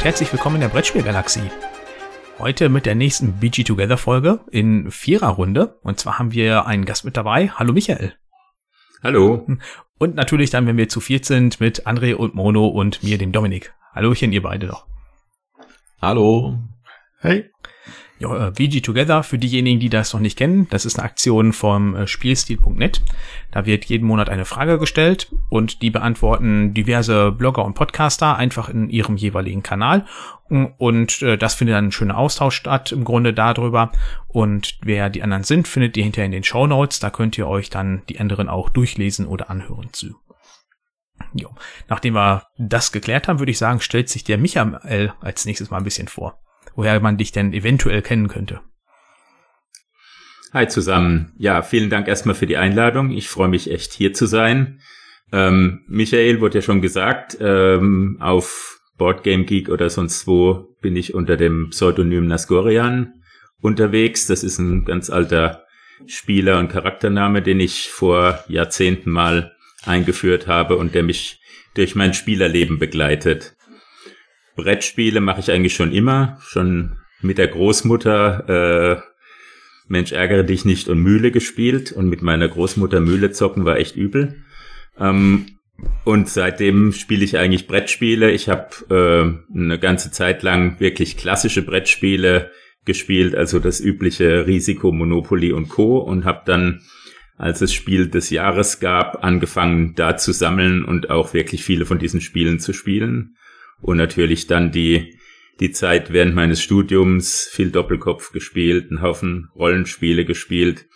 Und 0.00 0.06
herzlich 0.06 0.32
willkommen 0.32 0.54
in 0.56 0.62
der 0.62 0.68
Brettspielgalaxie. 0.68 1.50
Heute 2.38 2.70
mit 2.70 2.86
der 2.86 2.94
nächsten 2.94 3.34
BG 3.34 3.64
Together 3.64 3.98
Folge 3.98 4.40
in 4.50 4.90
Viererrunde. 4.90 5.78
Und 5.82 6.00
zwar 6.00 6.18
haben 6.18 6.32
wir 6.32 6.64
einen 6.64 6.86
Gast 6.86 7.04
mit 7.04 7.18
dabei. 7.18 7.50
Hallo 7.50 7.74
Michael. 7.74 8.14
Hallo. 9.02 9.46
Und 9.98 10.14
natürlich 10.14 10.48
dann, 10.48 10.66
wenn 10.66 10.78
wir 10.78 10.88
zu 10.88 11.00
viert 11.00 11.26
sind, 11.26 11.60
mit 11.60 11.86
André 11.86 12.14
und 12.14 12.34
Mono 12.34 12.66
und 12.68 13.02
mir, 13.02 13.18
dem 13.18 13.30
Dominik. 13.30 13.74
Hallöchen, 13.94 14.32
ihr 14.32 14.40
beide 14.40 14.68
doch. 14.68 14.86
Hallo. 16.00 16.58
Hey. 17.18 17.50
Ja, 18.20 18.48
äh, 18.48 18.52
VG 18.52 18.82
Together, 18.82 19.22
für 19.22 19.38
diejenigen, 19.38 19.80
die 19.80 19.88
das 19.88 20.12
noch 20.12 20.20
nicht 20.20 20.36
kennen, 20.36 20.68
das 20.68 20.84
ist 20.84 20.98
eine 20.98 21.08
Aktion 21.08 21.54
vom 21.54 21.96
äh, 21.96 22.06
Spielstil.net. 22.06 23.00
Da 23.50 23.64
wird 23.64 23.86
jeden 23.86 24.06
Monat 24.06 24.28
eine 24.28 24.44
Frage 24.44 24.78
gestellt 24.78 25.34
und 25.48 25.80
die 25.80 25.88
beantworten 25.88 26.74
diverse 26.74 27.32
Blogger 27.32 27.64
und 27.64 27.72
Podcaster 27.72 28.36
einfach 28.36 28.68
in 28.68 28.90
ihrem 28.90 29.16
jeweiligen 29.16 29.62
Kanal. 29.62 30.04
Und 30.50 31.22
äh, 31.22 31.38
das 31.38 31.54
findet 31.54 31.76
dann 31.76 31.86
ein 31.86 31.92
schöner 31.92 32.18
Austausch 32.18 32.56
statt, 32.56 32.92
im 32.92 33.04
Grunde 33.04 33.32
darüber. 33.32 33.90
Und 34.28 34.78
wer 34.82 35.08
die 35.08 35.22
anderen 35.22 35.44
sind, 35.44 35.66
findet 35.66 35.96
ihr 35.96 36.04
hinterher 36.04 36.26
in 36.26 36.32
den 36.32 36.44
Show 36.44 36.66
Notes. 36.66 37.00
Da 37.00 37.08
könnt 37.08 37.38
ihr 37.38 37.48
euch 37.48 37.70
dann 37.70 38.02
die 38.10 38.20
anderen 38.20 38.50
auch 38.50 38.68
durchlesen 38.68 39.26
oder 39.26 39.48
anhören 39.48 39.94
zu. 39.94 40.16
Jo. 41.32 41.54
Nachdem 41.88 42.14
wir 42.14 42.42
das 42.58 42.92
geklärt 42.92 43.28
haben, 43.28 43.38
würde 43.38 43.52
ich 43.52 43.58
sagen, 43.58 43.80
stellt 43.80 44.10
sich 44.10 44.24
der 44.24 44.36
Michael 44.36 45.14
als 45.22 45.46
nächstes 45.46 45.70
mal 45.70 45.78
ein 45.78 45.84
bisschen 45.84 46.08
vor 46.08 46.38
woher 46.74 47.00
man 47.00 47.16
dich 47.16 47.32
denn 47.32 47.52
eventuell 47.52 48.02
kennen 48.02 48.28
könnte. 48.28 48.60
Hi 50.52 50.66
zusammen. 50.66 51.32
Ja, 51.38 51.62
vielen 51.62 51.90
Dank 51.90 52.08
erstmal 52.08 52.34
für 52.34 52.46
die 52.46 52.56
Einladung. 52.56 53.10
Ich 53.10 53.28
freue 53.28 53.48
mich 53.48 53.70
echt 53.70 53.92
hier 53.92 54.12
zu 54.12 54.26
sein. 54.26 54.80
Ähm, 55.32 55.84
Michael 55.86 56.40
wurde 56.40 56.58
ja 56.58 56.62
schon 56.62 56.82
gesagt, 56.82 57.38
ähm, 57.40 58.16
auf 58.20 58.80
Boardgame 58.98 59.44
Geek 59.44 59.68
oder 59.68 59.88
sonst 59.90 60.26
wo 60.26 60.76
bin 60.80 60.96
ich 60.96 61.14
unter 61.14 61.36
dem 61.36 61.70
Pseudonym 61.70 62.26
Nasgorian 62.26 63.22
unterwegs. 63.60 64.26
Das 64.26 64.42
ist 64.42 64.58
ein 64.58 64.84
ganz 64.84 65.08
alter 65.08 65.64
Spieler- 66.06 66.58
und 66.58 66.68
Charaktername, 66.68 67.42
den 67.42 67.60
ich 67.60 67.90
vor 67.90 68.42
Jahrzehnten 68.48 69.10
mal 69.10 69.52
eingeführt 69.84 70.46
habe 70.46 70.76
und 70.76 70.94
der 70.94 71.02
mich 71.02 71.40
durch 71.74 71.94
mein 71.94 72.12
Spielerleben 72.12 72.78
begleitet. 72.78 73.56
Brettspiele 74.62 75.20
mache 75.20 75.40
ich 75.40 75.50
eigentlich 75.50 75.74
schon 75.74 75.92
immer, 75.92 76.38
schon 76.42 76.96
mit 77.22 77.38
der 77.38 77.48
Großmutter 77.48 78.98
äh, 78.98 79.10
Mensch 79.88 80.12
ärgere 80.12 80.44
dich 80.44 80.64
nicht 80.64 80.88
und 80.88 81.00
Mühle 81.00 81.32
gespielt 81.32 81.90
und 81.90 82.08
mit 82.08 82.22
meiner 82.22 82.48
Großmutter 82.48 83.00
Mühle 83.00 83.32
zocken 83.32 83.64
war 83.64 83.76
echt 83.76 83.96
übel. 83.96 84.36
Ähm, 84.98 85.46
und 86.04 86.28
seitdem 86.28 86.92
spiele 86.92 87.24
ich 87.24 87.38
eigentlich 87.38 87.66
Brettspiele. 87.66 88.30
Ich 88.30 88.48
habe 88.48 88.68
äh, 88.88 89.58
eine 89.58 89.78
ganze 89.80 90.12
Zeit 90.12 90.44
lang 90.44 90.78
wirklich 90.78 91.16
klassische 91.16 91.62
Brettspiele 91.62 92.52
gespielt, 92.84 93.34
also 93.34 93.58
das 93.58 93.80
übliche 93.80 94.46
Risiko, 94.46 94.92
Monopoly 94.92 95.52
und 95.52 95.68
Co. 95.68 95.98
und 95.98 96.24
habe 96.24 96.42
dann, 96.46 96.82
als 97.36 97.60
es 97.60 97.74
Spiel 97.74 98.08
des 98.08 98.30
Jahres 98.30 98.78
gab, 98.78 99.24
angefangen 99.24 99.94
da 99.96 100.16
zu 100.16 100.32
sammeln 100.32 100.84
und 100.84 101.10
auch 101.10 101.34
wirklich 101.34 101.64
viele 101.64 101.84
von 101.84 101.98
diesen 101.98 102.20
Spielen 102.20 102.60
zu 102.60 102.72
spielen 102.72 103.34
und 103.82 103.96
natürlich 103.96 104.46
dann 104.46 104.72
die, 104.72 105.18
die 105.60 105.70
Zeit 105.70 106.12
während 106.12 106.34
meines 106.34 106.62
Studiums 106.62 107.48
viel 107.50 107.70
Doppelkopf 107.70 108.32
gespielt, 108.32 108.90
einen 108.90 109.02
Haufen 109.02 109.48
Rollenspiele 109.54 110.24
gespielt 110.24 110.86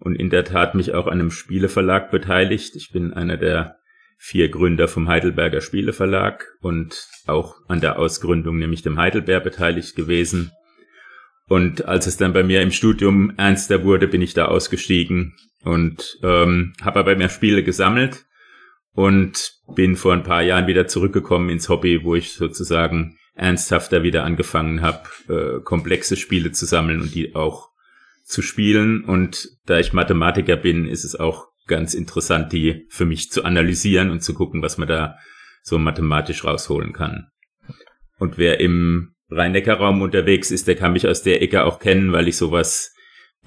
und 0.00 0.16
in 0.16 0.30
der 0.30 0.44
Tat 0.44 0.74
mich 0.74 0.94
auch 0.94 1.06
an 1.06 1.20
einem 1.20 1.30
Spieleverlag 1.30 2.10
beteiligt. 2.10 2.76
Ich 2.76 2.90
bin 2.92 3.12
einer 3.12 3.36
der 3.36 3.76
vier 4.16 4.48
Gründer 4.48 4.88
vom 4.88 5.08
Heidelberger 5.08 5.60
Spieleverlag 5.60 6.46
und 6.60 7.06
auch 7.26 7.56
an 7.68 7.80
der 7.80 7.98
Ausgründung, 7.98 8.58
nämlich 8.58 8.82
dem 8.82 8.98
Heidelberg, 8.98 9.44
beteiligt 9.44 9.94
gewesen. 9.94 10.50
Und 11.48 11.86
als 11.86 12.06
es 12.06 12.16
dann 12.16 12.32
bei 12.32 12.42
mir 12.42 12.60
im 12.60 12.72
Studium 12.72 13.32
ernster 13.36 13.84
wurde, 13.84 14.08
bin 14.08 14.20
ich 14.20 14.34
da 14.34 14.46
ausgestiegen 14.46 15.34
und 15.62 16.18
ähm, 16.22 16.74
habe 16.82 17.00
aber 17.00 17.16
mehr 17.16 17.28
Spiele 17.28 17.62
gesammelt 17.62 18.26
und 18.94 19.52
bin 19.74 19.96
vor 19.96 20.12
ein 20.12 20.22
paar 20.22 20.42
Jahren 20.42 20.66
wieder 20.66 20.86
zurückgekommen 20.86 21.50
ins 21.50 21.68
Hobby, 21.68 22.02
wo 22.04 22.14
ich 22.14 22.32
sozusagen 22.32 23.16
ernsthafter 23.34 24.02
wieder 24.02 24.24
angefangen 24.24 24.82
habe, 24.82 25.08
äh, 25.28 25.62
komplexe 25.62 26.16
Spiele 26.16 26.50
zu 26.52 26.66
sammeln 26.66 27.00
und 27.00 27.14
die 27.14 27.34
auch 27.36 27.68
zu 28.24 28.42
spielen. 28.42 29.04
Und 29.04 29.48
da 29.64 29.78
ich 29.78 29.92
Mathematiker 29.92 30.56
bin, 30.56 30.86
ist 30.86 31.04
es 31.04 31.14
auch 31.14 31.46
ganz 31.66 31.94
interessant, 31.94 32.52
die 32.52 32.86
für 32.88 33.04
mich 33.04 33.30
zu 33.30 33.44
analysieren 33.44 34.10
und 34.10 34.22
zu 34.22 34.34
gucken, 34.34 34.62
was 34.62 34.78
man 34.78 34.88
da 34.88 35.16
so 35.62 35.78
mathematisch 35.78 36.44
rausholen 36.44 36.92
kann. 36.92 37.28
Und 38.18 38.38
wer 38.38 38.58
im 38.58 39.14
Rhein-Neckar-Raum 39.30 40.02
unterwegs 40.02 40.50
ist, 40.50 40.66
der 40.66 40.76
kann 40.76 40.94
mich 40.94 41.06
aus 41.06 41.22
der 41.22 41.42
Ecke 41.42 41.64
auch 41.64 41.78
kennen, 41.78 42.12
weil 42.12 42.26
ich 42.26 42.36
sowas 42.36 42.94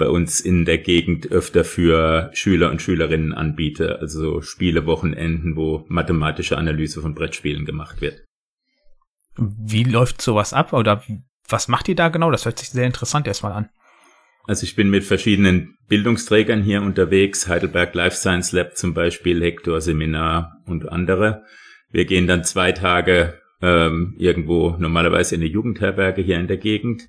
bei 0.02 0.10
uns 0.10 0.40
in 0.40 0.66
der 0.66 0.80
Gegend 0.80 1.32
öfter 1.32 1.64
für 1.64 2.32
Schüler 2.34 2.72
und 2.72 2.82
Schülerinnen 2.82 3.34
anbiete, 3.34 4.00
also 4.00 4.42
Spielewochenenden, 4.42 5.56
wo 5.56 5.86
mathematische 5.90 6.58
Analyse 6.58 7.02
von 7.02 7.14
Brettspielen 7.14 7.66
gemacht 7.66 8.02
wird. 8.02 8.26
Wie 9.38 9.84
läuft 9.84 10.20
sowas 10.20 10.54
ab 10.54 10.74
oder 10.74 11.04
was 11.48 11.68
macht 11.68 11.88
ihr 11.88 11.94
da 11.94 12.10
genau? 12.10 12.32
Das 12.32 12.46
hört 12.46 12.58
sich 12.58 12.70
sehr 12.70 12.88
interessant 12.88 13.28
erstmal 13.28 13.52
an. 13.52 13.70
Also 14.46 14.64
ich 14.64 14.76
bin 14.76 14.90
mit 14.90 15.04
verschiedenen 15.04 15.78
Bildungsträgern 15.88 16.64
hier 16.64 16.82
unterwegs, 16.82 17.48
Heidelberg 17.48 17.94
Life 17.94 18.18
Science 18.18 18.54
Lab 18.54 18.76
zum 18.76 18.96
Beispiel, 18.96 19.40
Hector 19.40 19.82
Seminar 19.82 20.64
und 20.66 20.90
andere. 20.90 21.44
Wir 21.92 22.06
gehen 22.06 22.26
dann 22.26 22.44
zwei 22.44 22.72
Tage 22.72 23.40
ähm, 23.62 24.16
irgendwo 24.18 24.76
normalerweise 24.80 25.36
in 25.36 25.42
eine 25.42 25.52
Jugendherberge 25.52 26.24
hier 26.24 26.40
in 26.40 26.48
der 26.48 26.58
Gegend, 26.58 27.08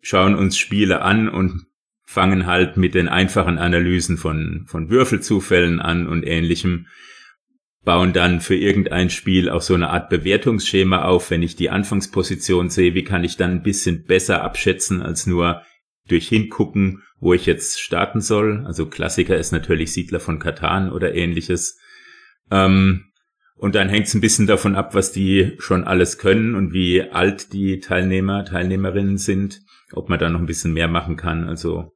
schauen 0.00 0.36
uns 0.36 0.56
Spiele 0.56 1.02
an 1.02 1.28
und 1.28 1.64
fangen 2.10 2.46
halt 2.46 2.76
mit 2.76 2.96
den 2.96 3.06
einfachen 3.06 3.56
Analysen 3.56 4.16
von, 4.16 4.64
von 4.66 4.90
Würfelzufällen 4.90 5.78
an 5.78 6.08
und 6.08 6.24
ähnlichem, 6.24 6.88
bauen 7.84 8.12
dann 8.12 8.40
für 8.40 8.56
irgendein 8.56 9.10
Spiel 9.10 9.48
auch 9.48 9.62
so 9.62 9.74
eine 9.74 9.90
Art 9.90 10.10
Bewertungsschema 10.10 11.04
auf, 11.04 11.30
wenn 11.30 11.44
ich 11.44 11.54
die 11.54 11.70
Anfangsposition 11.70 12.68
sehe, 12.68 12.94
wie 12.94 13.04
kann 13.04 13.22
ich 13.22 13.36
dann 13.36 13.52
ein 13.52 13.62
bisschen 13.62 14.06
besser 14.06 14.42
abschätzen 14.42 15.02
als 15.02 15.28
nur 15.28 15.62
durch 16.08 16.26
hingucken, 16.26 17.04
wo 17.20 17.32
ich 17.32 17.46
jetzt 17.46 17.80
starten 17.80 18.20
soll. 18.20 18.64
Also 18.66 18.86
Klassiker 18.86 19.36
ist 19.36 19.52
natürlich 19.52 19.92
Siedler 19.92 20.18
von 20.18 20.40
Katan 20.40 20.90
oder 20.90 21.14
ähnliches. 21.14 21.78
Ähm, 22.50 23.04
und 23.54 23.76
dann 23.76 23.88
hängt 23.88 24.08
es 24.08 24.14
ein 24.14 24.20
bisschen 24.20 24.48
davon 24.48 24.74
ab, 24.74 24.96
was 24.96 25.12
die 25.12 25.54
schon 25.60 25.84
alles 25.84 26.18
können 26.18 26.56
und 26.56 26.72
wie 26.72 27.02
alt 27.02 27.52
die 27.52 27.78
Teilnehmer, 27.78 28.44
Teilnehmerinnen 28.44 29.16
sind, 29.16 29.60
ob 29.92 30.08
man 30.08 30.18
da 30.18 30.28
noch 30.28 30.40
ein 30.40 30.46
bisschen 30.46 30.72
mehr 30.72 30.88
machen 30.88 31.14
kann. 31.14 31.46
Also 31.46 31.92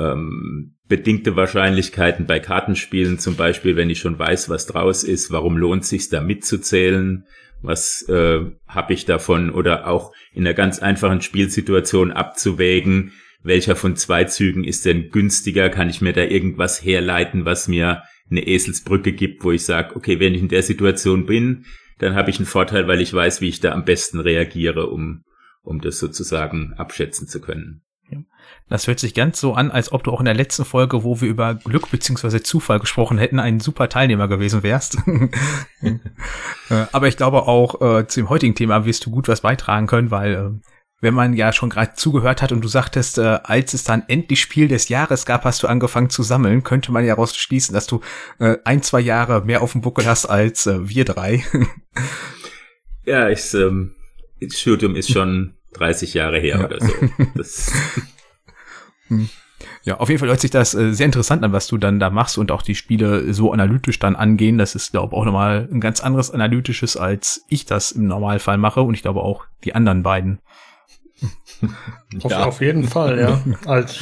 ähm, 0.00 0.76
bedingte 0.88 1.36
Wahrscheinlichkeiten 1.36 2.26
bei 2.26 2.40
Kartenspielen 2.40 3.18
zum 3.18 3.36
Beispiel, 3.36 3.76
wenn 3.76 3.90
ich 3.90 4.00
schon 4.00 4.18
weiß, 4.18 4.48
was 4.48 4.66
draus 4.66 5.04
ist, 5.04 5.30
warum 5.30 5.56
lohnt 5.56 5.84
sich 5.84 6.08
da 6.08 6.20
mitzuzählen, 6.20 7.24
was 7.62 8.02
äh, 8.08 8.40
habe 8.66 8.92
ich 8.92 9.04
davon? 9.04 9.50
Oder 9.50 9.86
auch 9.86 10.12
in 10.32 10.46
einer 10.46 10.54
ganz 10.54 10.80
einfachen 10.80 11.20
Spielsituation 11.20 12.10
abzuwägen, 12.10 13.12
welcher 13.42 13.76
von 13.76 13.96
zwei 13.96 14.24
Zügen 14.24 14.64
ist 14.64 14.84
denn 14.84 15.10
günstiger, 15.10 15.70
kann 15.70 15.90
ich 15.90 16.00
mir 16.00 16.12
da 16.12 16.22
irgendwas 16.22 16.84
herleiten, 16.84 17.44
was 17.44 17.68
mir 17.68 18.02
eine 18.30 18.46
Eselsbrücke 18.46 19.12
gibt, 19.12 19.44
wo 19.44 19.52
ich 19.52 19.64
sage, 19.64 19.96
okay, 19.96 20.20
wenn 20.20 20.34
ich 20.34 20.42
in 20.42 20.48
der 20.48 20.62
Situation 20.62 21.26
bin, 21.26 21.64
dann 21.98 22.14
habe 22.14 22.30
ich 22.30 22.38
einen 22.38 22.46
Vorteil, 22.46 22.88
weil 22.88 23.00
ich 23.00 23.12
weiß, 23.12 23.40
wie 23.40 23.48
ich 23.48 23.60
da 23.60 23.72
am 23.72 23.84
besten 23.84 24.20
reagiere, 24.20 24.86
um, 24.86 25.24
um 25.62 25.80
das 25.80 25.98
sozusagen 25.98 26.74
abschätzen 26.76 27.28
zu 27.28 27.40
können. 27.40 27.82
Das 28.68 28.86
hört 28.86 29.00
sich 29.00 29.14
ganz 29.14 29.40
so 29.40 29.54
an, 29.54 29.70
als 29.70 29.92
ob 29.92 30.04
du 30.04 30.12
auch 30.12 30.20
in 30.20 30.26
der 30.26 30.34
letzten 30.34 30.64
Folge, 30.64 31.02
wo 31.02 31.20
wir 31.20 31.28
über 31.28 31.54
Glück 31.54 31.90
beziehungsweise 31.90 32.42
Zufall 32.42 32.78
gesprochen 32.78 33.18
hätten, 33.18 33.40
ein 33.40 33.60
super 33.60 33.88
Teilnehmer 33.88 34.28
gewesen 34.28 34.62
wärst. 34.62 34.98
Äh, 35.82 36.86
aber 36.92 37.08
ich 37.08 37.16
glaube 37.16 37.48
auch 37.48 37.80
äh, 37.80 38.06
zu 38.06 38.20
dem 38.20 38.28
heutigen 38.28 38.54
Thema 38.54 38.84
wirst 38.84 39.04
du 39.04 39.10
gut 39.10 39.26
was 39.26 39.40
beitragen 39.40 39.88
können, 39.88 40.12
weil 40.12 40.34
äh, 40.34 40.50
wenn 41.00 41.14
man 41.14 41.32
ja 41.32 41.52
schon 41.52 41.70
gerade 41.70 41.94
zugehört 41.94 42.42
hat 42.42 42.52
und 42.52 42.60
du 42.62 42.68
sagtest, 42.68 43.18
äh, 43.18 43.40
als 43.42 43.74
es 43.74 43.84
dann 43.84 44.04
endlich 44.06 44.40
Spiel 44.40 44.68
des 44.68 44.88
Jahres 44.88 45.24
gab, 45.26 45.44
hast 45.44 45.62
du 45.62 45.66
angefangen 45.66 46.10
zu 46.10 46.22
sammeln, 46.22 46.62
könnte 46.62 46.92
man 46.92 47.04
ja 47.04 47.14
daraus 47.14 47.36
schließen, 47.36 47.72
dass 47.74 47.86
du 47.86 48.00
äh, 48.38 48.58
ein, 48.64 48.82
zwei 48.82 49.00
Jahre 49.00 49.44
mehr 49.44 49.62
auf 49.62 49.72
dem 49.72 49.80
Buckel 49.80 50.06
hast 50.06 50.26
als 50.26 50.66
äh, 50.66 50.88
wir 50.88 51.04
drei. 51.04 51.42
ja, 53.04 53.28
ich, 53.30 53.52
ähm, 53.54 53.94
das 54.40 54.60
Studium 54.60 54.94
ist 54.94 55.10
schon 55.10 55.54
30 55.74 56.14
Jahre 56.14 56.38
her 56.38 56.58
ja. 56.58 56.64
oder 56.64 56.80
so. 56.80 56.92
Das 57.34 57.72
hm. 59.08 59.28
Ja, 59.82 59.98
auf 59.98 60.08
jeden 60.08 60.18
Fall 60.18 60.28
hört 60.28 60.40
sich 60.40 60.50
das 60.50 60.74
äh, 60.74 60.92
sehr 60.92 61.06
interessant 61.06 61.42
an, 61.42 61.52
was 61.52 61.66
du 61.66 61.78
dann 61.78 61.98
da 62.00 62.10
machst 62.10 62.38
und 62.38 62.52
auch 62.52 62.62
die 62.62 62.74
Spiele 62.74 63.32
so 63.32 63.52
analytisch 63.52 63.98
dann 63.98 64.14
angehen. 64.14 64.58
Das 64.58 64.74
ist, 64.74 64.92
glaube 64.92 65.14
ich, 65.14 65.18
auch 65.18 65.24
nochmal 65.24 65.68
ein 65.70 65.80
ganz 65.80 66.00
anderes 66.02 66.30
analytisches, 66.30 66.96
als 66.96 67.44
ich 67.48 67.64
das 67.64 67.92
im 67.92 68.06
Normalfall 68.06 68.58
mache 68.58 68.82
und 68.82 68.94
ich 68.94 69.02
glaube 69.02 69.20
auch 69.20 69.46
die 69.64 69.74
anderen 69.74 70.02
beiden. 70.02 70.40
Auf, 72.22 72.30
ja. 72.30 72.44
auf 72.44 72.60
jeden 72.60 72.84
Fall, 72.88 73.18
ja. 73.18 73.42
Als, 73.66 74.00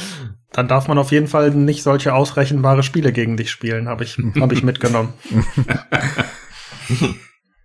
dann 0.51 0.67
darf 0.67 0.87
man 0.87 0.97
auf 0.97 1.11
jeden 1.11 1.27
Fall 1.27 1.51
nicht 1.51 1.83
solche 1.83 2.13
ausrechenbare 2.13 2.83
Spiele 2.83 3.11
gegen 3.11 3.37
dich 3.37 3.51
spielen, 3.51 3.87
habe 3.87 4.03
ich, 4.03 4.17
hab 4.39 4.51
ich 4.51 4.63
mitgenommen. 4.63 5.13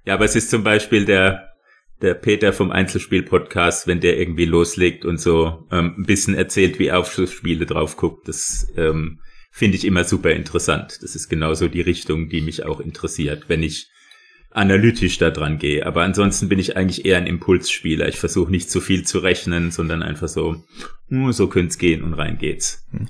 ja, 0.04 0.14
aber 0.14 0.24
es 0.24 0.34
ist 0.34 0.50
zum 0.50 0.64
Beispiel 0.64 1.04
der 1.04 1.53
der 2.02 2.14
Peter 2.14 2.52
vom 2.52 2.70
Einzelspiel-Podcast, 2.70 3.86
wenn 3.86 4.00
der 4.00 4.18
irgendwie 4.18 4.44
loslegt 4.44 5.04
und 5.04 5.20
so 5.20 5.66
ähm, 5.70 5.94
ein 5.98 6.04
bisschen 6.04 6.34
erzählt, 6.34 6.78
wie 6.78 6.88
er 6.88 6.98
auf 6.98 7.12
Spiele 7.12 7.66
drauf 7.66 7.96
guckt. 7.96 8.28
Das 8.28 8.66
ähm, 8.76 9.20
finde 9.50 9.76
ich 9.76 9.84
immer 9.84 10.04
super 10.04 10.30
interessant. 10.30 10.98
Das 11.02 11.14
ist 11.14 11.28
genauso 11.28 11.68
die 11.68 11.80
Richtung, 11.80 12.28
die 12.28 12.40
mich 12.40 12.64
auch 12.64 12.80
interessiert, 12.80 13.44
wenn 13.48 13.62
ich 13.62 13.88
analytisch 14.50 15.18
da 15.18 15.30
dran 15.30 15.58
gehe. 15.58 15.84
Aber 15.84 16.02
ansonsten 16.02 16.48
bin 16.48 16.58
ich 16.58 16.76
eigentlich 16.76 17.04
eher 17.04 17.18
ein 17.18 17.26
Impulsspieler. 17.26 18.08
Ich 18.08 18.16
versuche 18.16 18.50
nicht 18.50 18.70
zu 18.70 18.80
viel 18.80 19.04
zu 19.04 19.18
rechnen, 19.18 19.70
sondern 19.70 20.02
einfach 20.02 20.28
so, 20.28 20.62
so 21.08 21.48
könnte 21.48 21.70
es 21.70 21.78
gehen 21.78 22.02
und 22.02 22.14
rein 22.14 22.38
geht's. 22.38 22.86
Hm. 22.90 23.08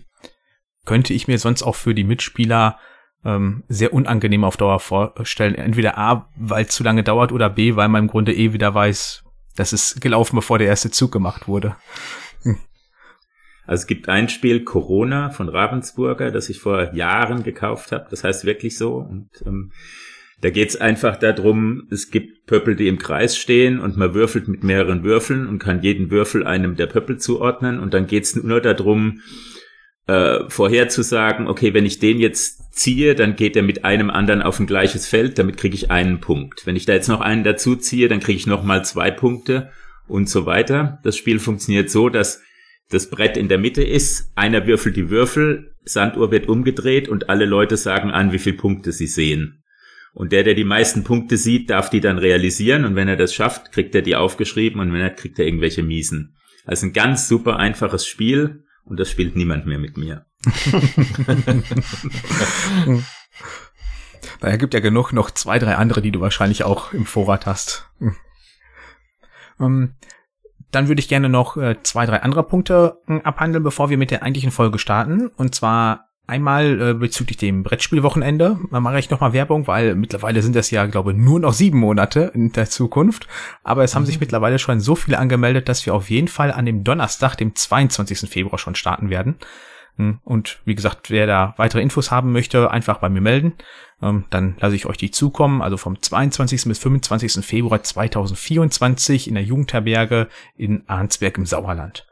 Könnte 0.85 1.15
ich 1.15 1.29
mir 1.29 1.39
sonst 1.39 1.63
auch 1.63 1.77
für 1.77 1.95
die 1.95 2.05
Mitspieler 2.05 2.79
ähm, 3.25 3.65
sehr 3.69 3.93
unangenehm 3.93 4.45
auf 4.45 4.57
Dauer 4.57 4.81
vorstellen. 4.81 5.55
Entweder 5.55 5.99
A, 5.99 6.29
weil 6.37 6.65
es 6.65 6.71
zu 6.71 6.85
lange 6.85 7.03
dauert, 7.03 7.33
oder 7.33 7.51
B, 7.51 7.77
weil 7.77 7.89
man 7.89 8.05
im 8.05 8.09
Grunde 8.09 8.35
eh 8.35 8.53
wieder 8.53 8.75
weiß, 8.75 9.25
das 9.57 9.73
ist 9.73 10.01
gelaufen, 10.01 10.37
bevor 10.37 10.59
der 10.59 10.69
erste 10.69 10.91
Zug 10.91 11.13
gemacht 11.13 11.49
wurde. 11.49 11.77
Hm. 12.43 12.59
Also 13.67 13.83
es 13.83 13.87
gibt 13.87 14.09
ein 14.09 14.29
Spiel, 14.29 14.65
Corona 14.65 15.31
von 15.31 15.49
Ravensburger, 15.49 16.31
das 16.31 16.51
ich 16.51 16.61
vor 16.61 16.93
Jahren 16.95 17.43
gekauft 17.45 17.93
habe. 17.93 18.07
Das 18.11 18.25
heißt 18.25 18.45
wirklich 18.45 18.77
so. 18.77 18.97
Und 18.97 19.31
ähm, 19.47 19.73
da 20.41 20.51
geht's 20.51 20.77
einfach 20.77 21.17
darum, 21.17 21.89
es 21.91 22.11
gibt 22.11 22.47
Pöppel, 22.47 22.77
die 22.77 22.89
im 22.89 22.99
Kreis 22.99 23.39
stehen 23.39 23.81
und 23.81 23.97
man 23.97 24.13
würfelt 24.13 24.49
mit 24.49 24.63
mehreren 24.63 25.03
Würfeln 25.03 25.47
und 25.47 25.59
kann 25.59 25.83
jeden 25.83 26.11
Würfel 26.11 26.47
einem 26.47 26.77
der 26.77 26.87
Pöppel 26.87 27.17
zuordnen. 27.17 27.81
Und 27.81 27.95
dann 27.95 28.07
geht's 28.07 28.37
nur 28.37 28.61
darum, 28.61 29.21
äh, 30.07 30.49
vorherzusagen, 30.49 31.49
okay, 31.49 31.75
wenn 31.75 31.87
ich 31.87 31.99
den 31.99 32.19
jetzt 32.19 32.75
ziehe, 32.75 33.15
dann 33.15 33.37
geht 33.37 33.57
er 33.57 33.63
mit 33.63 33.85
einem 33.85 34.11
anderen 34.11 34.43
auf 34.43 34.61
ein 34.61 34.67
gleiches 34.67 35.07
Feld, 35.07 35.39
damit 35.39 35.57
kriege 35.57 35.75
ich 35.75 35.91
einen 35.91 36.21
Punkt. 36.21 36.67
Wenn 36.67 36.77
ich 36.77 36.87
da 36.87 36.93
jetzt 36.93 37.09
noch 37.09 37.21
einen 37.21 37.45
dazu 37.45 37.77
ziehe, 37.77 38.09
dann 38.09 38.21
kriege 38.21 38.37
ich 38.37 38.47
noch 38.47 38.65
mal 38.65 38.85
zwei 38.85 39.11
Punkte 39.11 39.71
und 40.07 40.29
so 40.29 40.47
weiter. 40.47 40.99
Das 41.03 41.17
Spiel 41.17 41.39
funktioniert 41.39 41.91
so, 41.91 42.09
dass 42.09 42.43
das 42.91 43.09
Brett 43.09 43.37
in 43.37 43.49
der 43.49 43.59
Mitte 43.59 43.83
ist, 43.83 44.31
einer 44.35 44.67
würfelt 44.67 44.97
die 44.97 45.09
Würfel, 45.09 45.75
Sanduhr 45.85 46.31
wird 46.31 46.49
umgedreht 46.49 47.09
und 47.09 47.29
alle 47.29 47.47
Leute 47.47 47.77
sagen 47.77 48.11
an, 48.11 48.33
wie 48.33 48.39
viele 48.39 48.57
Punkte 48.57 48.93
sie 48.93 49.07
sehen. 49.07 49.63
Und 50.13 50.33
der, 50.33 50.45
der 50.45 50.55
die 50.55 50.65
meisten 50.65 51.03
Punkte 51.03 51.37
sieht, 51.37 51.71
darf 51.71 51.91
die 51.91 52.01
dann 52.01 52.19
realisieren 52.19 52.85
und 52.85 52.95
wenn 52.95 53.09
er 53.09 53.17
das 53.17 53.35
schafft, 53.35 53.73
kriegt 53.73 53.95
er 53.95 54.03
die 54.03 54.17
aufgeschrieben 54.17 54.81
und 54.81 54.93
wenn 54.93 55.01
er 55.01 55.11
kriegt 55.11 55.39
er 55.39 55.47
irgendwelche 55.47 55.83
Miesen. 55.83 56.37
Also 56.65 56.87
ein 56.87 56.93
ganz 56.93 57.27
super 57.27 57.57
einfaches 57.57 58.07
Spiel 58.07 58.64
und 58.85 59.01
das 59.01 59.11
spielt 59.11 59.37
niemand 59.37 59.67
mehr 59.67 59.79
mit 59.79 59.97
mir. 59.97 60.27
Naja, 64.41 64.57
gibt 64.57 64.75
ja 64.75 64.81
genug 64.81 65.13
noch 65.13 65.31
zwei, 65.31 65.59
drei 65.59 65.77
andere, 65.77 66.03
die 66.03 66.11
du 66.11 66.21
wahrscheinlich 66.21 66.65
auch 66.65 66.93
im 66.93 67.07
Vorrat 67.07 67.47
hast. 67.47 67.91
Ähm, 69.61 69.95
dann 70.71 70.89
würde 70.89 71.01
ich 71.01 71.09
gerne 71.09 71.29
noch 71.29 71.57
äh, 71.57 71.77
zwei, 71.83 72.07
drei 72.07 72.23
andere 72.23 72.43
Punkte 72.43 72.99
äh, 73.07 73.21
abhandeln, 73.23 73.63
bevor 73.63 73.91
wir 73.91 73.99
mit 73.99 74.11
der 74.11 74.23
eigentlichen 74.23 74.51
Folge 74.51 74.79
starten. 74.79 75.29
Und 75.29 75.55
zwar 75.55 76.04
einmal 76.27 76.81
äh, 76.81 76.95
bezüglich 76.95 77.37
dem 77.37 77.63
Brettspielwochenende. 77.63 78.59
Da 78.71 78.81
mache 78.81 78.99
ich 78.99 79.11
nochmal 79.11 79.33
Werbung, 79.33 79.67
weil 79.67 79.95
mittlerweile 79.95 80.43
sind 80.43 80.57
das 80.57 80.71
ja, 80.71 80.87
glaube 80.87 81.13
ich, 81.13 81.19
nur 81.19 81.41
noch 81.41 81.53
sieben 81.53 81.79
Monate 81.79 82.31
in 82.35 82.53
der 82.53 82.69
Zukunft. 82.71 83.29
Aber 83.63 83.85
es 83.85 83.95
haben 83.95 84.03
mhm. 84.03 84.07
sich 84.07 84.21
mittlerweile 84.21 84.59
schon 84.59 84.81
so 84.81 84.95
viele 84.95 85.19
angemeldet, 85.19 85.69
dass 85.69 85.85
wir 85.87 85.95
auf 85.95 86.11
jeden 86.11 86.29
Fall 86.29 86.53
an 86.53 86.67
dem 86.67 86.85
Donnerstag, 86.85 87.37
dem 87.37 87.55
22. 87.55 88.31
Februar 88.31 88.59
schon 88.59 88.75
starten 88.75 89.11
werden. 89.11 89.37
Hm, 89.97 90.21
und 90.25 90.61
wie 90.65 90.75
gesagt, 90.75 91.11
wer 91.11 91.27
da 91.27 91.55
weitere 91.57 91.83
Infos 91.83 92.11
haben 92.11 92.33
möchte, 92.33 92.71
einfach 92.71 92.99
bei 92.99 93.09
mir 93.09 93.21
melden. 93.21 93.53
Ähm, 94.03 94.25
dann 94.31 94.57
lasse 94.59 94.77
ich 94.77 94.87
euch 94.87 94.97
die 94.97 95.11
zukommen. 95.11 95.63
Also 95.63 95.77
vom 95.77 96.01
22. 96.01 96.65
bis 96.65 96.79
25. 96.79 97.45
Februar 97.45 97.83
2024 97.83 99.29
in 99.29 99.35
der 99.35 99.45
Jugendherberge 99.45 100.29
in 100.57 100.85
Arnsberg 100.89 101.39
im 101.39 101.47
Sauerland. 101.47 102.07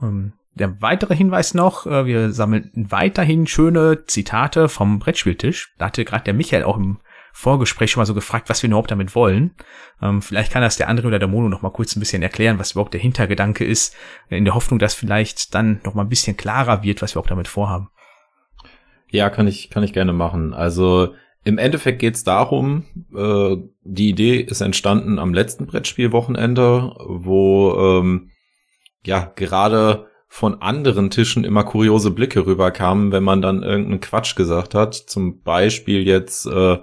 Ähm, 0.00 0.32
der 0.56 0.80
weitere 0.80 1.14
Hinweis 1.14 1.54
noch, 1.54 1.86
äh, 1.86 2.06
wir 2.06 2.32
sammeln 2.32 2.70
weiterhin 2.74 3.46
schöne 3.46 4.04
Zitate 4.06 4.68
vom 4.68 4.98
Brettspieltisch. 4.98 5.74
Da 5.78 5.86
hatte 5.86 6.04
gerade 6.04 6.24
der 6.24 6.34
Michael 6.34 6.64
auch 6.64 6.76
im 6.76 6.98
Vorgespräch 7.32 7.90
schon 7.90 8.00
mal 8.00 8.06
so 8.06 8.14
gefragt, 8.14 8.48
was 8.48 8.62
wir 8.62 8.68
überhaupt 8.68 8.90
damit 8.90 9.14
wollen. 9.14 9.54
Ähm, 10.00 10.22
vielleicht 10.22 10.50
kann 10.50 10.62
das 10.62 10.78
der 10.78 10.88
andere 10.88 11.08
oder 11.08 11.18
der 11.18 11.28
Mono 11.28 11.50
noch 11.50 11.60
mal 11.60 11.70
kurz 11.70 11.94
ein 11.94 12.00
bisschen 12.00 12.22
erklären, 12.22 12.58
was 12.58 12.72
überhaupt 12.72 12.94
der 12.94 13.00
Hintergedanke 13.00 13.64
ist, 13.64 13.94
in 14.30 14.46
der 14.46 14.54
Hoffnung, 14.54 14.78
dass 14.78 14.94
vielleicht 14.94 15.54
dann 15.54 15.80
noch 15.84 15.92
mal 15.92 16.02
ein 16.02 16.08
bisschen 16.08 16.38
klarer 16.38 16.82
wird, 16.82 17.02
was 17.02 17.14
wir 17.14 17.20
auch 17.20 17.26
damit 17.26 17.48
vorhaben. 17.48 17.90
Ja, 19.10 19.28
kann 19.28 19.46
ich, 19.46 19.68
kann 19.68 19.82
ich 19.82 19.92
gerne 19.92 20.14
machen. 20.14 20.54
Also 20.54 21.14
im 21.44 21.58
Endeffekt 21.58 21.98
geht 21.98 22.14
es 22.14 22.24
darum, 22.24 22.84
äh, 23.14 23.56
die 23.84 24.08
Idee 24.08 24.40
ist 24.40 24.62
entstanden 24.62 25.18
am 25.18 25.34
letzten 25.34 25.66
Brettspielwochenende, 25.66 26.94
wo 27.06 28.00
ähm, 28.00 28.30
ja 29.04 29.30
gerade 29.36 30.06
von 30.28 30.60
anderen 30.60 31.10
Tischen 31.10 31.44
immer 31.44 31.64
kuriose 31.64 32.10
Blicke 32.10 32.46
rüberkamen, 32.46 33.12
wenn 33.12 33.22
man 33.22 33.42
dann 33.42 33.62
irgendeinen 33.62 34.00
Quatsch 34.00 34.36
gesagt 34.36 34.74
hat. 34.74 34.94
Zum 34.94 35.42
Beispiel 35.42 36.06
jetzt 36.06 36.46
äh, 36.46 36.78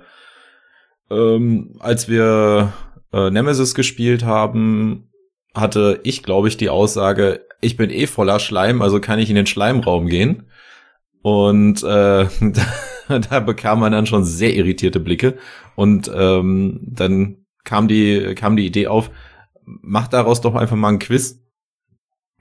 ähm, 1.13 1.75
als 1.79 2.07
wir 2.07 2.73
äh, 3.11 3.29
Nemesis 3.29 3.75
gespielt 3.75 4.25
haben, 4.25 5.09
hatte 5.53 5.99
ich, 6.03 6.23
glaube 6.23 6.47
ich, 6.47 6.57
die 6.57 6.69
Aussage, 6.69 7.45
ich 7.61 7.77
bin 7.77 7.89
eh 7.89 8.07
voller 8.07 8.39
Schleim, 8.39 8.81
also 8.81 8.99
kann 8.99 9.19
ich 9.19 9.29
in 9.29 9.35
den 9.35 9.45
Schleimraum 9.45 10.07
gehen. 10.07 10.49
Und 11.21 11.83
äh, 11.83 12.27
da 13.29 13.39
bekam 13.39 13.79
man 13.79 13.91
dann 13.91 14.05
schon 14.05 14.23
sehr 14.23 14.53
irritierte 14.55 14.99
Blicke. 14.99 15.37
Und 15.75 16.11
ähm, 16.13 16.79
dann 16.81 17.45
kam 17.63 17.87
die, 17.87 18.35
kam 18.35 18.57
die 18.57 18.65
Idee 18.65 18.87
auf, 18.87 19.11
mach 19.65 20.07
daraus 20.07 20.41
doch 20.41 20.55
einfach 20.55 20.75
mal 20.75 20.89
ein 20.89 20.99
Quiz. 20.99 21.39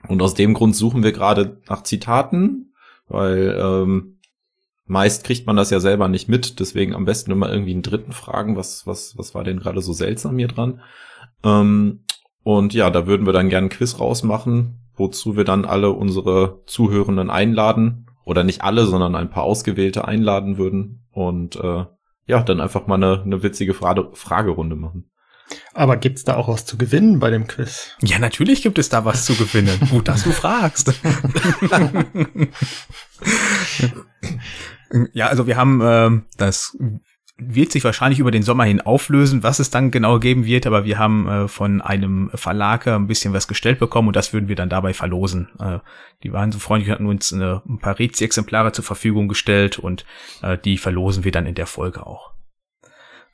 Und 0.07 0.21
aus 0.21 0.33
dem 0.33 0.53
Grund 0.53 0.75
suchen 0.75 1.03
wir 1.03 1.11
gerade 1.11 1.61
nach 1.69 1.83
Zitaten, 1.83 2.73
weil 3.07 3.57
ähm, 3.59 4.19
Meist 4.85 5.23
kriegt 5.23 5.47
man 5.47 5.55
das 5.55 5.69
ja 5.69 5.79
selber 5.79 6.09
nicht 6.09 6.27
mit, 6.27 6.59
deswegen 6.59 6.93
am 6.93 7.05
besten 7.05 7.31
immer 7.31 7.49
irgendwie 7.49 7.71
einen 7.71 7.83
Dritten 7.83 8.11
fragen, 8.11 8.57
was, 8.57 8.85
was, 8.85 9.17
was 9.17 9.33
war 9.33 9.43
denn 9.43 9.59
gerade 9.59 9.81
so 9.81 9.93
seltsam 9.93 10.37
hier 10.37 10.49
dran? 10.49 10.81
Ähm, 11.43 12.03
und 12.43 12.73
ja, 12.73 12.89
da 12.89 13.07
würden 13.07 13.25
wir 13.25 13.33
dann 13.33 13.49
gerne 13.49 13.67
ein 13.67 13.69
Quiz 13.69 13.99
rausmachen, 13.99 14.81
wozu 14.95 15.37
wir 15.37 15.45
dann 15.45 15.63
alle 15.63 15.91
unsere 15.91 16.63
Zuhörenden 16.65 17.29
einladen. 17.29 18.07
Oder 18.25 18.43
nicht 18.43 18.61
alle, 18.61 18.85
sondern 18.85 19.15
ein 19.15 19.29
paar 19.29 19.43
Ausgewählte 19.43 20.07
einladen 20.07 20.57
würden. 20.57 21.05
Und 21.11 21.57
äh, 21.57 21.85
ja, 22.25 22.41
dann 22.43 22.61
einfach 22.61 22.87
mal 22.87 22.95
eine, 22.95 23.21
eine 23.21 23.43
witzige 23.43 23.73
Frage, 23.73 24.09
Fragerunde 24.13 24.75
machen. 24.75 25.11
Aber 25.73 25.97
gibt's 25.97 26.23
da 26.23 26.35
auch 26.35 26.47
was 26.47 26.65
zu 26.65 26.77
gewinnen 26.77 27.19
bei 27.19 27.29
dem 27.29 27.47
Quiz? 27.47 27.95
Ja, 28.01 28.19
natürlich 28.19 28.61
gibt 28.63 28.77
es 28.79 28.89
da 28.89 29.05
was 29.05 29.25
zu 29.25 29.35
gewinnen. 29.35 29.79
Gut, 29.89 30.07
dass 30.07 30.23
du 30.23 30.31
fragst. 30.31 30.93
ja, 35.13 35.27
also 35.27 35.47
wir 35.47 35.57
haben 35.57 35.81
ähm, 35.83 36.25
das 36.37 36.77
wird 37.37 37.71
sich 37.71 37.83
wahrscheinlich 37.83 38.19
über 38.19 38.31
den 38.31 38.43
Sommer 38.43 38.65
hin 38.65 38.81
auflösen, 38.81 39.43
was 39.43 39.59
es 39.59 39.71
dann 39.71 39.91
genau 39.91 40.19
geben 40.19 40.45
wird, 40.45 40.67
aber 40.67 40.85
wir 40.85 40.99
haben 40.99 41.27
äh, 41.27 41.47
von 41.47 41.81
einem 41.81 42.29
Verlag 42.33 42.87
ein 42.87 43.07
bisschen 43.07 43.33
was 43.33 43.47
gestellt 43.47 43.79
bekommen 43.79 44.09
und 44.09 44.15
das 44.15 44.33
würden 44.33 44.47
wir 44.47 44.55
dann 44.55 44.69
dabei 44.69 44.93
verlosen. 44.93 45.49
Äh, 45.59 45.79
die 46.21 46.31
waren 46.31 46.51
so 46.51 46.59
freundlich 46.59 46.89
und 46.89 46.93
hatten 46.93 47.07
uns 47.07 47.33
eine, 47.33 47.63
ein 47.67 47.79
paar 47.79 47.97
Rezi-Exemplare 47.97 48.71
zur 48.71 48.85
Verfügung 48.85 49.27
gestellt 49.27 49.79
und 49.79 50.05
äh, 50.41 50.57
die 50.57 50.77
verlosen 50.77 51.23
wir 51.23 51.31
dann 51.31 51.47
in 51.47 51.55
der 51.55 51.67
Folge 51.67 52.05
auch. 52.05 52.32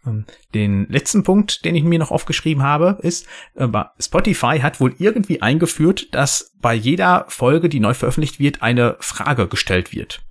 Ähm, 0.05 0.25
den 0.53 0.87
letzten 0.89 1.23
Punkt, 1.23 1.65
den 1.65 1.75
ich 1.75 1.83
mir 1.83 1.99
noch 1.99 2.11
aufgeschrieben 2.11 2.63
habe, 2.63 2.97
ist, 3.01 3.27
äh, 3.55 3.67
Spotify 3.99 4.59
hat 4.59 4.79
wohl 4.79 4.95
irgendwie 4.97 5.41
eingeführt, 5.41 6.13
dass 6.13 6.53
bei 6.61 6.73
jeder 6.73 7.25
Folge, 7.27 7.69
die 7.69 7.79
neu 7.79 7.93
veröffentlicht 7.93 8.39
wird, 8.39 8.61
eine 8.61 8.97
Frage 8.99 9.47
gestellt 9.47 9.93
wird. 9.93 10.21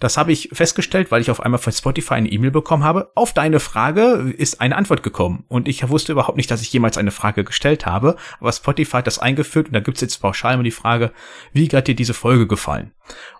Das 0.00 0.16
habe 0.16 0.30
ich 0.30 0.50
festgestellt, 0.52 1.10
weil 1.10 1.20
ich 1.20 1.30
auf 1.30 1.40
einmal 1.40 1.58
von 1.58 1.72
Spotify 1.72 2.14
eine 2.14 2.28
E-Mail 2.28 2.52
bekommen 2.52 2.84
habe. 2.84 3.10
Auf 3.16 3.32
deine 3.32 3.58
Frage 3.58 4.32
ist 4.36 4.60
eine 4.60 4.76
Antwort 4.76 5.02
gekommen. 5.02 5.44
Und 5.48 5.66
ich 5.66 5.86
wusste 5.88 6.12
überhaupt 6.12 6.36
nicht, 6.36 6.50
dass 6.50 6.62
ich 6.62 6.72
jemals 6.72 6.96
eine 6.98 7.10
Frage 7.10 7.42
gestellt 7.42 7.84
habe. 7.84 8.16
Aber 8.38 8.52
Spotify 8.52 8.98
hat 8.98 9.08
das 9.08 9.18
eingeführt 9.18 9.66
und 9.66 9.72
da 9.72 9.80
gibt's 9.80 10.00
jetzt 10.00 10.18
pauschal 10.18 10.54
immer 10.54 10.62
die 10.62 10.70
Frage, 10.70 11.12
wie 11.52 11.68
hat 11.68 11.88
dir 11.88 11.96
diese 11.96 12.14
Folge 12.14 12.46
gefallen? 12.46 12.92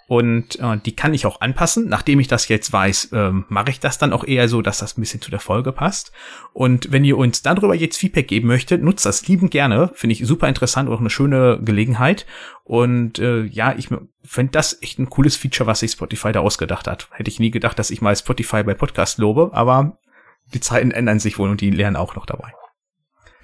Und 0.09 0.59
äh, 0.59 0.79
die 0.79 0.97
kann 0.97 1.13
ich 1.13 1.27
auch 1.27 1.43
anpassen. 1.43 1.87
Nachdem 1.87 2.19
ich 2.19 2.29
das 2.29 2.49
jetzt 2.49 2.73
weiß, 2.73 3.11
ähm, 3.13 3.45
mache 3.51 3.69
ich 3.69 3.79
das 3.79 3.99
dann 3.99 4.15
auch 4.15 4.25
eher 4.25 4.49
so, 4.49 4.63
dass 4.63 4.79
das 4.79 4.97
ein 4.97 5.03
bisschen 5.03 5.21
zu 5.21 5.31
der 5.31 5.39
Folge 5.39 5.71
passt. 5.71 6.13
Und 6.55 6.91
wenn 6.91 7.05
ihr 7.05 7.19
uns 7.19 7.43
darüber 7.43 7.75
jetzt 7.75 7.99
Feedback 7.99 8.27
geben 8.27 8.49
möchtet, 8.49 8.83
nutzt 8.83 9.05
das 9.05 9.29
lieben 9.29 9.51
gerne. 9.51 9.91
Finde 9.93 10.15
ich 10.15 10.27
super 10.27 10.49
interessant 10.49 10.89
und 10.89 10.95
auch 10.95 11.01
eine 11.01 11.11
schöne 11.11 11.61
Gelegenheit. 11.63 12.25
Und 12.65 13.19
äh, 13.19 13.43
ja, 13.43 13.75
ich 13.77 13.89
finde 14.25 14.53
das 14.53 14.83
echt 14.83 14.99
ein 14.99 15.11
cooles 15.11 15.37
Feature, 15.37 15.67
was 15.67 15.81
sich 15.81 15.93
Spotify 15.93 16.33
da 16.33 16.41
ausgedacht 16.41 16.87
hat. 16.87 17.11
Hätte 17.13 17.31
ich 17.31 17.39
nie 17.39 17.51
gedacht, 17.51 17.79
dass 17.79 17.91
ich 17.91 18.01
mal 18.01 18.17
Spotify 18.17 18.63
bei 18.63 18.73
Podcast 18.73 19.19
lobe, 19.19 19.51
aber 19.53 19.99
die 20.55 20.61
Zeiten 20.61 20.91
ändern 20.91 21.21
sich 21.21 21.39
wohl 21.39 21.51
und 21.51 21.61
die 21.61 21.71
lernen 21.71 21.97
auch 21.97 22.17
noch 22.17 22.25
dabei. 22.25 22.55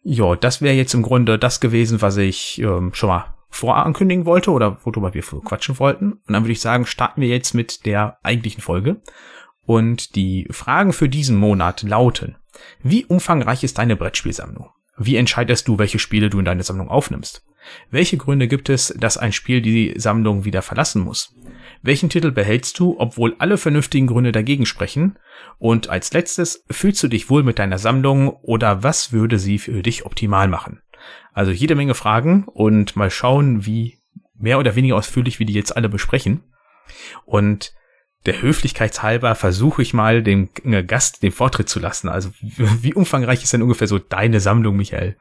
ja, 0.01 0.35
das 0.35 0.63
wäre 0.63 0.73
jetzt 0.73 0.95
im 0.95 1.03
Grunde 1.03 1.37
das 1.37 1.59
gewesen, 1.59 2.01
was 2.01 2.17
ich 2.17 2.59
ähm, 2.59 2.91
schon 2.95 3.09
mal 3.09 3.35
vorankündigen 3.51 4.25
wollte 4.25 4.51
oder 4.51 4.77
worüber 4.83 5.13
wir 5.13 5.21
quatschen 5.21 5.77
wollten. 5.77 6.13
Und 6.13 6.33
dann 6.33 6.43
würde 6.43 6.53
ich 6.53 6.61
sagen, 6.61 6.85
starten 6.85 7.21
wir 7.21 7.27
jetzt 7.27 7.53
mit 7.53 7.85
der 7.85 8.17
eigentlichen 8.23 8.61
Folge. 8.61 9.01
Und 9.63 10.15
die 10.15 10.47
Fragen 10.49 10.93
für 10.93 11.07
diesen 11.07 11.37
Monat 11.37 11.83
lauten, 11.83 12.37
wie 12.81 13.05
umfangreich 13.05 13.63
ist 13.63 13.77
deine 13.77 13.95
Brettspielsammlung? 13.95 14.69
Wie 14.97 15.15
entscheidest 15.15 15.67
du, 15.67 15.77
welche 15.77 15.99
Spiele 15.99 16.29
du 16.29 16.39
in 16.39 16.45
deine 16.45 16.63
Sammlung 16.63 16.89
aufnimmst? 16.89 17.45
Welche 17.89 18.17
Gründe 18.17 18.47
gibt 18.47 18.69
es, 18.69 18.93
dass 18.97 19.17
ein 19.17 19.31
Spiel 19.31 19.61
die 19.61 19.93
Sammlung 19.97 20.45
wieder 20.45 20.61
verlassen 20.61 21.01
muss? 21.03 21.35
Welchen 21.81 22.09
Titel 22.09 22.31
behältst 22.31 22.77
du, 22.79 22.95
obwohl 22.99 23.35
alle 23.39 23.57
vernünftigen 23.57 24.07
Gründe 24.07 24.31
dagegen 24.31 24.65
sprechen? 24.65 25.17
Und 25.57 25.89
als 25.89 26.13
letztes, 26.13 26.63
fühlst 26.69 27.01
du 27.03 27.07
dich 27.07 27.29
wohl 27.29 27.43
mit 27.43 27.59
deiner 27.59 27.77
Sammlung 27.77 28.29
oder 28.29 28.83
was 28.83 29.11
würde 29.11 29.39
sie 29.39 29.57
für 29.57 29.81
dich 29.81 30.05
optimal 30.05 30.47
machen? 30.47 30.81
Also 31.33 31.51
jede 31.51 31.75
Menge 31.75 31.93
Fragen 31.93 32.43
und 32.45 32.95
mal 32.95 33.09
schauen, 33.09 33.65
wie 33.65 33.97
mehr 34.37 34.59
oder 34.59 34.75
weniger 34.75 34.95
ausführlich 34.95 35.39
wir 35.39 35.45
die 35.45 35.53
jetzt 35.53 35.75
alle 35.75 35.89
besprechen. 35.89 36.43
Und 37.25 37.73
der 38.25 38.41
Höflichkeitshalber 38.41 39.35
versuche 39.35 39.81
ich 39.81 39.93
mal 39.93 40.21
dem 40.21 40.49
äh, 40.63 40.83
Gast 40.83 41.23
den 41.23 41.31
Vortritt 41.31 41.69
zu 41.69 41.79
lassen. 41.79 42.09
Also 42.09 42.31
wie 42.41 42.93
umfangreich 42.93 43.43
ist 43.43 43.53
denn 43.53 43.61
ungefähr 43.61 43.87
so 43.87 43.99
deine 43.99 44.39
Sammlung, 44.39 44.75
Michael? 44.75 45.15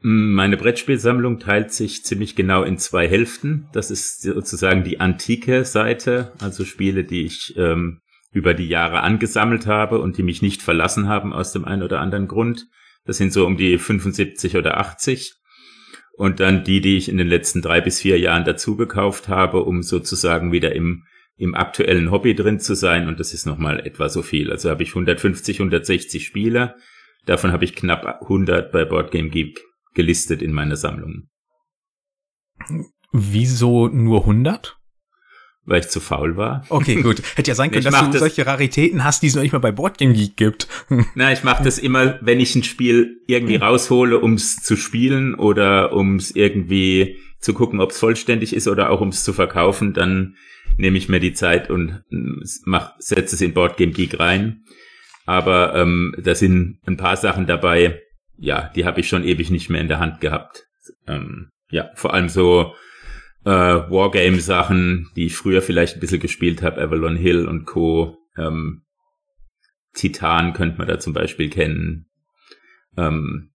Meine 0.00 0.56
Brettspielsammlung 0.56 1.40
teilt 1.40 1.72
sich 1.72 2.04
ziemlich 2.04 2.36
genau 2.36 2.62
in 2.62 2.78
zwei 2.78 3.08
Hälften. 3.08 3.68
Das 3.72 3.90
ist 3.90 4.22
sozusagen 4.22 4.84
die 4.84 5.00
antike 5.00 5.64
Seite, 5.64 6.32
also 6.38 6.64
Spiele, 6.64 7.02
die 7.02 7.24
ich 7.24 7.56
ähm, 7.56 8.00
über 8.30 8.54
die 8.54 8.68
Jahre 8.68 9.00
angesammelt 9.00 9.66
habe 9.66 9.98
und 9.98 10.16
die 10.16 10.22
mich 10.22 10.40
nicht 10.40 10.62
verlassen 10.62 11.08
haben 11.08 11.32
aus 11.32 11.52
dem 11.52 11.64
einen 11.64 11.82
oder 11.82 12.00
anderen 12.00 12.28
Grund. 12.28 12.68
Das 13.08 13.16
sind 13.16 13.32
so 13.32 13.46
um 13.46 13.56
die 13.56 13.78
75 13.78 14.58
oder 14.58 14.76
80. 14.76 15.32
Und 16.12 16.40
dann 16.40 16.62
die, 16.62 16.82
die 16.82 16.98
ich 16.98 17.08
in 17.08 17.16
den 17.16 17.26
letzten 17.26 17.62
drei 17.62 17.80
bis 17.80 18.02
vier 18.02 18.18
Jahren 18.18 18.44
dazu 18.44 18.76
gekauft 18.76 19.28
habe, 19.28 19.62
um 19.62 19.82
sozusagen 19.82 20.52
wieder 20.52 20.74
im, 20.74 21.04
im 21.38 21.54
aktuellen 21.54 22.10
Hobby 22.10 22.34
drin 22.34 22.60
zu 22.60 22.74
sein. 22.74 23.08
Und 23.08 23.18
das 23.18 23.32
ist 23.32 23.46
nochmal 23.46 23.80
etwa 23.80 24.10
so 24.10 24.20
viel. 24.20 24.52
Also 24.52 24.68
habe 24.68 24.82
ich 24.82 24.90
150, 24.90 25.58
160 25.58 26.26
Spiele. 26.26 26.74
Davon 27.24 27.50
habe 27.50 27.64
ich 27.64 27.74
knapp 27.74 28.20
100 28.20 28.70
bei 28.72 28.84
Boardgame 28.84 29.30
Geek 29.30 29.58
gelistet 29.94 30.42
in 30.42 30.52
meiner 30.52 30.76
Sammlung. 30.76 31.30
Wieso 33.10 33.88
nur 33.88 34.20
100? 34.20 34.76
Weil 35.68 35.80
ich 35.80 35.88
zu 35.88 36.00
faul 36.00 36.38
war. 36.38 36.64
Okay, 36.70 36.94
gut. 37.02 37.22
Hätte 37.36 37.50
ja 37.50 37.54
sein 37.54 37.70
können, 37.70 37.84
dass 37.84 38.00
du 38.00 38.10
das 38.10 38.20
solche 38.20 38.46
Raritäten 38.46 39.04
hast, 39.04 39.22
die 39.22 39.26
es 39.26 39.34
noch 39.34 39.42
nicht 39.42 39.52
mal 39.52 39.58
bei 39.58 39.70
Boardgame 39.70 40.14
Geek 40.14 40.34
gibt. 40.34 40.66
Na, 41.14 41.30
ich 41.30 41.44
mache 41.44 41.62
das 41.62 41.78
immer, 41.78 42.18
wenn 42.22 42.40
ich 42.40 42.54
ein 42.54 42.62
Spiel 42.62 43.20
irgendwie 43.26 43.56
raushole, 43.56 44.18
um 44.18 44.32
es 44.32 44.56
zu 44.56 44.76
spielen 44.76 45.34
oder 45.34 45.92
um 45.92 46.16
es 46.16 46.30
irgendwie 46.30 47.18
zu 47.38 47.52
gucken, 47.52 47.80
ob 47.80 47.90
es 47.90 47.98
vollständig 47.98 48.56
ist 48.56 48.66
oder 48.66 48.88
auch 48.88 49.02
um 49.02 49.08
es 49.08 49.24
zu 49.24 49.34
verkaufen, 49.34 49.92
dann 49.92 50.36
nehme 50.78 50.96
ich 50.96 51.10
mir 51.10 51.20
die 51.20 51.34
Zeit 51.34 51.68
und 51.68 52.02
mach, 52.64 52.92
setze 52.98 53.34
es 53.34 53.42
in 53.42 53.52
Boardgame 53.52 53.92
Geek 53.92 54.18
rein. 54.18 54.62
Aber 55.26 55.74
ähm, 55.74 56.14
da 56.18 56.34
sind 56.34 56.78
ein 56.86 56.96
paar 56.96 57.18
Sachen 57.18 57.46
dabei, 57.46 58.00
ja, 58.38 58.70
die 58.74 58.86
habe 58.86 59.00
ich 59.00 59.08
schon 59.08 59.22
ewig 59.22 59.50
nicht 59.50 59.68
mehr 59.68 59.82
in 59.82 59.88
der 59.88 60.00
Hand 60.00 60.22
gehabt. 60.22 60.66
Ähm, 61.06 61.50
ja, 61.70 61.90
vor 61.94 62.14
allem 62.14 62.30
so 62.30 62.72
äh, 63.48 63.90
Wargame-Sachen, 63.90 65.10
die 65.16 65.26
ich 65.26 65.34
früher 65.34 65.62
vielleicht 65.62 65.96
ein 65.96 66.00
bisschen 66.00 66.20
gespielt 66.20 66.62
habe, 66.62 66.82
Avalon 66.82 67.16
Hill 67.16 67.48
und 67.48 67.64
Co. 67.64 68.18
Ähm, 68.36 68.82
Titan 69.94 70.52
könnte 70.52 70.76
man 70.76 70.86
da 70.86 70.98
zum 70.98 71.14
Beispiel 71.14 71.48
kennen. 71.48 72.10
Ähm, 72.98 73.52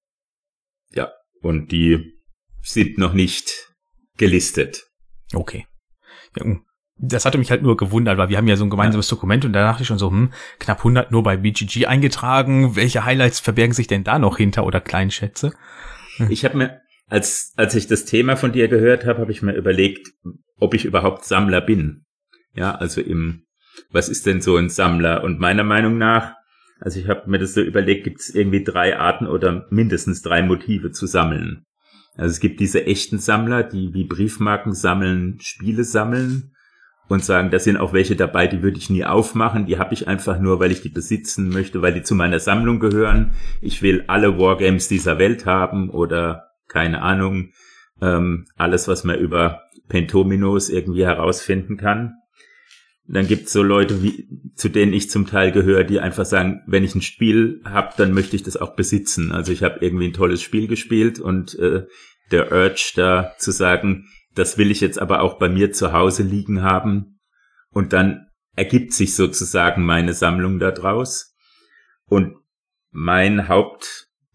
ja, 0.91 1.11
und 1.41 1.71
die 1.71 2.19
sind 2.63 2.97
noch 2.97 3.13
nicht 3.13 3.71
gelistet. 4.17 4.87
Okay. 5.31 5.67
Ja, 6.37 6.43
das 6.97 7.25
hatte 7.25 7.37
mich 7.37 7.51
halt 7.51 7.61
nur 7.61 7.77
gewundert, 7.77 8.17
weil 8.17 8.29
wir 8.29 8.37
haben 8.37 8.47
ja 8.47 8.55
so 8.55 8.63
ein 8.63 8.71
gemeinsames 8.71 9.09
ja. 9.09 9.15
Dokument 9.15 9.45
und 9.45 9.53
da 9.53 9.61
dachte 9.61 9.83
ich 9.83 9.87
schon 9.87 9.99
so, 9.99 10.09
hm, 10.09 10.33
knapp 10.57 10.79
100 10.79 11.11
nur 11.11 11.21
bei 11.21 11.37
BGG 11.37 11.85
eingetragen. 11.85 12.75
Welche 12.75 13.05
Highlights 13.05 13.39
verbergen 13.39 13.73
sich 13.73 13.85
denn 13.85 14.03
da 14.03 14.17
noch 14.17 14.37
hinter 14.37 14.65
oder 14.65 14.81
Kleinschätze? 14.81 15.53
Ich 16.29 16.45
habe 16.45 16.57
mir, 16.57 16.81
als, 17.13 17.53
als 17.57 17.75
ich 17.75 17.85
das 17.85 18.05
Thema 18.05 18.35
von 18.35 18.53
dir 18.53 18.67
gehört 18.67 19.05
habe, 19.05 19.21
habe 19.21 19.31
ich 19.31 19.43
mir 19.43 19.53
überlegt, 19.53 20.13
ob 20.57 20.73
ich 20.73 20.83
überhaupt 20.83 21.25
Sammler 21.25 21.61
bin. 21.61 22.05
Ja, 22.55 22.73
also 22.73 23.01
im, 23.01 23.43
was 23.91 24.09
ist 24.09 24.25
denn 24.25 24.41
so 24.41 24.57
ein 24.57 24.69
Sammler? 24.69 25.23
Und 25.23 25.39
meiner 25.39 25.63
Meinung 25.63 25.99
nach, 25.99 26.33
also 26.79 26.99
ich 26.99 27.07
habe 27.07 27.29
mir 27.29 27.37
das 27.37 27.53
so 27.53 27.61
überlegt, 27.61 28.03
gibt 28.03 28.21
es 28.21 28.33
irgendwie 28.33 28.63
drei 28.63 28.97
Arten 28.97 29.27
oder 29.27 29.67
mindestens 29.69 30.23
drei 30.23 30.41
Motive 30.41 30.89
zu 30.89 31.05
sammeln. 31.05 31.67
Also 32.15 32.31
es 32.31 32.39
gibt 32.39 32.59
diese 32.59 32.87
echten 32.87 33.19
Sammler, 33.19 33.61
die 33.61 33.93
wie 33.93 34.05
Briefmarken 34.05 34.73
sammeln, 34.73 35.37
Spiele 35.39 35.83
sammeln 35.83 36.55
und 37.09 37.23
sagen, 37.23 37.51
da 37.51 37.59
sind 37.59 37.77
auch 37.77 37.93
welche 37.93 38.15
dabei, 38.15 38.47
die 38.47 38.63
würde 38.63 38.79
ich 38.79 38.89
nie 38.89 39.05
aufmachen, 39.05 39.67
die 39.67 39.77
habe 39.77 39.93
ich 39.93 40.07
einfach 40.07 40.39
nur, 40.39 40.59
weil 40.59 40.71
ich 40.71 40.81
die 40.81 40.89
besitzen 40.89 41.49
möchte, 41.49 41.83
weil 41.83 41.93
die 41.93 42.01
zu 42.01 42.15
meiner 42.15 42.39
Sammlung 42.39 42.79
gehören. 42.79 43.33
Ich 43.61 43.83
will 43.83 44.03
alle 44.07 44.39
Wargames 44.39 44.87
dieser 44.87 45.19
Welt 45.19 45.45
haben 45.45 45.91
oder 45.91 46.49
keine 46.73 47.01
Ahnung, 47.01 47.51
ähm, 48.01 48.45
alles, 48.57 48.87
was 48.87 49.03
man 49.03 49.19
über 49.19 49.61
Pentominos 49.87 50.69
irgendwie 50.69 51.05
herausfinden 51.05 51.77
kann. 51.77 52.15
Dann 53.05 53.27
gibt's 53.27 53.53
so 53.53 53.61
Leute, 53.61 54.01
wie, 54.01 54.27
zu 54.55 54.69
denen 54.69 54.93
ich 54.93 55.09
zum 55.09 55.27
Teil 55.27 55.51
gehöre, 55.51 55.83
die 55.83 55.99
einfach 55.99 56.25
sagen, 56.25 56.61
wenn 56.67 56.83
ich 56.83 56.95
ein 56.95 57.01
Spiel 57.01 57.61
habe, 57.65 57.93
dann 57.97 58.13
möchte 58.13 58.35
ich 58.35 58.43
das 58.43 58.57
auch 58.57 58.75
besitzen. 58.75 59.31
Also 59.31 59.51
ich 59.51 59.61
habe 59.61 59.79
irgendwie 59.81 60.07
ein 60.07 60.13
tolles 60.13 60.41
Spiel 60.41 60.67
gespielt 60.67 61.19
und 61.19 61.57
äh, 61.59 61.85
der 62.31 62.51
Urge 62.51 62.93
da 62.95 63.33
zu 63.37 63.51
sagen, 63.51 64.07
das 64.35 64.57
will 64.57 64.71
ich 64.71 64.81
jetzt 64.81 64.99
aber 64.99 65.21
auch 65.21 65.37
bei 65.37 65.49
mir 65.49 65.71
zu 65.73 65.91
Hause 65.93 66.23
liegen 66.23 66.63
haben. 66.63 67.19
Und 67.69 67.93
dann 67.93 68.27
ergibt 68.55 68.93
sich 68.93 69.15
sozusagen 69.15 69.85
meine 69.85 70.13
Sammlung 70.13 70.59
daraus. 70.59 71.35
Und 72.05 72.37
mein 72.91 73.47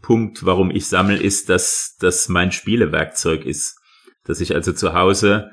Hauptpunkt, 0.09 0.47
warum 0.47 0.71
ich 0.71 0.87
sammle, 0.87 1.17
ist, 1.17 1.51
dass 1.51 1.97
das 2.01 2.29
mein 2.29 2.51
Spielewerkzeug 2.51 3.45
ist. 3.45 3.79
Dass 4.25 4.41
ich 4.41 4.55
also 4.55 4.73
zu 4.73 4.95
Hause 4.95 5.51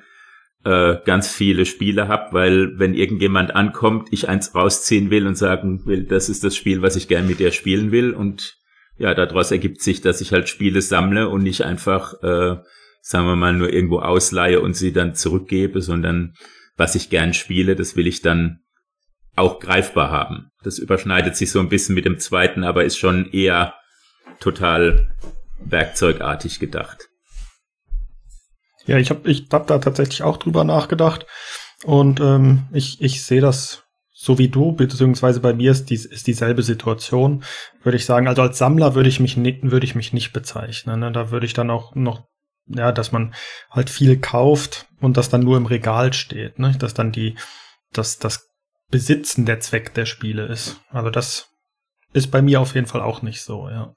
äh, 0.64 0.96
ganz 1.06 1.30
viele 1.32 1.66
Spiele 1.66 2.08
habe, 2.08 2.34
weil 2.34 2.80
wenn 2.80 2.94
irgendjemand 2.94 3.56
ankommt, 3.56 4.10
ich 4.12 4.30
eins 4.30 4.56
rausziehen 4.56 5.10
will 5.10 5.28
und 5.28 5.38
sagen 5.38 5.86
will, 5.86 6.06
das 6.06 6.30
ist 6.30 6.44
das 6.44 6.56
Spiel, 6.56 6.82
was 6.82 6.96
ich 6.96 7.08
gern 7.08 7.28
mit 7.28 7.40
dir 7.40 7.52
spielen 7.52 7.92
will. 7.92 8.14
Und 8.14 8.58
ja, 8.98 9.14
daraus 9.14 9.52
ergibt 9.52 9.82
sich, 9.82 10.02
dass 10.02 10.22
ich 10.22 10.32
halt 10.32 10.48
Spiele 10.48 10.82
sammle 10.82 11.30
und 11.30 11.44
nicht 11.44 11.64
einfach 11.64 12.14
äh, 12.24 12.58
sagen 13.02 13.28
wir 13.28 13.36
mal, 13.36 13.54
nur 13.54 13.72
irgendwo 13.72 14.00
ausleihe 14.00 14.62
und 14.62 14.76
sie 14.76 14.92
dann 14.92 15.14
zurückgebe, 15.14 15.82
sondern 15.82 16.34
was 16.76 16.96
ich 16.96 17.12
gern 17.12 17.34
spiele, 17.34 17.76
das 17.76 17.96
will 17.96 18.08
ich 18.08 18.22
dann 18.22 18.62
auch 19.36 19.60
greifbar 19.60 20.10
haben. 20.10 20.48
Das 20.64 20.80
überschneidet 20.80 21.36
sich 21.36 21.52
so 21.52 21.60
ein 21.60 21.70
bisschen 21.70 21.94
mit 21.94 22.06
dem 22.06 22.18
zweiten, 22.18 22.64
aber 22.64 22.84
ist 22.84 22.98
schon 22.98 23.30
eher 23.32 23.76
total 24.40 25.14
werkzeugartig 25.60 26.60
gedacht. 26.60 27.10
Ja, 28.86 28.98
ich 28.98 29.10
habe 29.10 29.30
ich 29.30 29.48
hab 29.52 29.68
da 29.68 29.80
tatsächlich 29.80 30.22
auch 30.24 30.38
drüber 30.38 30.64
nachgedacht 30.64 31.26
und 31.84 32.20
ähm, 32.20 32.68
ich, 32.72 33.02
ich 33.02 33.24
sehe 33.24 33.42
das 33.42 33.84
so 34.14 34.38
wie 34.38 34.48
du, 34.48 34.72
beziehungsweise 34.72 35.40
bei 35.40 35.54
mir 35.54 35.72
ist, 35.72 35.90
dies, 35.90 36.06
ist 36.06 36.28
dieselbe 36.28 36.64
Situation, 36.64 37.44
würde 37.84 37.98
ich 37.98 38.06
sagen. 38.06 38.28
Also 38.28 38.42
als 38.42 38.58
Sammler 38.58 38.96
würde 38.96 39.10
ich 39.10 39.20
mich, 39.20 39.38
würde 39.38 39.86
ich 39.86 39.94
mich 39.94 40.14
nicht 40.14 40.34
bezeichnen. 40.34 41.02
Ne? 41.02 41.12
Da 41.12 41.32
würde 41.32 41.46
ich 41.46 41.54
dann 41.54 41.70
auch 41.70 41.94
noch 41.96 42.24
ja, 42.68 42.92
dass 42.92 43.12
man 43.12 43.34
halt 43.70 43.90
viel 43.90 44.20
kauft 44.20 44.88
und 45.00 45.18
das 45.18 45.30
dann 45.30 45.42
nur 45.42 45.58
im 45.58 45.66
Regal 45.66 46.14
steht, 46.14 46.60
ne? 46.60 46.76
dass 46.78 46.94
dann 46.94 47.12
die, 47.12 47.36
dass 47.94 48.18
das 48.18 48.50
Besitzen 48.90 49.46
der 49.46 49.60
Zweck 49.60 49.94
der 49.94 50.06
Spiele 50.06 50.46
ist. 50.46 50.80
Also 50.90 51.10
das 51.10 51.50
ist 52.14 52.32
bei 52.32 52.42
mir 52.42 52.62
auf 52.62 52.76
jeden 52.76 52.88
Fall 52.88 53.02
auch 53.02 53.22
nicht 53.22 53.42
so, 53.42 53.70
ja. 53.70 53.94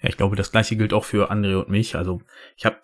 Ja, 0.00 0.08
ich 0.08 0.16
glaube, 0.16 0.36
das 0.36 0.52
gleiche 0.52 0.76
gilt 0.76 0.92
auch 0.92 1.04
für 1.04 1.30
André 1.30 1.56
und 1.56 1.68
mich. 1.68 1.96
Also 1.96 2.20
ich 2.56 2.64
habe 2.64 2.76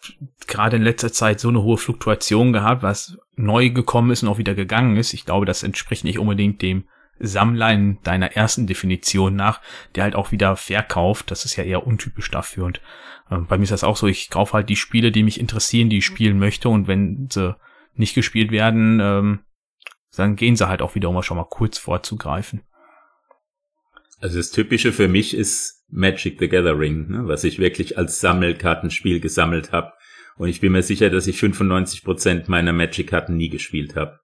gerade 0.47 0.77
in 0.77 0.83
letzter 0.83 1.13
Zeit 1.13 1.39
so 1.39 1.49
eine 1.49 1.63
hohe 1.63 1.79
Fluktuation 1.79 2.53
gehabt, 2.53 2.83
was 2.83 3.19
neu 3.37 3.71
gekommen 3.71 4.11
ist 4.11 4.23
und 4.23 4.29
auch 4.29 4.39
wieder 4.39 4.55
gegangen 4.55 4.97
ist. 4.97 5.15
Ich 5.15 5.25
glaube, 5.25 5.47
das 5.47 5.63
entspricht 5.63 6.05
nicht 6.05 6.19
unbedingt 6.19 6.61
dem 6.63 6.85
Sammler 7.21 7.73
in 7.73 8.03
deiner 8.03 8.33
ersten 8.33 8.67
Definition 8.67 9.37
nach, 9.37 9.61
der 9.95 10.03
halt 10.03 10.17
auch 10.17 10.33
wieder 10.33 10.57
verkauft. 10.57 11.31
Das 11.31 11.45
ist 11.45 11.55
ja 11.55 11.63
eher 11.63 11.87
untypisch 11.87 12.31
dafür. 12.31 12.65
Und 12.65 12.81
äh, 13.31 13.37
bei 13.37 13.59
mir 13.59 13.65
ist 13.65 13.73
das 13.73 13.85
auch 13.85 13.97
so, 13.97 14.09
ich 14.09 14.31
kaufe 14.31 14.55
halt 14.55 14.69
die 14.69 14.77
Spiele, 14.77 15.13
die 15.13 15.23
mich 15.23 15.39
interessieren, 15.39 15.91
die 15.91 15.99
ich 15.99 16.07
spielen 16.07 16.39
möchte. 16.41 16.69
Und 16.69 16.89
wenn 16.89 17.29
sie 17.31 17.57
nicht 17.95 18.15
gespielt 18.15 18.51
werden, 18.51 18.99
ähm, 19.01 19.41
dann 20.17 20.35
gehen 20.35 20.57
sie 20.57 20.69
halt 20.69 20.83
auch 20.83 20.97
wieder, 20.97 21.09
um 21.09 21.23
schon 21.23 21.37
mal 21.37 21.47
kurz 21.49 21.79
vorzugreifen. 21.79 22.63
Also 24.21 24.39
das 24.39 24.51
Typische 24.51 24.93
für 24.93 25.09
mich 25.09 25.35
ist 25.35 25.85
Magic 25.89 26.39
the 26.39 26.49
Gathering, 26.49 27.09
ne, 27.09 27.23
was 27.27 27.45
ich 27.45 27.59
wirklich 27.59 27.99
als 27.99 28.21
Sammelkartenspiel 28.21 29.21
gesammelt 29.21 29.73
habe. 29.73 29.93
Und 30.37 30.49
ich 30.49 30.61
bin 30.61 30.73
mir 30.73 30.83
sicher, 30.83 31.11
dass 31.11 31.27
ich 31.27 31.39
95% 31.39 32.45
meiner 32.49 32.73
Magic-Karten 32.73 33.37
nie 33.37 33.51
gespielt 33.51 33.95
habe 33.95 34.19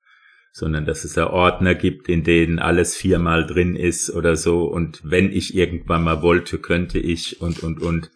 sondern 0.52 0.85
dass 0.85 1.04
es 1.04 1.14
da 1.14 1.28
Ordner 1.28 1.75
gibt, 1.75 2.09
in 2.09 2.25
denen 2.25 2.59
alles 2.59 2.97
viermal 2.97 3.47
drin 3.47 3.76
ist 3.76 4.11
oder 4.11 4.37
so. 4.37 4.64
Und 4.64 5.00
wenn 5.04 5.32
ich 5.32 5.54
irgendwann 5.54 6.02
mal 6.02 6.23
wollte, 6.23 6.59
könnte 6.59 6.99
ich 6.99 7.40
und, 7.40 7.62
und, 7.62 7.80
und. 7.80 8.11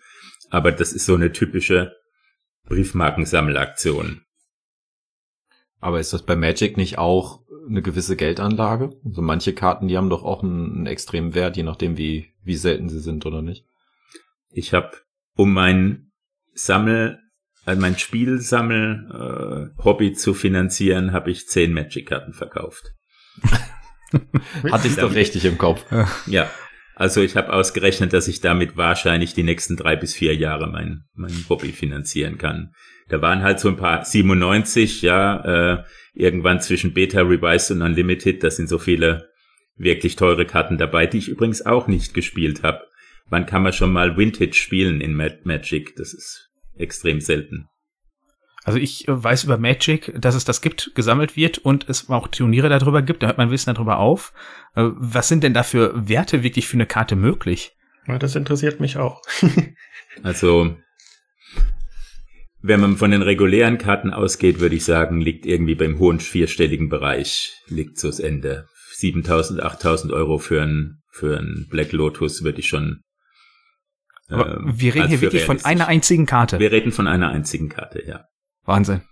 Aber 0.51 0.73
das 0.73 0.93
ist 0.93 1.07
so 1.07 1.15
eine 1.15 1.33
typische 1.33 1.95
Briefmarkensammelaktion. 2.67 4.23
Aber 5.81 6.01
ist 6.01 6.13
das 6.13 6.25
bei 6.25 6.35
Magic 6.35 6.77
nicht 6.77 6.99
auch 6.99 7.44
eine 7.69 7.83
gewisse 7.83 8.17
Geldanlage? 8.17 8.91
Also 9.05 9.23
manche 9.23 9.53
Karten, 9.55 9.89
die 9.89 9.97
haben 9.97 10.11
doch 10.11 10.25
auch 10.25 10.43
einen, 10.43 10.73
einen 10.73 10.87
extremen 10.87 11.35
Wert, 11.35 11.57
je 11.57 11.63
nachdem 11.63 11.97
wie, 11.97 12.33
wie 12.43 12.57
selten 12.57 12.89
sie 12.89 13.01
sind 13.01 13.27
oder 13.27 13.43
nicht. 13.43 13.65
Ich 14.51 14.73
habe, 14.73 14.93
um 15.35 15.53
mein 15.53 16.13
Sammel, 16.53 17.19
also 17.65 17.81
mein 17.81 17.99
Spielsammel 17.99 19.73
äh, 19.79 19.83
Hobby 19.83 20.13
zu 20.13 20.35
finanzieren, 20.35 21.13
habe 21.13 21.31
ich 21.31 21.49
zehn 21.49 21.73
Magic-Karten 21.73 22.33
verkauft. 22.33 22.93
Hatte 24.71 24.87
ich 24.87 24.97
doch 24.97 25.15
richtig 25.15 25.45
im 25.45 25.59
Kopf. 25.59 25.85
Ja, 26.27 26.49
also 26.95 27.21
ich 27.21 27.37
habe 27.37 27.53
ausgerechnet, 27.53 28.13
dass 28.13 28.29
ich 28.29 28.41
damit 28.41 28.77
wahrscheinlich 28.77 29.35
die 29.35 29.43
nächsten 29.43 29.77
drei 29.77 29.97
bis 29.97 30.15
vier 30.15 30.37
Jahre 30.37 30.69
mein, 30.69 31.05
mein 31.15 31.45
Hobby 31.49 31.73
finanzieren 31.73 32.39
kann. 32.39 32.73
Da 33.09 33.21
waren 33.21 33.43
halt 33.43 33.61
so 33.61 33.69
ein 33.69 33.77
paar 33.77 34.05
97, 34.05 35.03
ja, 35.03 35.75
äh, 35.75 35.85
irgendwann 36.15 36.61
zwischen 36.61 36.95
Beta, 36.95 37.21
Revised 37.21 37.71
und 37.73 37.83
Unlimited, 37.83 38.43
da 38.43 38.51
sind 38.51 38.69
so 38.69 38.79
viele 38.79 39.29
wirklich 39.77 40.17
teure 40.17 40.47
Karten 40.47 40.79
dabei, 40.79 41.07
die 41.07 41.19
ich 41.19 41.29
übrigens 41.29 41.67
auch 41.67 41.87
nicht 41.87 42.15
gespielt 42.15 42.63
habe. 42.63 42.87
Wann 43.29 43.47
kann 43.47 43.63
man 43.63 43.73
schon 43.73 43.93
mal 43.93 44.17
Vintage 44.17 44.55
spielen 44.55 45.01
in 45.01 45.15
Magic? 45.15 45.97
Das 45.97 46.13
ist 46.13 46.51
extrem 46.77 47.21
selten. 47.21 47.69
Also 48.65 48.79
ich 48.79 49.07
äh, 49.09 49.23
weiß 49.23 49.45
über 49.45 49.59
Magic, 49.59 50.13
dass 50.19 50.35
es 50.35 50.45
das 50.45 50.63
gibt, 50.63 50.95
gesammelt 50.95 51.37
wird 51.37 51.59
und 51.59 51.89
es 51.89 52.09
auch 52.09 52.29
Turniere 52.29 52.71
darüber 52.71 53.03
gibt, 53.03 53.23
da 53.23 53.27
hört 53.27 53.39
man 53.39 53.51
Wissen 53.51 53.75
darüber 53.75 53.99
auf. 53.99 54.33
Äh, 54.75 54.85
was 54.95 55.29
sind 55.29 55.45
denn 55.45 55.55
da 55.55 55.63
für 55.63 56.09
Werte 56.09 56.43
wirklich 56.43 56.67
für 56.67 56.77
eine 56.77 56.87
Karte 56.87 57.15
möglich? 57.15 57.77
Ja, 58.07 58.19
das 58.19 58.37
interessiert 58.37 58.81
mich 58.81 58.97
auch. 58.97 59.23
also, 60.23 60.77
wenn 62.67 62.81
man 62.81 62.97
von 62.97 63.11
den 63.11 63.21
regulären 63.21 63.77
Karten 63.77 64.11
ausgeht, 64.11 64.59
würde 64.59 64.75
ich 64.75 64.87
sagen, 64.87 65.21
liegt 65.21 65.45
irgendwie 65.45 65.75
beim 65.75 65.99
hohen 65.99 66.19
vierstelligen 66.19 66.89
Bereich, 66.89 67.53
liegt 67.69 67.99
so 67.99 68.09
das 68.09 68.21
Ende. 68.21 68.69
7000, 68.95 69.63
8000 69.63 70.13
Euro 70.15 70.39
für 70.39 70.63
ein, 70.63 71.03
für 71.11 71.39
ein 71.39 71.67
Black 71.69 71.93
Lotus 71.93 72.43
würde 72.43 72.61
ich 72.61 72.69
schon. 72.69 73.03
Aber 74.29 74.57
ähm, 74.57 74.73
wir 74.77 74.95
reden 74.95 75.09
hier 75.09 75.21
wirklich 75.21 75.45
von 75.45 75.63
einer 75.63 75.89
einzigen 75.89 76.25
Karte. 76.25 76.59
Wir 76.59 76.73
reden 76.73 76.91
von 76.91 77.07
einer 77.07 77.29
einzigen 77.29 77.69
Karte, 77.69 78.03
ja. 78.07 78.25
Wahnsinn. 78.65 79.03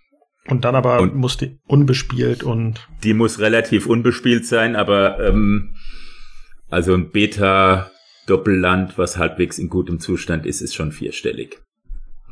Und 0.47 0.65
dann 0.65 0.75
aber 0.75 1.01
und 1.01 1.15
muss 1.15 1.37
die 1.37 1.59
unbespielt 1.67 2.43
und. 2.43 2.89
Die 3.05 3.13
muss 3.13 3.39
relativ 3.39 3.87
unbespielt 3.87 4.47
sein, 4.47 4.77
aber 4.77 5.21
ähm, 5.21 5.75
also 6.71 6.95
ein 6.95 7.11
Beta-Doppelland, 7.11 8.97
was 8.97 9.19
halbwegs 9.19 9.59
in 9.59 9.69
gutem 9.69 10.01
Zustand 10.01 10.47
ist, 10.47 10.63
ist 10.63 10.75
schon 10.75 10.91
vierstellig. 10.91 11.61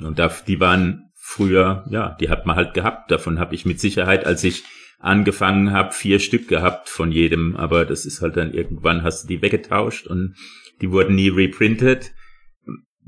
Und 0.01 0.19
da, 0.19 0.33
die 0.47 0.61
waren 0.61 1.10
früher, 1.31 1.85
ja, 1.89 2.17
die 2.21 2.29
hat 2.29 2.45
man 2.45 2.57
halt 2.57 2.75
gehabt. 2.75 3.11
Davon 3.13 3.39
habe 3.39 3.55
ich 3.55 3.65
mit 3.65 3.79
Sicherheit, 3.79 4.27
als 4.27 4.43
ich 4.43 4.65
angefangen 4.99 5.71
habe, 5.71 5.93
vier 5.93 6.19
Stück 6.19 6.49
gehabt 6.49 6.89
von 6.89 7.13
jedem, 7.13 7.57
aber 7.57 7.87
das 7.87 8.05
ist 8.05 8.21
halt 8.21 8.37
dann 8.37 8.53
irgendwann 8.53 9.05
hast 9.05 9.23
du 9.23 9.29
die 9.29 9.41
weggetauscht 9.41 10.09
und 10.09 10.35
die 10.81 10.91
wurden 10.91 11.15
nie 11.15 11.29
reprintet. 11.29 12.13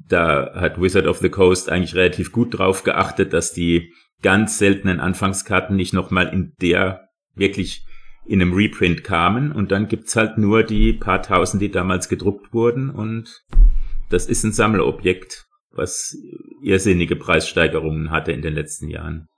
Da 0.08 0.54
hat 0.54 0.80
Wizard 0.80 1.06
of 1.06 1.18
the 1.18 1.28
Coast 1.28 1.68
eigentlich 1.68 1.96
relativ 1.96 2.30
gut 2.30 2.56
drauf 2.56 2.84
geachtet, 2.84 3.32
dass 3.32 3.52
die 3.52 3.92
ganz 4.22 4.56
seltenen 4.56 5.00
Anfangskarten 5.00 5.74
nicht 5.74 5.92
nochmal 5.92 6.28
in 6.28 6.52
der 6.62 7.08
wirklich 7.34 7.84
in 8.24 8.40
einem 8.40 8.52
Reprint 8.52 9.02
kamen 9.02 9.50
und 9.50 9.72
dann 9.72 9.88
gibt's 9.88 10.14
halt 10.14 10.38
nur 10.38 10.62
die 10.62 10.92
paar 10.92 11.22
tausend, 11.22 11.60
die 11.60 11.72
damals 11.72 12.08
gedruckt 12.08 12.54
wurden 12.54 12.88
und 12.88 13.42
das 14.10 14.26
ist 14.26 14.44
ein 14.44 14.52
Sammelobjekt, 14.52 15.46
was 15.74 16.16
irrsinnige 16.62 17.16
Preissteigerungen 17.16 18.10
hatte 18.10 18.32
in 18.32 18.42
den 18.42 18.54
letzten 18.54 18.88
Jahren. 18.88 19.28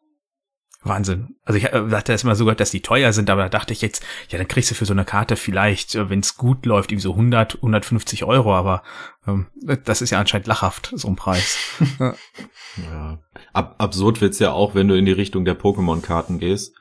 Wahnsinn. 0.84 1.36
Also 1.44 1.56
ich 1.56 1.64
äh, 1.64 1.88
dachte 1.88 2.12
erst 2.12 2.24
mal 2.24 2.34
sogar, 2.34 2.54
dass 2.54 2.70
die 2.70 2.82
teuer 2.82 3.12
sind, 3.12 3.30
aber 3.30 3.44
da 3.44 3.48
dachte 3.48 3.72
ich 3.72 3.80
jetzt, 3.80 4.04
ja, 4.28 4.36
dann 4.36 4.48
kriegst 4.48 4.70
du 4.70 4.74
für 4.74 4.84
so 4.84 4.92
eine 4.92 5.06
Karte 5.06 5.36
vielleicht, 5.36 5.94
äh, 5.94 6.10
wenn 6.10 6.20
es 6.20 6.36
gut 6.36 6.66
läuft, 6.66 6.92
irgendwie 6.92 7.02
so 7.02 7.12
100, 7.12 7.56
150 7.56 8.24
Euro, 8.24 8.54
aber 8.54 8.82
ähm, 9.26 9.46
das 9.62 10.02
ist 10.02 10.10
ja 10.10 10.20
anscheinend 10.20 10.46
lachhaft, 10.46 10.92
so 10.94 11.08
ein 11.08 11.16
Preis. 11.16 11.58
ja. 11.98 13.18
Ab 13.54 13.76
absurd 13.78 14.20
wird's 14.20 14.38
ja 14.38 14.52
auch, 14.52 14.74
wenn 14.74 14.88
du 14.88 14.94
in 14.94 15.06
die 15.06 15.12
Richtung 15.12 15.46
der 15.46 15.58
Pokémon-Karten 15.58 16.38
gehst. 16.38 16.74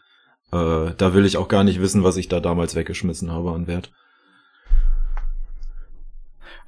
Äh, 0.51 0.91
da 0.97 1.13
will 1.13 1.25
ich 1.25 1.37
auch 1.37 1.47
gar 1.47 1.63
nicht 1.63 1.79
wissen, 1.79 2.03
was 2.03 2.17
ich 2.17 2.27
da 2.27 2.41
damals 2.41 2.75
weggeschmissen 2.75 3.31
habe 3.31 3.51
an 3.51 3.67
Wert. 3.67 3.91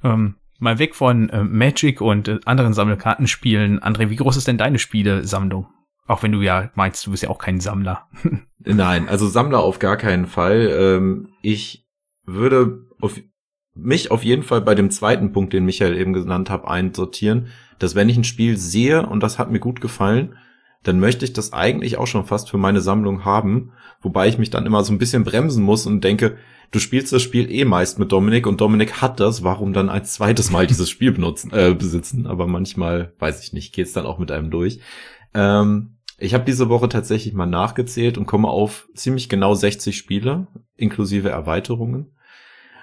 Ähm, 0.02 0.36
mal 0.58 0.78
weg 0.78 0.94
von 0.94 1.28
äh, 1.30 1.44
Magic 1.44 2.00
und 2.00 2.28
äh, 2.28 2.38
anderen 2.44 2.72
Sammelkartenspielen. 2.74 3.80
André, 3.80 4.10
wie 4.10 4.16
groß 4.16 4.36
ist 4.36 4.48
denn 4.48 4.58
deine 4.58 4.78
Spielesammlung? 4.78 5.66
Auch 6.06 6.22
wenn 6.22 6.32
du 6.32 6.40
ja 6.40 6.70
meinst, 6.74 7.06
du 7.06 7.10
bist 7.10 7.22
ja 7.22 7.30
auch 7.30 7.38
kein 7.38 7.60
Sammler. 7.60 8.08
Nein, 8.58 9.08
also 9.08 9.26
Sammler 9.26 9.60
auf 9.60 9.78
gar 9.78 9.96
keinen 9.96 10.26
Fall. 10.26 10.70
Ähm, 10.78 11.28
ich 11.42 11.86
würde 12.24 12.86
auf, 13.00 13.20
mich 13.74 14.10
auf 14.10 14.24
jeden 14.24 14.42
Fall 14.42 14.60
bei 14.60 14.74
dem 14.74 14.90
zweiten 14.90 15.32
Punkt, 15.32 15.52
den 15.52 15.64
Michael 15.64 15.96
eben 15.96 16.12
genannt 16.12 16.50
hat, 16.50 16.64
einsortieren, 16.64 17.48
dass 17.78 17.94
wenn 17.94 18.08
ich 18.08 18.16
ein 18.16 18.24
Spiel 18.24 18.56
sehe 18.56 19.06
und 19.06 19.22
das 19.22 19.38
hat 19.38 19.50
mir 19.50 19.60
gut 19.60 19.80
gefallen, 19.80 20.36
dann 20.82 21.00
möchte 21.00 21.24
ich 21.24 21.32
das 21.32 21.52
eigentlich 21.52 21.96
auch 21.96 22.06
schon 22.06 22.26
fast 22.26 22.50
für 22.50 22.58
meine 22.58 22.80
Sammlung 22.80 23.24
haben, 23.24 23.72
wobei 24.00 24.28
ich 24.28 24.38
mich 24.38 24.50
dann 24.50 24.66
immer 24.66 24.84
so 24.84 24.92
ein 24.92 24.98
bisschen 24.98 25.24
bremsen 25.24 25.64
muss 25.64 25.86
und 25.86 26.02
denke, 26.02 26.36
du 26.70 26.78
spielst 26.78 27.12
das 27.12 27.22
Spiel 27.22 27.50
eh 27.50 27.64
meist 27.64 27.98
mit 27.98 28.12
Dominik 28.12 28.46
und 28.46 28.60
Dominik 28.60 29.00
hat 29.00 29.20
das, 29.20 29.42
warum 29.42 29.72
dann 29.72 29.88
ein 29.88 30.04
zweites 30.04 30.50
Mal 30.50 30.66
dieses 30.66 30.90
Spiel 30.90 31.12
benutzen, 31.12 31.52
äh, 31.52 31.74
besitzen? 31.74 32.26
Aber 32.26 32.46
manchmal, 32.46 33.12
weiß 33.18 33.42
ich 33.42 33.52
nicht, 33.52 33.74
geht's 33.74 33.92
dann 33.92 34.06
auch 34.06 34.18
mit 34.18 34.30
einem 34.30 34.50
durch. 34.50 34.80
Ähm, 35.34 35.96
ich 36.18 36.34
habe 36.34 36.44
diese 36.44 36.68
Woche 36.68 36.88
tatsächlich 36.88 37.34
mal 37.34 37.46
nachgezählt 37.46 38.16
und 38.16 38.26
komme 38.26 38.48
auf 38.48 38.88
ziemlich 38.94 39.28
genau 39.28 39.54
60 39.54 39.96
Spiele, 39.96 40.46
inklusive 40.76 41.28
Erweiterungen. 41.28 42.16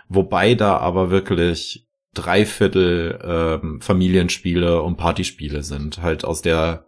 Wobei 0.08 0.54
da 0.54 0.78
aber 0.78 1.10
wirklich 1.10 1.88
drei 2.14 2.46
Viertel 2.46 3.20
ähm, 3.24 3.82
Familienspiele 3.82 4.82
und 4.82 4.98
Partyspiele 4.98 5.64
sind, 5.64 6.02
halt 6.02 6.26
aus 6.26 6.42
der 6.42 6.86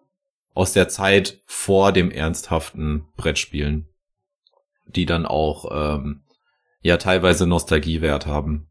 aus 0.54 0.72
der 0.72 0.88
Zeit 0.88 1.42
vor 1.46 1.92
dem 1.92 2.10
ernsthaften 2.12 3.08
Brettspielen, 3.18 3.90
die 4.88 5.06
dann 5.06 5.26
auch 5.26 5.66
ähm, 5.72 6.22
ja 6.86 6.98
teilweise 6.98 7.48
Nostalgiewert 7.48 8.28
haben. 8.28 8.68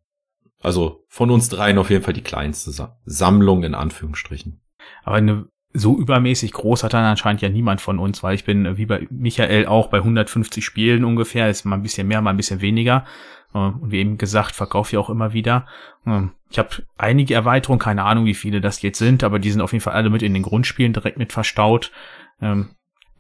Also 0.63 1.05
von 1.09 1.31
uns 1.31 1.49
dreien 1.49 1.79
auf 1.79 1.91
jeden 1.91 2.05
Fall 2.05 2.15
die 2.15 2.23
kleinste 2.23 2.71
Sa 2.71 2.97
Sammlung 3.05 3.65
in 3.65 3.75
Anführungsstrichen. 3.75 4.63
Aber 5.03 5.17
eine 5.17 5.47
so 5.73 5.99
übermäßig 5.99 6.53
groß 6.53 6.85
hat 6.85 6.95
dann 6.95 7.05
anscheinend 7.05 7.43
ja 7.43 7.49
niemand 7.49 7.81
von 7.81 7.99
uns, 7.99 8.23
weil 8.23 8.37
ich 8.37 8.45
bin 8.45 8.65
äh, 8.65 8.77
wie 8.77 8.87
bei 8.87 9.09
Michael 9.11 9.67
auch 9.67 9.89
bei 9.89 9.99
150 9.99 10.65
Spielen 10.65 11.05
ungefähr, 11.05 11.51
ist 11.51 11.65
mal 11.65 11.75
ein 11.75 11.83
bisschen 11.83 12.07
mehr, 12.07 12.21
mal 12.21 12.31
ein 12.31 12.37
bisschen 12.37 12.61
weniger. 12.61 13.05
Äh, 13.53 13.59
und 13.59 13.91
wie 13.91 13.99
eben 13.99 14.17
gesagt, 14.17 14.55
verkaufe 14.55 14.93
ich 14.93 14.99
auch 14.99 15.11
immer 15.11 15.33
wieder. 15.33 15.67
Ähm, 16.07 16.31
ich 16.51 16.59
habe 16.61 16.85
einige 16.97 17.35
Erweiterungen, 17.35 17.81
keine 17.81 18.05
Ahnung, 18.05 18.27
wie 18.27 18.35
viele 18.35 18.61
das 18.61 18.81
jetzt 18.83 18.99
sind, 18.99 19.25
aber 19.25 19.41
die 19.41 19.51
sind 19.51 19.61
auf 19.61 19.73
jeden 19.73 19.83
Fall 19.83 19.95
alle 19.95 20.11
mit 20.11 20.23
in 20.23 20.35
den 20.35 20.45
Grundspielen 20.45 20.93
direkt 20.93 21.19
mit 21.19 21.33
verstaut. 21.33 21.91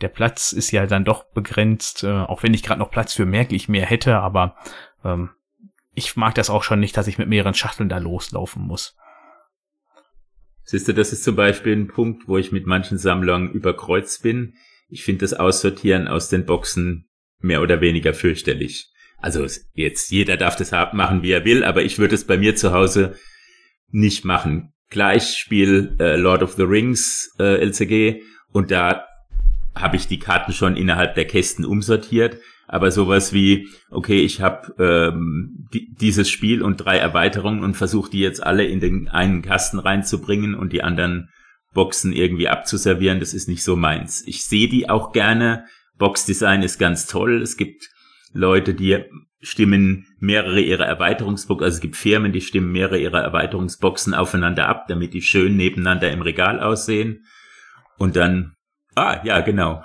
Der 0.00 0.09
Platz 0.09 0.52
ist 0.52 0.70
ja 0.70 0.87
dann 0.87 1.04
doch 1.04 1.24
begrenzt, 1.24 2.04
äh, 2.04 2.11
auch 2.11 2.42
wenn 2.42 2.54
ich 2.54 2.62
gerade 2.62 2.80
noch 2.80 2.90
Platz 2.90 3.14
für 3.14 3.26
merklich 3.26 3.68
mehr 3.68 3.87
hätte, 3.87 4.16
aber 4.16 4.57
ähm, 5.04 5.30
ich 5.94 6.16
mag 6.16 6.35
das 6.35 6.50
auch 6.50 6.62
schon 6.62 6.80
nicht, 6.80 6.96
dass 6.96 7.07
ich 7.07 7.18
mit 7.18 7.28
mehreren 7.28 7.54
Schachteln 7.54 7.88
da 7.88 7.98
loslaufen 7.98 8.62
muss. 8.62 8.96
Siehst 10.64 10.88
du, 10.88 10.94
das 10.94 11.12
ist 11.12 11.24
zum 11.24 11.37
Beispiel 11.37 11.76
ein 11.76 11.88
Punkt, 11.88 12.26
wo 12.26 12.38
ich 12.38 12.50
mit 12.50 12.66
manchen 12.66 12.98
Sammlern 12.98 13.50
überkreuzt 13.50 14.22
bin. 14.22 14.54
Ich 14.88 15.04
finde 15.04 15.20
das 15.20 15.35
Aussortieren 15.35 16.09
aus 16.09 16.28
den 16.28 16.46
Boxen 16.46 17.09
mehr 17.38 17.62
oder 17.62 17.80
weniger 17.80 18.14
fürchterlich. 18.14 18.90
Also 19.18 19.46
jetzt, 19.72 20.11
jeder 20.11 20.37
darf 20.37 20.57
das 20.57 20.72
machen, 20.92 21.22
wie 21.22 21.30
er 21.30 21.44
will, 21.44 21.64
aber 21.64 21.83
ich 21.83 21.98
würde 21.98 22.14
es 22.14 22.26
bei 22.26 22.37
mir 22.37 22.57
zu 22.57 22.72
Hause 22.72 23.16
nicht 23.88 24.24
machen. 24.24 24.72
Gleich 24.90 25.37
spiel 25.37 25.96
äh, 26.00 26.16
Lord 26.16 26.42
of 26.42 26.54
the 26.54 26.62
Rings 26.62 27.35
äh, 27.38 27.62
LCG 27.64 28.22
und 28.48 28.70
da 28.70 29.07
habe 29.74 29.96
ich 29.96 30.06
die 30.06 30.18
Karten 30.18 30.52
schon 30.52 30.76
innerhalb 30.76 31.14
der 31.14 31.26
Kästen 31.26 31.64
umsortiert. 31.64 32.38
Aber 32.66 32.90
sowas 32.90 33.32
wie, 33.32 33.68
okay, 33.90 34.20
ich 34.20 34.40
habe 34.40 34.74
ähm, 34.78 35.68
die, 35.72 35.92
dieses 36.00 36.30
Spiel 36.30 36.62
und 36.62 36.78
drei 36.78 36.96
Erweiterungen 36.96 37.62
und 37.62 37.76
versuche 37.76 38.10
die 38.10 38.20
jetzt 38.20 38.42
alle 38.42 38.64
in 38.64 38.80
den 38.80 39.08
einen 39.08 39.42
Kasten 39.42 39.78
reinzubringen 39.78 40.54
und 40.54 40.72
die 40.72 40.82
anderen 40.82 41.28
Boxen 41.74 42.12
irgendwie 42.12 42.48
abzuservieren, 42.48 43.20
das 43.20 43.34
ist 43.34 43.48
nicht 43.48 43.64
so 43.64 43.76
meins. 43.76 44.22
Ich 44.26 44.44
sehe 44.44 44.68
die 44.68 44.88
auch 44.88 45.12
gerne. 45.12 45.66
Boxdesign 45.98 46.62
ist 46.62 46.78
ganz 46.78 47.06
toll. 47.06 47.42
Es 47.42 47.56
gibt 47.56 47.90
Leute, 48.32 48.74
die 48.74 49.04
stimmen 49.40 50.06
mehrere 50.18 50.60
ihrer 50.60 50.87
Erweiterungsboxen, 50.87 51.64
also 51.64 51.76
es 51.76 51.80
gibt 51.80 51.96
Firmen, 51.96 52.32
die 52.32 52.40
stimmen 52.40 52.72
mehrere 52.72 52.98
ihrer 52.98 53.20
Erweiterungsboxen 53.20 54.14
aufeinander 54.14 54.68
ab, 54.68 54.87
damit 54.88 55.12
die 55.12 55.20
schön 55.20 55.56
nebeneinander 55.56 56.10
im 56.10 56.22
Regal 56.22 56.60
aussehen. 56.60 57.24
Und 57.98 58.16
dann, 58.16 58.54
ah, 58.94 59.20
ja, 59.24 59.40
genau. 59.40 59.85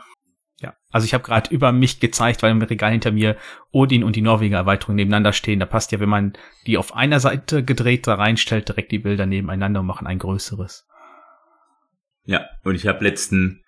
Ja, 0.62 0.74
also 0.92 1.06
ich 1.06 1.14
habe 1.14 1.24
gerade 1.24 1.54
über 1.54 1.72
mich 1.72 2.00
gezeigt, 2.00 2.44
weil 2.44 2.52
im 2.52 2.62
Regal 2.62 2.92
hinter 2.92 3.12
mir 3.12 3.38
Odin 3.72 4.04
und 4.04 4.16
die 4.16 4.22
Norweger 4.22 4.58
Erweiterung 4.58 4.96
nebeneinander 4.96 5.32
stehen. 5.32 5.60
Da 5.60 5.66
passt 5.66 5.92
ja, 5.92 6.00
wenn 6.00 6.10
man 6.10 6.34
die 6.68 6.78
auf 6.78 6.96
einer 6.96 7.20
Seite 7.20 7.64
gedreht 7.64 8.08
da 8.08 8.16
reinstellt, 8.16 8.68
direkt 8.68 8.92
die 8.92 9.00
Bilder 9.00 9.26
nebeneinander 9.26 9.80
und 9.80 9.86
machen 9.86 10.08
ein 10.08 10.20
größeres. 10.20 10.86
Ja, 12.26 12.46
und 12.64 12.76
ich 12.76 12.88
habe 12.88 13.04
letzten 13.04 13.64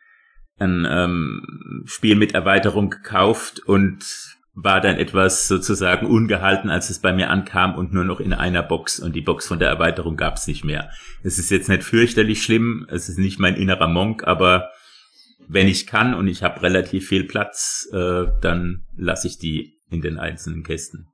ein 0.60 0.86
ähm, 0.90 1.84
Spiel 1.86 2.16
mit 2.16 2.34
Erweiterung 2.34 2.90
gekauft 2.90 3.60
und 3.60 4.06
war 4.54 4.82
dann 4.82 4.98
etwas 4.98 5.48
sozusagen 5.48 6.06
ungehalten, 6.06 6.70
als 6.70 6.90
es 6.90 7.00
bei 7.00 7.14
mir 7.14 7.30
ankam 7.30 7.76
und 7.76 7.94
nur 7.94 8.04
noch 8.04 8.20
in 8.20 8.34
einer 8.34 8.62
Box 8.62 9.00
und 9.00 9.16
die 9.16 9.22
Box 9.22 9.48
von 9.48 9.60
der 9.60 9.70
Erweiterung 9.70 10.18
gab 10.18 10.36
es 10.36 10.46
nicht 10.46 10.64
mehr. 10.64 10.92
Es 11.24 11.40
ist 11.40 11.50
jetzt 11.52 11.70
nicht 11.70 11.84
fürchterlich 11.84 12.44
schlimm, 12.44 12.86
es 12.90 13.08
ist 13.08 13.18
nicht 13.18 13.40
mein 13.40 13.56
innerer 13.56 13.88
Monk, 13.88 14.28
aber 14.28 14.70
wenn 15.48 15.68
ich 15.68 15.88
kann 15.88 16.14
und 16.14 16.28
ich 16.28 16.44
habe 16.44 16.62
relativ 16.62 17.08
viel 17.08 17.26
Platz, 17.26 17.88
äh, 17.94 18.26
dann 18.42 18.86
lasse 18.96 19.28
ich 19.28 19.38
die 19.38 19.78
in 19.90 20.02
den 20.02 20.18
einzelnen 20.18 20.64
Kästen. 20.64 21.08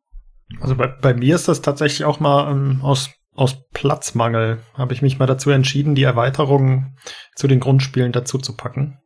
Also 0.62 0.76
bei, 0.76 0.88
bei 0.88 1.14
mir 1.14 1.36
ist 1.36 1.48
das 1.48 1.62
tatsächlich 1.62 2.06
auch 2.06 2.20
mal 2.20 2.52
ähm, 2.52 2.80
aus, 2.82 3.10
aus 3.34 3.68
Platzmangel, 3.72 4.60
habe 4.74 4.94
ich 4.94 5.02
mich 5.02 5.20
mal 5.20 5.26
dazu 5.26 5.50
entschieden, 5.50 5.96
die 5.96 6.04
Erweiterung 6.04 6.96
zu 7.36 7.48
den 7.48 7.60
Grundspielen 7.60 8.12
dazu 8.12 8.38
zu 8.38 8.56
packen. 8.56 9.00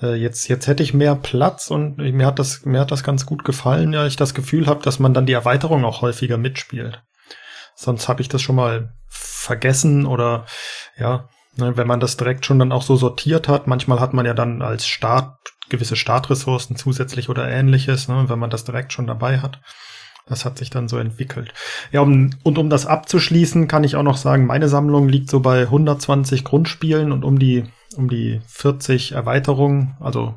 Äh, 0.00 0.14
jetzt, 0.14 0.48
jetzt 0.48 0.66
hätte 0.66 0.82
ich 0.82 0.94
mehr 0.94 1.14
Platz 1.14 1.70
und 1.70 1.98
mir 1.98 2.26
hat 2.26 2.38
das, 2.38 2.64
mir 2.64 2.80
hat 2.80 2.90
das 2.90 3.04
ganz 3.04 3.26
gut 3.26 3.44
gefallen, 3.44 3.92
ja, 3.92 4.06
ich 4.06 4.16
das 4.16 4.34
Gefühl 4.34 4.66
habe, 4.66 4.82
dass 4.82 4.98
man 4.98 5.14
dann 5.14 5.26
die 5.26 5.32
Erweiterung 5.32 5.84
auch 5.84 6.02
häufiger 6.02 6.38
mitspielt. 6.38 7.02
Sonst 7.74 8.08
habe 8.08 8.22
ich 8.22 8.28
das 8.28 8.42
schon 8.42 8.56
mal 8.56 8.94
vergessen 9.08 10.06
oder 10.06 10.46
ja, 10.98 11.28
ne, 11.56 11.76
wenn 11.76 11.86
man 11.86 12.00
das 12.00 12.16
direkt 12.16 12.46
schon 12.46 12.58
dann 12.58 12.72
auch 12.72 12.82
so 12.82 12.96
sortiert 12.96 13.48
hat. 13.48 13.66
Manchmal 13.66 14.00
hat 14.00 14.14
man 14.14 14.26
ja 14.26 14.34
dann 14.34 14.62
als 14.62 14.86
Start 14.86 15.36
gewisse 15.68 15.96
Startressourcen 15.96 16.76
zusätzlich 16.76 17.28
oder 17.28 17.48
ähnliches, 17.48 18.08
ne, 18.08 18.28
wenn 18.28 18.38
man 18.38 18.50
das 18.50 18.64
direkt 18.64 18.92
schon 18.92 19.06
dabei 19.06 19.40
hat. 19.40 19.60
Das 20.28 20.44
hat 20.44 20.58
sich 20.58 20.70
dann 20.70 20.88
so 20.88 20.98
entwickelt. 20.98 21.54
Ja, 21.92 22.00
um, 22.00 22.30
und 22.42 22.58
um 22.58 22.68
das 22.68 22.86
abzuschließen, 22.86 23.68
kann 23.68 23.84
ich 23.84 23.94
auch 23.94 24.02
noch 24.02 24.16
sagen, 24.16 24.46
meine 24.46 24.68
Sammlung 24.68 25.08
liegt 25.08 25.30
so 25.30 25.40
bei 25.40 25.62
120 25.62 26.42
Grundspielen 26.42 27.12
und 27.12 27.24
um 27.24 27.38
die, 27.38 27.64
um 27.96 28.08
die 28.08 28.40
40 28.46 29.12
Erweiterungen. 29.12 29.96
Also 30.00 30.34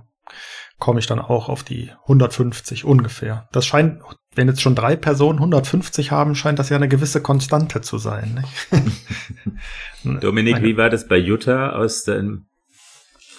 komme 0.78 1.00
ich 1.00 1.08
dann 1.08 1.20
auch 1.20 1.50
auf 1.50 1.64
die 1.64 1.92
150 2.04 2.86
ungefähr. 2.86 3.48
Das 3.52 3.66
scheint, 3.66 4.02
wenn 4.36 4.48
jetzt 4.48 4.62
schon 4.62 4.76
drei 4.76 4.96
Personen 4.96 5.40
150 5.40 6.12
haben, 6.12 6.36
scheint 6.36 6.60
das 6.60 6.70
ja 6.70 6.78
eine 6.78 6.88
gewisse 6.88 7.22
Konstante 7.22 7.82
zu 7.82 7.98
sein. 7.98 8.44
Dominik, 10.04 10.62
wie 10.62 10.78
war 10.78 10.90
das 10.90 11.08
bei 11.08 11.18
Jutta 11.18 11.72
aus 11.72 12.04
den 12.04 12.46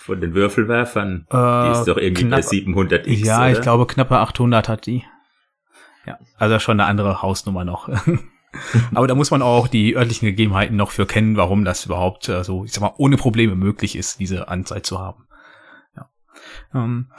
von 0.00 0.20
den 0.20 0.34
Würfelwerfern? 0.34 1.26
Äh, 1.30 1.64
die 1.64 1.78
ist 1.78 1.84
doch 1.84 1.96
irgendwie 1.96 2.24
knapp, 2.24 2.40
bei 2.40 2.46
700 2.46 3.06
X. 3.06 3.26
Ja, 3.26 3.38
oder? 3.38 3.52
ich 3.52 3.60
glaube 3.60 3.86
knappe 3.86 4.18
800 4.18 4.68
hat 4.68 4.86
die. 4.86 5.04
Ja, 6.06 6.18
also 6.38 6.58
schon 6.58 6.80
eine 6.80 6.88
andere 6.88 7.22
Hausnummer 7.22 7.64
noch. 7.64 7.88
Aber 8.94 9.06
da 9.06 9.14
muss 9.14 9.30
man 9.30 9.42
auch 9.42 9.68
die 9.68 9.96
örtlichen 9.96 10.26
Gegebenheiten 10.26 10.76
noch 10.76 10.90
für 10.90 11.06
kennen, 11.06 11.36
warum 11.36 11.64
das 11.64 11.86
überhaupt 11.86 12.28
äh, 12.28 12.42
so, 12.42 12.64
ich 12.64 12.72
sag 12.72 12.80
mal, 12.80 12.94
ohne 12.96 13.16
Probleme 13.16 13.54
möglich 13.54 13.94
ist, 13.94 14.18
diese 14.18 14.48
Anzahl 14.48 14.82
zu 14.82 14.98
haben. 14.98 15.28
Ja. 15.96 16.10
Ähm, 16.74 17.12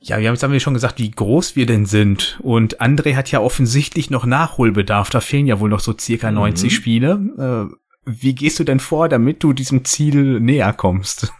ja, 0.00 0.18
wir 0.18 0.28
haben 0.28 0.34
jetzt 0.34 0.42
haben 0.42 0.52
wir 0.52 0.60
schon 0.60 0.74
gesagt, 0.74 0.98
wie 0.98 1.10
groß 1.10 1.56
wir 1.56 1.66
denn 1.66 1.86
sind. 1.86 2.38
Und 2.42 2.80
André 2.80 3.16
hat 3.16 3.30
ja 3.30 3.40
offensichtlich 3.40 4.10
noch 4.10 4.26
Nachholbedarf. 4.26 5.10
Da 5.10 5.20
fehlen 5.20 5.46
ja 5.46 5.60
wohl 5.60 5.70
noch 5.70 5.80
so 5.80 5.94
circa 5.98 6.30
90 6.30 6.64
mhm. 6.64 6.74
Spiele. 6.74 7.70
Äh, 7.70 7.74
wie 8.04 8.34
gehst 8.34 8.58
du 8.58 8.64
denn 8.64 8.80
vor, 8.80 9.08
damit 9.08 9.42
du 9.42 9.52
diesem 9.52 9.84
Ziel 9.84 10.40
näher 10.40 10.72
kommst? 10.72 11.32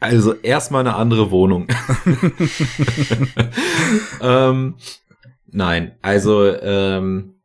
Also 0.00 0.34
erstmal 0.34 0.80
eine 0.80 0.96
andere 0.96 1.30
Wohnung. 1.30 1.68
ähm, 4.20 4.74
Nein, 5.56 5.92
also 6.02 6.44
ähm, 6.44 7.36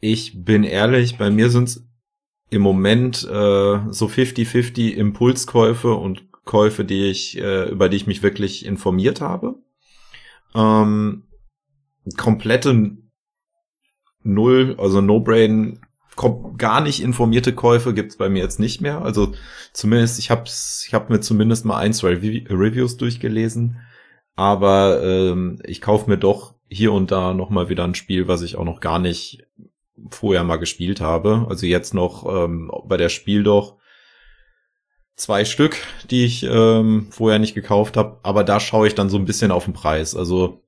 ich 0.00 0.44
bin 0.44 0.64
ehrlich, 0.64 1.16
bei 1.16 1.30
mir 1.30 1.48
sind 1.48 1.68
es 1.68 1.88
im 2.50 2.60
Moment 2.60 3.22
äh, 3.22 3.78
so 3.88 4.06
50-50 4.06 4.90
Impulskäufe 4.90 5.94
und 5.94 6.26
Käufe, 6.46 6.84
die 6.84 7.10
ich, 7.10 7.36
äh, 7.36 7.68
über 7.68 7.90
die 7.90 7.98
ich 7.98 8.06
mich 8.06 8.22
wirklich 8.22 8.64
informiert 8.64 9.20
habe. 9.20 9.56
Ähm, 10.54 11.24
komplette 12.16 12.96
Null, 14.22 14.76
also 14.78 15.02
No-Brain, 15.02 15.80
gar 16.56 16.80
nicht 16.80 17.02
informierte 17.02 17.52
Käufe 17.52 17.92
gibt's 17.92 18.16
bei 18.16 18.28
mir 18.30 18.42
jetzt 18.42 18.58
nicht 18.58 18.80
mehr. 18.80 19.02
Also 19.02 19.34
zumindest, 19.72 20.18
ich 20.18 20.30
habe 20.30 20.44
ich 20.46 20.94
hab 20.94 21.10
mir 21.10 21.20
zumindest 21.20 21.66
mal 21.66 21.76
ein, 21.76 21.92
zwei 21.92 22.12
Reviews 22.14 22.96
durchgelesen. 22.96 23.80
Aber 24.34 25.02
ähm, 25.02 25.58
ich 25.64 25.80
kaufe 25.80 26.08
mir 26.08 26.16
doch 26.16 26.54
hier 26.68 26.92
und 26.92 27.10
da 27.10 27.34
noch 27.34 27.50
mal 27.50 27.68
wieder 27.68 27.84
ein 27.84 27.94
Spiel, 27.94 28.28
was 28.28 28.42
ich 28.42 28.56
auch 28.56 28.64
noch 28.64 28.80
gar 28.80 28.98
nicht 28.98 29.46
vorher 30.10 30.44
mal 30.44 30.56
gespielt 30.56 31.00
habe. 31.00 31.46
Also 31.48 31.66
jetzt 31.66 31.92
noch 31.92 32.24
ähm, 32.26 32.70
bei 32.84 32.96
der 32.96 33.08
Spiel 33.08 33.42
doch 33.42 33.76
zwei 35.16 35.44
Stück, 35.44 35.76
die 36.10 36.24
ich 36.24 36.44
ähm, 36.44 37.08
vorher 37.10 37.38
nicht 37.38 37.54
gekauft 37.54 37.96
habe. 37.96 38.18
Aber 38.22 38.44
da 38.44 38.60
schaue 38.60 38.86
ich 38.86 38.94
dann 38.94 39.10
so 39.10 39.16
ein 39.16 39.24
bisschen 39.24 39.50
auf 39.50 39.64
den 39.64 39.74
Preis. 39.74 40.14
Also 40.14 40.62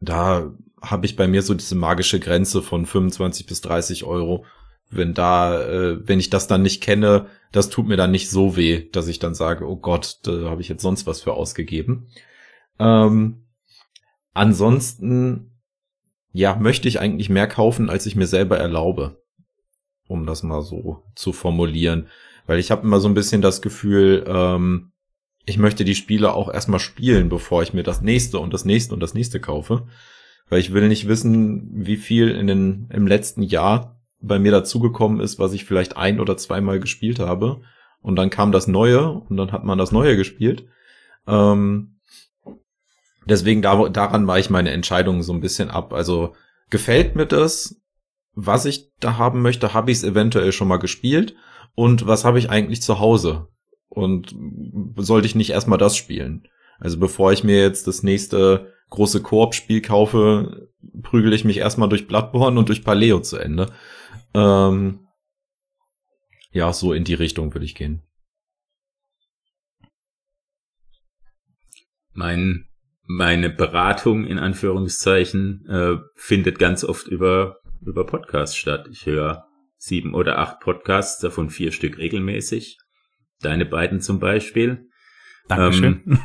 da 0.00 0.52
habe 0.80 1.06
ich 1.06 1.16
bei 1.16 1.28
mir 1.28 1.42
so 1.42 1.54
diese 1.54 1.76
magische 1.76 2.18
Grenze 2.18 2.60
von 2.62 2.86
25 2.86 3.46
bis 3.46 3.60
30 3.60 4.04
Euro. 4.04 4.44
Wenn 4.90 5.14
da, 5.14 5.62
äh, 5.62 6.06
wenn 6.06 6.20
ich 6.20 6.28
das 6.28 6.48
dann 6.48 6.62
nicht 6.62 6.82
kenne, 6.82 7.26
das 7.52 7.70
tut 7.70 7.86
mir 7.86 7.96
dann 7.96 8.10
nicht 8.10 8.28
so 8.28 8.56
weh, 8.56 8.90
dass 8.90 9.08
ich 9.08 9.18
dann 9.18 9.34
sage, 9.34 9.66
oh 9.66 9.76
Gott, 9.76 10.18
da 10.24 10.50
habe 10.50 10.60
ich 10.60 10.68
jetzt 10.68 10.82
sonst 10.82 11.06
was 11.06 11.22
für 11.22 11.32
ausgegeben. 11.34 12.08
Ähm, 12.78 13.42
Ansonsten, 14.34 15.50
ja, 16.32 16.56
möchte 16.56 16.88
ich 16.88 17.00
eigentlich 17.00 17.28
mehr 17.28 17.46
kaufen, 17.46 17.90
als 17.90 18.06
ich 18.06 18.16
mir 18.16 18.26
selber 18.26 18.58
erlaube. 18.58 19.22
Um 20.08 20.26
das 20.26 20.42
mal 20.42 20.62
so 20.62 21.02
zu 21.14 21.32
formulieren. 21.32 22.08
Weil 22.46 22.58
ich 22.58 22.70
habe 22.70 22.82
immer 22.82 23.00
so 23.00 23.08
ein 23.08 23.14
bisschen 23.14 23.42
das 23.42 23.62
Gefühl, 23.62 24.24
ähm, 24.26 24.92
ich 25.44 25.58
möchte 25.58 25.84
die 25.84 25.94
Spiele 25.94 26.32
auch 26.32 26.52
erstmal 26.52 26.80
spielen, 26.80 27.28
bevor 27.28 27.62
ich 27.62 27.72
mir 27.72 27.82
das 27.82 28.00
nächste 28.00 28.38
und 28.38 28.52
das 28.52 28.64
nächste 28.64 28.94
und 28.94 29.00
das 29.00 29.14
nächste 29.14 29.40
kaufe. 29.40 29.86
Weil 30.48 30.60
ich 30.60 30.72
will 30.72 30.88
nicht 30.88 31.08
wissen, 31.08 31.70
wie 31.72 31.96
viel 31.96 32.28
in 32.28 32.46
den, 32.46 32.88
im 32.92 33.06
letzten 33.06 33.42
Jahr 33.42 34.00
bei 34.20 34.38
mir 34.38 34.52
dazugekommen 34.52 35.20
ist, 35.20 35.38
was 35.38 35.52
ich 35.52 35.64
vielleicht 35.64 35.96
ein 35.96 36.20
oder 36.20 36.36
zweimal 36.36 36.78
gespielt 36.78 37.18
habe. 37.18 37.62
Und 38.00 38.16
dann 38.16 38.30
kam 38.30 38.52
das 38.52 38.66
Neue 38.66 39.10
und 39.10 39.36
dann 39.36 39.52
hat 39.52 39.64
man 39.64 39.78
das 39.78 39.92
Neue 39.92 40.16
gespielt. 40.16 40.66
Ähm, 41.26 41.92
Deswegen 43.26 43.62
da, 43.62 43.88
daran 43.88 44.26
war 44.26 44.38
ich 44.38 44.50
meine 44.50 44.70
Entscheidung 44.70 45.22
so 45.22 45.32
ein 45.32 45.40
bisschen 45.40 45.70
ab. 45.70 45.92
Also 45.92 46.34
gefällt 46.70 47.14
mir 47.14 47.26
das, 47.26 47.80
was 48.34 48.64
ich 48.64 48.90
da 49.00 49.18
haben 49.18 49.42
möchte, 49.42 49.74
habe 49.74 49.90
ich 49.90 49.98
es 49.98 50.04
eventuell 50.04 50.52
schon 50.52 50.68
mal 50.68 50.78
gespielt 50.78 51.34
und 51.74 52.06
was 52.06 52.24
habe 52.24 52.38
ich 52.38 52.50
eigentlich 52.50 52.82
zu 52.82 52.98
Hause 52.98 53.48
und 53.88 54.34
sollte 54.96 55.26
ich 55.26 55.34
nicht 55.34 55.50
erstmal 55.50 55.78
das 55.78 55.96
spielen. 55.96 56.48
Also 56.78 56.98
bevor 56.98 57.32
ich 57.32 57.44
mir 57.44 57.60
jetzt 57.60 57.86
das 57.86 58.02
nächste 58.02 58.72
große 58.90 59.22
Koop-Spiel 59.22 59.80
kaufe, 59.80 60.68
prügel 61.02 61.32
ich 61.32 61.44
mich 61.44 61.58
erstmal 61.58 61.88
durch 61.88 62.06
Bloodborne 62.06 62.58
und 62.58 62.68
durch 62.68 62.84
Paleo 62.84 63.20
zu 63.20 63.36
Ende. 63.38 63.72
Ähm, 64.34 65.06
ja, 66.50 66.72
so 66.72 66.92
in 66.92 67.04
die 67.04 67.14
Richtung 67.14 67.54
würde 67.54 67.64
ich 67.64 67.74
gehen. 67.74 68.02
Mein 72.12 72.68
meine 73.04 73.50
Beratung 73.50 74.24
in 74.26 74.38
Anführungszeichen 74.38 75.66
äh, 75.68 75.96
findet 76.14 76.58
ganz 76.58 76.84
oft 76.84 77.08
über 77.08 77.58
über 77.80 78.06
Podcasts 78.06 78.56
statt. 78.56 78.88
Ich 78.90 79.06
höre 79.06 79.46
sieben 79.82 80.14
oder 80.14 80.38
acht 80.38 80.60
Podcasts, 80.60 81.20
davon 81.20 81.50
vier 81.50 81.72
Stück 81.72 81.98
regelmäßig. 81.98 82.78
Deine 83.40 83.66
beiden 83.66 84.00
zum 84.00 84.20
Beispiel. 84.20 84.86
Dankeschön. 85.48 86.02
Ähm, 86.06 86.18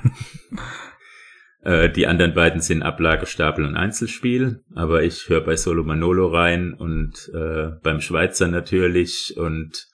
äh, 1.63 1.89
die 1.89 2.05
anderen 2.05 2.35
beiden 2.35 2.61
sind 2.61 2.83
Ablagestapel 2.83 3.65
und 3.65 3.75
Einzelspiel, 3.75 4.61
aber 4.75 5.01
ich 5.01 5.27
höre 5.27 5.41
bei 5.41 5.55
Solo 5.55 5.83
Manolo 5.83 6.27
rein 6.27 6.75
und 6.75 7.31
äh, 7.33 7.71
beim 7.81 7.99
Schweizer 7.99 8.47
natürlich 8.47 9.33
und 9.37 9.87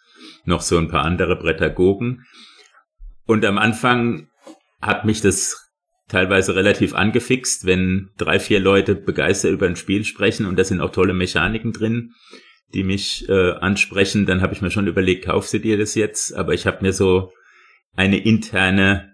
noch 0.43 0.59
so 0.59 0.77
ein 0.77 0.89
paar 0.89 1.05
andere 1.05 1.37
Prädagogen. 1.37 2.25
Und 3.25 3.45
am 3.45 3.57
Anfang 3.57 4.27
hat 4.81 5.05
mich 5.05 5.21
das 5.21 5.71
teilweise 6.09 6.53
relativ 6.53 6.93
angefixt, 6.93 7.65
wenn 7.65 8.09
drei, 8.17 8.39
vier 8.39 8.59
Leute 8.59 8.93
begeistert 8.95 9.53
über 9.53 9.67
ein 9.67 9.77
Spiel 9.77 10.03
sprechen 10.03 10.45
und 10.45 10.59
da 10.59 10.65
sind 10.65 10.81
auch 10.81 10.91
tolle 10.91 11.13
Mechaniken 11.13 11.71
drin, 11.71 12.11
die 12.73 12.83
mich 12.83 13.27
äh, 13.29 13.51
ansprechen, 13.51 14.25
dann 14.25 14.41
habe 14.41 14.53
ich 14.53 14.61
mir 14.61 14.71
schon 14.71 14.87
überlegt, 14.87 15.25
kaufst 15.25 15.53
du 15.53 15.59
dir 15.59 15.77
das 15.77 15.95
jetzt? 15.95 16.33
Aber 16.33 16.53
ich 16.53 16.65
habe 16.65 16.81
mir 16.81 16.93
so 16.93 17.31
eine 17.95 18.17
interne 18.17 19.13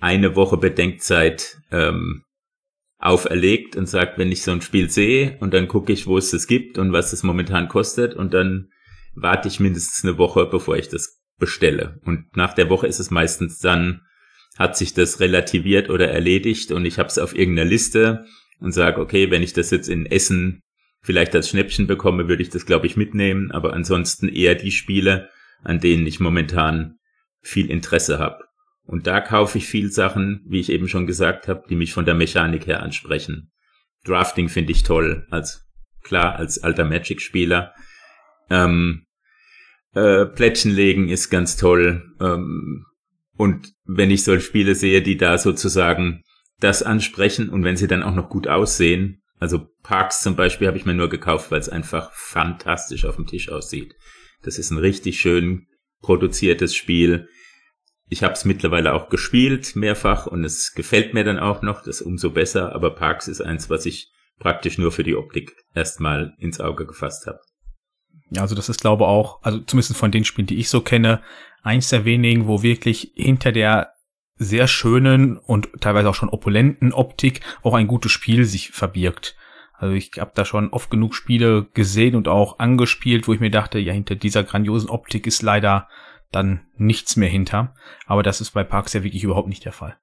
eine 0.00 0.36
Woche 0.36 0.56
Bedenkzeit 0.56 1.58
ähm, 1.72 2.22
auferlegt 2.98 3.76
und 3.76 3.86
sagt, 3.86 4.18
wenn 4.18 4.32
ich 4.32 4.42
so 4.42 4.50
ein 4.50 4.62
Spiel 4.62 4.90
sehe 4.90 5.36
und 5.40 5.54
dann 5.54 5.68
gucke 5.68 5.92
ich, 5.92 6.06
wo 6.06 6.18
es 6.18 6.30
das 6.30 6.46
gibt 6.46 6.78
und 6.78 6.92
was 6.92 7.12
es 7.12 7.22
momentan 7.22 7.68
kostet 7.68 8.14
und 8.14 8.34
dann 8.34 8.68
warte 9.14 9.48
ich 9.48 9.60
mindestens 9.60 10.04
eine 10.04 10.18
Woche, 10.18 10.46
bevor 10.46 10.76
ich 10.76 10.88
das 10.88 11.20
bestelle. 11.38 12.00
Und 12.04 12.36
nach 12.36 12.54
der 12.54 12.70
Woche 12.70 12.86
ist 12.86 12.98
es 12.98 13.10
meistens 13.10 13.58
dann 13.58 14.02
hat 14.56 14.76
sich 14.76 14.92
das 14.92 15.20
relativiert 15.20 15.88
oder 15.88 16.10
erledigt 16.10 16.72
und 16.72 16.84
ich 16.84 16.98
habe 16.98 17.08
es 17.08 17.18
auf 17.18 17.36
irgendeiner 17.36 17.68
Liste 17.68 18.24
und 18.60 18.72
sage, 18.72 19.00
okay, 19.00 19.30
wenn 19.30 19.42
ich 19.42 19.52
das 19.52 19.70
jetzt 19.70 19.88
in 19.88 20.06
Essen 20.06 20.62
vielleicht 21.00 21.34
als 21.34 21.48
Schnäppchen 21.48 21.86
bekomme, 21.86 22.28
würde 22.28 22.42
ich 22.42 22.50
das, 22.50 22.66
glaube 22.66 22.86
ich, 22.86 22.96
mitnehmen, 22.96 23.50
aber 23.50 23.72
ansonsten 23.72 24.28
eher 24.28 24.54
die 24.54 24.70
Spiele, 24.70 25.30
an 25.62 25.80
denen 25.80 26.06
ich 26.06 26.20
momentan 26.20 26.98
viel 27.40 27.70
Interesse 27.70 28.18
habe. 28.18 28.44
Und 28.84 29.06
da 29.06 29.20
kaufe 29.20 29.58
ich 29.58 29.66
viel 29.66 29.90
Sachen, 29.90 30.42
wie 30.46 30.60
ich 30.60 30.70
eben 30.70 30.88
schon 30.88 31.06
gesagt 31.06 31.46
habe, 31.46 31.64
die 31.68 31.76
mich 31.76 31.92
von 31.92 32.04
der 32.04 32.14
Mechanik 32.14 32.66
her 32.66 32.82
ansprechen. 32.82 33.50
Drafting 34.04 34.48
finde 34.48 34.72
ich 34.72 34.82
toll, 34.82 35.26
als 35.30 35.68
klar, 36.02 36.36
als 36.36 36.62
alter 36.62 36.84
Magic-Spieler. 36.84 37.74
Ähm, 38.48 39.06
äh, 39.94 40.24
Plättchen 40.24 40.72
legen 40.72 41.08
ist 41.08 41.28
ganz 41.28 41.56
toll. 41.56 42.14
Ähm, 42.20 42.86
und 43.36 43.72
wenn 43.84 44.10
ich 44.10 44.24
solche 44.24 44.46
Spiele 44.46 44.74
sehe, 44.74 45.02
die 45.02 45.16
da 45.16 45.38
sozusagen 45.38 46.22
das 46.58 46.82
ansprechen 46.82 47.48
und 47.50 47.64
wenn 47.64 47.76
sie 47.76 47.86
dann 47.86 48.02
auch 48.02 48.14
noch 48.14 48.30
gut 48.30 48.48
aussehen, 48.48 49.22
also 49.38 49.66
Parks 49.82 50.22
zum 50.22 50.36
Beispiel 50.36 50.66
habe 50.66 50.78
ich 50.78 50.84
mir 50.84 50.94
nur 50.94 51.08
gekauft, 51.08 51.50
weil 51.50 51.60
es 51.60 51.68
einfach 51.68 52.12
fantastisch 52.12 53.04
auf 53.04 53.16
dem 53.16 53.26
Tisch 53.26 53.50
aussieht. 53.50 53.94
Das 54.42 54.58
ist 54.58 54.70
ein 54.70 54.78
richtig 54.78 55.20
schön 55.20 55.66
produziertes 56.02 56.74
Spiel. 56.74 57.28
Ich 58.08 58.22
habe 58.22 58.32
es 58.32 58.44
mittlerweile 58.44 58.94
auch 58.94 59.10
gespielt, 59.10 59.76
mehrfach, 59.76 60.26
und 60.26 60.44
es 60.44 60.72
gefällt 60.72 61.14
mir 61.14 61.24
dann 61.24 61.38
auch 61.38 61.62
noch, 61.62 61.82
das 61.82 62.00
umso 62.00 62.30
besser, 62.30 62.74
aber 62.74 62.94
Parks 62.94 63.28
ist 63.28 63.40
eins, 63.40 63.68
was 63.68 63.86
ich 63.86 64.10
praktisch 64.38 64.78
nur 64.78 64.92
für 64.92 65.02
die 65.02 65.16
Optik 65.16 65.54
erstmal 65.74 66.34
ins 66.38 66.60
Auge 66.60 66.86
gefasst 66.86 67.26
habe. 67.26 67.40
Ja, 68.30 68.42
also 68.42 68.54
das 68.54 68.68
ist 68.68 68.80
glaube 68.80 69.06
auch, 69.06 69.42
also 69.42 69.58
zumindest 69.60 69.96
von 69.96 70.10
den 70.10 70.24
Spielen, 70.24 70.46
die 70.46 70.58
ich 70.58 70.68
so 70.68 70.80
kenne, 70.80 71.22
eins 71.62 71.88
der 71.88 72.04
wenigen, 72.04 72.46
wo 72.46 72.62
wirklich 72.62 73.12
hinter 73.14 73.52
der 73.52 73.92
sehr 74.38 74.68
schönen 74.68 75.36
und 75.36 75.68
teilweise 75.80 76.08
auch 76.08 76.14
schon 76.14 76.28
opulenten 76.28 76.92
Optik 76.92 77.40
auch 77.62 77.74
ein 77.74 77.88
gutes 77.88 78.12
Spiel 78.12 78.44
sich 78.44 78.70
verbirgt. 78.70 79.36
Also 79.74 79.94
ich 79.94 80.12
habe 80.18 80.32
da 80.34 80.44
schon 80.44 80.70
oft 80.70 80.90
genug 80.90 81.14
Spiele 81.14 81.66
gesehen 81.74 82.16
und 82.16 82.26
auch 82.28 82.58
angespielt, 82.58 83.28
wo 83.28 83.34
ich 83.34 83.40
mir 83.40 83.50
dachte, 83.50 83.78
ja, 83.78 83.92
hinter 83.92 84.16
dieser 84.16 84.42
grandiosen 84.42 84.90
Optik 84.90 85.26
ist 85.26 85.42
leider 85.42 85.88
dann 86.32 86.66
nichts 86.76 87.16
mehr 87.16 87.28
hinter. 87.28 87.74
Aber 88.06 88.22
das 88.22 88.40
ist 88.40 88.50
bei 88.50 88.64
Parks 88.64 88.92
ja 88.92 89.04
wirklich 89.04 89.22
überhaupt 89.22 89.48
nicht 89.48 89.64
der 89.64 89.72
Fall. 89.72 89.96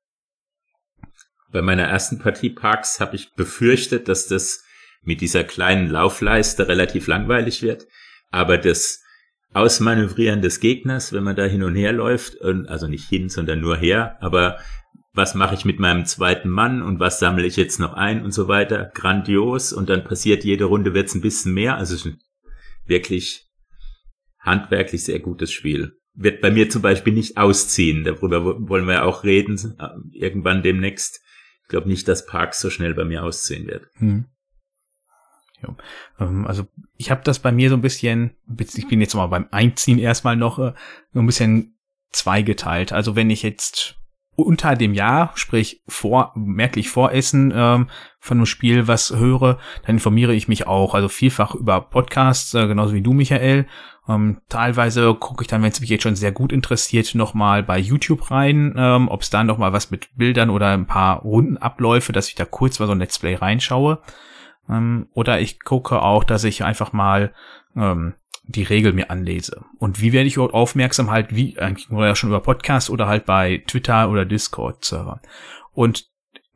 Bei 1.52 1.62
meiner 1.62 1.84
ersten 1.84 2.20
Partie 2.20 2.50
Parks 2.50 3.00
habe 3.00 3.16
ich 3.16 3.34
befürchtet, 3.34 4.08
dass 4.08 4.28
das 4.28 4.64
mit 5.02 5.22
dieser 5.22 5.44
kleinen 5.44 5.90
Laufleiste 5.90 6.68
relativ 6.68 7.08
langweilig 7.08 7.62
wird. 7.62 7.88
Aber 8.32 8.58
das 8.58 9.04
Ausmanövrieren 9.56 10.42
des 10.42 10.60
Gegners, 10.60 11.14
wenn 11.14 11.24
man 11.24 11.38
da 11.38 11.46
hin 11.46 11.64
und 11.64 11.76
her 11.76 11.94
läuft, 11.94 12.42
also 12.42 12.88
nicht 12.88 13.08
hin, 13.08 13.30
sondern 13.30 13.62
nur 13.62 13.78
her, 13.78 14.18
aber 14.20 14.60
was 15.14 15.34
mache 15.34 15.56
ich 15.56 15.64
mit 15.64 15.80
meinem 15.80 16.06
zweiten 16.06 16.50
Mann 16.50 16.82
und 16.82 17.00
was 17.00 17.20
sammle 17.20 17.46
ich 17.46 17.56
jetzt 17.56 17.80
noch 17.80 17.94
ein 17.94 18.26
und 18.26 18.32
so 18.32 18.50
weiter, 18.50 18.92
grandios 18.94 19.72
und 19.72 19.88
dann 19.88 20.04
passiert 20.04 20.44
jede 20.44 20.66
Runde 20.66 20.94
wird's 20.94 21.16
ein 21.16 21.22
bisschen 21.22 21.54
mehr, 21.54 21.78
also 21.78 22.10
wirklich 22.86 23.48
handwerklich 24.40 25.06
sehr 25.06 25.20
gutes 25.20 25.54
Spiel. 25.54 25.94
Wird 26.14 26.42
bei 26.42 26.52
mir 26.52 26.70
zum 26.70 26.82
Beispiel 26.82 27.14
nicht 27.14 27.38
ausziehen, 27.38 28.04
darüber 28.04 28.68
wollen 28.68 28.88
wir 28.88 29.06
auch 29.06 29.24
reden, 29.24 29.58
äh, 29.80 29.88
irgendwann 30.12 30.64
demnächst. 30.64 31.22
Ich 31.64 31.70
glaube 31.70 31.88
nicht, 31.88 32.10
dass 32.10 32.26
Parks 32.26 32.60
so 32.60 32.70
schnell 32.70 32.94
bei 32.94 33.06
mir 33.06 33.24
ausziehen 33.24 33.68
wird. 33.68 33.88
Hm. 33.96 34.26
Ja. 35.62 35.76
Ähm, 36.20 36.46
also 36.48 36.68
ich 36.98 37.12
habe 37.12 37.22
das 37.24 37.40
bei 37.40 37.52
mir 37.52 37.70
so 37.70 37.76
ein 37.76 37.82
bisschen, 37.82 38.36
ich 38.58 38.88
bin 38.88 39.02
jetzt 39.02 39.16
mal 39.16 39.28
beim 39.28 39.48
Einziehen 39.52 40.00
erstmal 40.00 40.36
noch 40.36 40.60
äh, 40.60 40.74
so 41.14 41.20
ein 41.20 41.26
bisschen 41.26 41.78
zweigeteilt. 42.12 42.94
Also 42.94 43.16
wenn 43.16 43.30
ich 43.30 43.44
jetzt 43.44 43.98
unter 44.36 44.76
dem 44.76 44.94
Jahr, 44.94 45.32
sprich 45.36 45.82
vor, 45.88 46.34
merklich 46.36 46.90
vor 46.90 47.14
Essen 47.14 47.54
ähm, 47.56 47.88
von 48.20 48.38
einem 48.38 48.46
Spiel 48.46 48.88
was 48.88 49.16
höre, 49.16 49.60
dann 49.86 49.96
informiere 49.96 50.34
ich 50.34 50.48
mich 50.48 50.68
auch, 50.68 50.94
also 50.94 51.08
vielfach 51.08 51.56
über 51.56 51.82
Podcasts, 51.82 52.54
äh, 52.54 52.68
genauso 52.68 52.94
wie 52.94 53.02
du, 53.02 53.14
Michael. 53.14 53.66
Ähm, 54.08 54.42
teilweise 54.50 55.14
gucke 55.16 55.44
ich 55.44 55.48
dann, 55.48 55.64
wenn 55.64 55.72
es 55.72 55.80
mich 55.80 55.90
jetzt 55.90 56.04
schon 56.04 56.16
sehr 56.16 56.32
gut 56.32 56.52
interessiert, 56.52 57.16
nochmal 57.16 57.64
bei 57.64 57.80
YouTube 57.80 58.30
rein, 58.30 58.76
ähm, 58.78 59.08
ob 59.08 59.22
es 59.22 59.30
da 59.30 59.44
nochmal 59.44 59.74
was 59.74 59.90
mit 59.90 60.10
Bildern 60.16 60.50
oder 60.50 60.72
ein 60.72 60.86
paar 60.86 61.22
Rundenabläufe, 61.22 62.12
dass 62.12 62.28
ich 62.28 62.36
da 62.36 62.46
kurz 62.46 62.80
mal 62.80 62.88
so 62.88 62.92
ein 62.92 63.00
Let's 63.00 63.18
Play 63.18 63.36
reinschaue. 63.36 64.00
Ähm, 64.70 65.08
oder 65.14 65.40
ich 65.40 65.60
gucke 65.60 66.02
auch, 66.02 66.24
dass 66.24 66.44
ich 66.44 66.64
einfach 66.64 66.94
mal 66.94 67.34
ähm, 67.76 68.14
die 68.48 68.64
Regel 68.64 68.94
mir 68.94 69.10
anlese. 69.10 69.64
Und 69.80 70.02
wie 70.02 70.14
werde 70.14 70.28
ich 70.28 70.36
überhaupt 70.36 70.54
aufmerksam 70.54 71.10
halt, 71.10 71.36
wie 71.36 71.58
eigentlich 71.58 71.90
nur 71.90 72.06
ja 72.06 72.16
schon 72.16 72.30
über 72.30 72.42
Podcast 72.42 72.90
oder 72.90 73.08
halt 73.08 73.26
bei 73.26 73.64
Twitter 73.68 74.10
oder 74.10 74.26
Discord-Server. 74.26 75.22
Und 75.74 76.06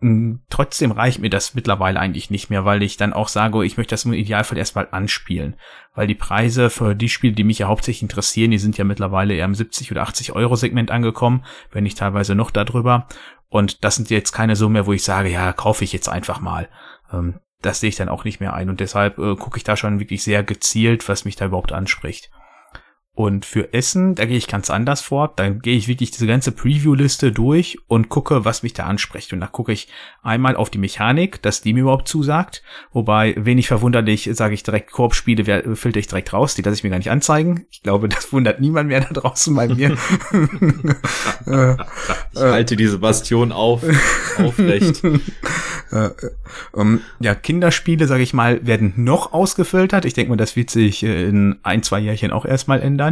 mh, 0.02 0.40
trotzdem 0.50 0.92
reicht 0.92 1.20
mir 1.20 1.30
das 1.30 1.56
mittlerweile 1.56 2.00
eigentlich 2.00 2.30
nicht 2.30 2.50
mehr, 2.50 2.66
weil 2.66 2.84
ich 2.84 2.98
dann 2.98 3.14
auch 3.14 3.28
sage, 3.28 3.66
ich 3.66 3.78
möchte 3.78 3.94
das 3.94 4.06
im 4.06 4.14
Idealfall 4.14 4.58
erstmal 4.58 4.88
anspielen. 4.92 5.56
Weil 5.96 6.08
die 6.08 6.16
Preise 6.16 6.70
für 6.70 6.96
die 6.96 7.10
Spiele, 7.10 7.34
die 7.34 7.44
mich 7.44 7.60
ja 7.60 7.68
hauptsächlich 7.68 8.04
interessieren, 8.04 8.52
die 8.52 8.60
sind 8.60 8.78
ja 8.78 8.84
mittlerweile 8.84 9.34
eher 9.34 9.46
im 9.46 9.56
70 9.56 9.92
oder 9.92 10.04
80 10.04 10.34
Euro 10.34 10.56
Segment 10.56 10.92
angekommen, 10.92 11.44
wenn 11.72 11.84
nicht 11.84 11.98
teilweise 11.98 12.36
noch 12.36 12.52
darüber. 12.52 13.08
Und 13.50 13.84
das 13.84 13.96
sind 13.96 14.12
jetzt 14.12 14.32
keine 14.32 14.56
Summe 14.56 14.74
mehr, 14.74 14.86
wo 14.86 14.94
ich 14.94 15.04
sage, 15.04 15.30
ja, 15.30 15.54
kaufe 15.54 15.84
ich 15.84 15.92
jetzt 15.92 16.08
einfach 16.08 16.40
mal. 16.40 16.70
Ähm, 17.12 17.40
das 17.62 17.80
sehe 17.80 17.90
ich 17.90 17.96
dann 17.96 18.10
auch 18.10 18.24
nicht 18.24 18.40
mehr 18.40 18.54
ein. 18.54 18.70
Und 18.70 18.80
deshalb 18.80 19.18
äh, 19.18 19.36
gucke 19.36 19.58
ich 19.58 19.64
da 19.64 19.76
schon 19.76 20.00
wirklich 20.00 20.24
sehr 20.24 20.44
gezielt, 20.44 21.08
was 21.10 21.26
mich 21.26 21.36
da 21.36 21.46
überhaupt 21.46 21.72
anspricht. 21.72 22.30
Und 23.20 23.46
für 23.46 23.74
Essen, 23.74 24.16
da 24.16 24.24
gehe 24.24 24.38
ich 24.38 24.48
ganz 24.48 24.70
anders 24.70 25.02
vor. 25.02 25.34
Dann 25.36 25.60
gehe 25.60 25.76
ich 25.76 25.90
wirklich 25.90 26.10
diese 26.10 26.26
ganze 26.26 26.54
Preview-Liste 26.54 27.34
durch 27.34 27.78
und 27.90 28.08
gucke, 28.08 28.46
was 28.46 28.64
mich 28.64 28.72
da 28.72 28.86
anspricht. 28.86 29.34
Und 29.34 29.42
da 29.42 29.48
gucke 29.48 29.74
ich 29.74 29.90
einmal 30.24 30.56
auf 30.56 30.70
die 30.70 30.78
Mechanik, 30.78 31.42
dass 31.42 31.60
die 31.60 31.74
mir 31.74 31.82
überhaupt 31.82 32.08
zusagt. 32.08 32.64
Wobei, 32.94 33.36
wenig 33.38 33.68
verwunderlich, 33.68 34.30
sage 34.32 34.54
ich 34.54 34.64
direkt, 34.64 34.94
Koop-Spiele 34.94 35.76
filter 35.76 36.00
ich 36.00 36.08
direkt 36.08 36.32
raus. 36.32 36.56
Die 36.56 36.62
lasse 36.62 36.78
ich 36.78 36.84
mir 36.86 36.92
gar 36.92 36.98
nicht 36.98 37.12
anzeigen. 37.12 37.66
Ich 37.72 37.84
glaube, 37.84 38.08
das 38.10 38.32
wundert 38.32 38.62
niemand 38.62 38.88
mehr 38.88 39.02
da 39.02 39.10
draußen 39.10 39.54
bei 39.54 39.68
mir. 39.68 39.98
Äh, 41.46 41.74
ich 42.34 42.40
halte 42.40 42.76
diese 42.76 43.00
Bastion 43.00 43.52
auf, 43.52 43.84
aufrecht. 44.38 45.02
Äh, 45.92 46.10
ähm, 46.78 47.02
ja, 47.20 47.34
Kinderspiele, 47.34 48.06
sage 48.06 48.22
ich 48.22 48.34
mal, 48.34 48.66
werden 48.66 48.94
noch 48.98 49.34
ausgefiltert. 49.34 50.06
Ich 50.06 50.14
denke 50.14 50.30
mal, 50.30 50.38
das 50.38 50.56
wird 50.56 50.70
sich 50.70 51.04
äh, 51.04 51.28
in 51.28 51.58
ein, 51.64 51.82
zwei 51.82 52.00
Jährchen 52.00 52.32
auch 52.32 52.46
erstmal 52.46 52.82
ändern. 52.82 53.09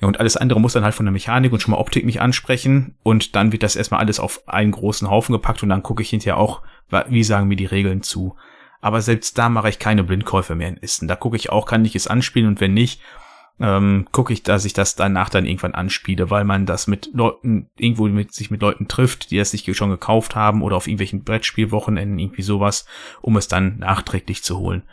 Ja, 0.00 0.06
und 0.06 0.20
alles 0.20 0.36
andere 0.36 0.60
muss 0.60 0.74
dann 0.74 0.84
halt 0.84 0.94
von 0.94 1.06
der 1.06 1.12
Mechanik 1.12 1.52
und 1.52 1.60
schon 1.60 1.72
mal 1.72 1.80
Optik 1.80 2.06
nicht 2.06 2.20
ansprechen. 2.20 2.96
Und 3.02 3.34
dann 3.34 3.52
wird 3.52 3.62
das 3.62 3.76
erstmal 3.76 4.00
alles 4.00 4.20
auf 4.20 4.46
einen 4.48 4.70
großen 4.70 5.10
Haufen 5.10 5.32
gepackt 5.32 5.62
und 5.62 5.68
dann 5.68 5.82
gucke 5.82 6.02
ich 6.02 6.10
hinterher 6.10 6.36
auch, 6.36 6.62
wie 7.08 7.24
sagen 7.24 7.48
mir 7.48 7.56
die 7.56 7.66
Regeln 7.66 8.02
zu. 8.02 8.36
Aber 8.80 9.00
selbst 9.00 9.36
da 9.38 9.48
mache 9.48 9.68
ich 9.68 9.80
keine 9.80 10.04
Blindkäufe 10.04 10.54
mehr 10.54 10.68
in 10.68 10.76
Isten. 10.76 11.08
Da 11.08 11.16
gucke 11.16 11.36
ich 11.36 11.50
auch, 11.50 11.66
kann 11.66 11.84
ich 11.84 11.96
es 11.96 12.06
anspielen 12.06 12.46
und 12.46 12.60
wenn 12.60 12.74
nicht, 12.74 13.00
ähm, 13.60 14.06
gucke 14.12 14.32
ich, 14.32 14.44
dass 14.44 14.64
ich 14.64 14.72
das 14.72 14.94
danach 14.94 15.30
dann 15.30 15.44
irgendwann 15.44 15.74
anspiele, 15.74 16.30
weil 16.30 16.44
man 16.44 16.64
das 16.64 16.86
mit 16.86 17.10
Leuten, 17.12 17.70
irgendwo 17.76 18.06
mit 18.06 18.32
sich 18.32 18.52
mit 18.52 18.62
Leuten 18.62 18.86
trifft, 18.86 19.32
die 19.32 19.36
das 19.38 19.50
sich 19.50 19.76
schon 19.76 19.90
gekauft 19.90 20.36
haben 20.36 20.62
oder 20.62 20.76
auf 20.76 20.86
irgendwelchen 20.86 21.24
Brettspielwochenenden, 21.24 22.20
irgendwie 22.20 22.42
sowas, 22.42 22.86
um 23.20 23.36
es 23.36 23.48
dann 23.48 23.78
nachträglich 23.78 24.44
zu 24.44 24.58
holen. 24.58 24.84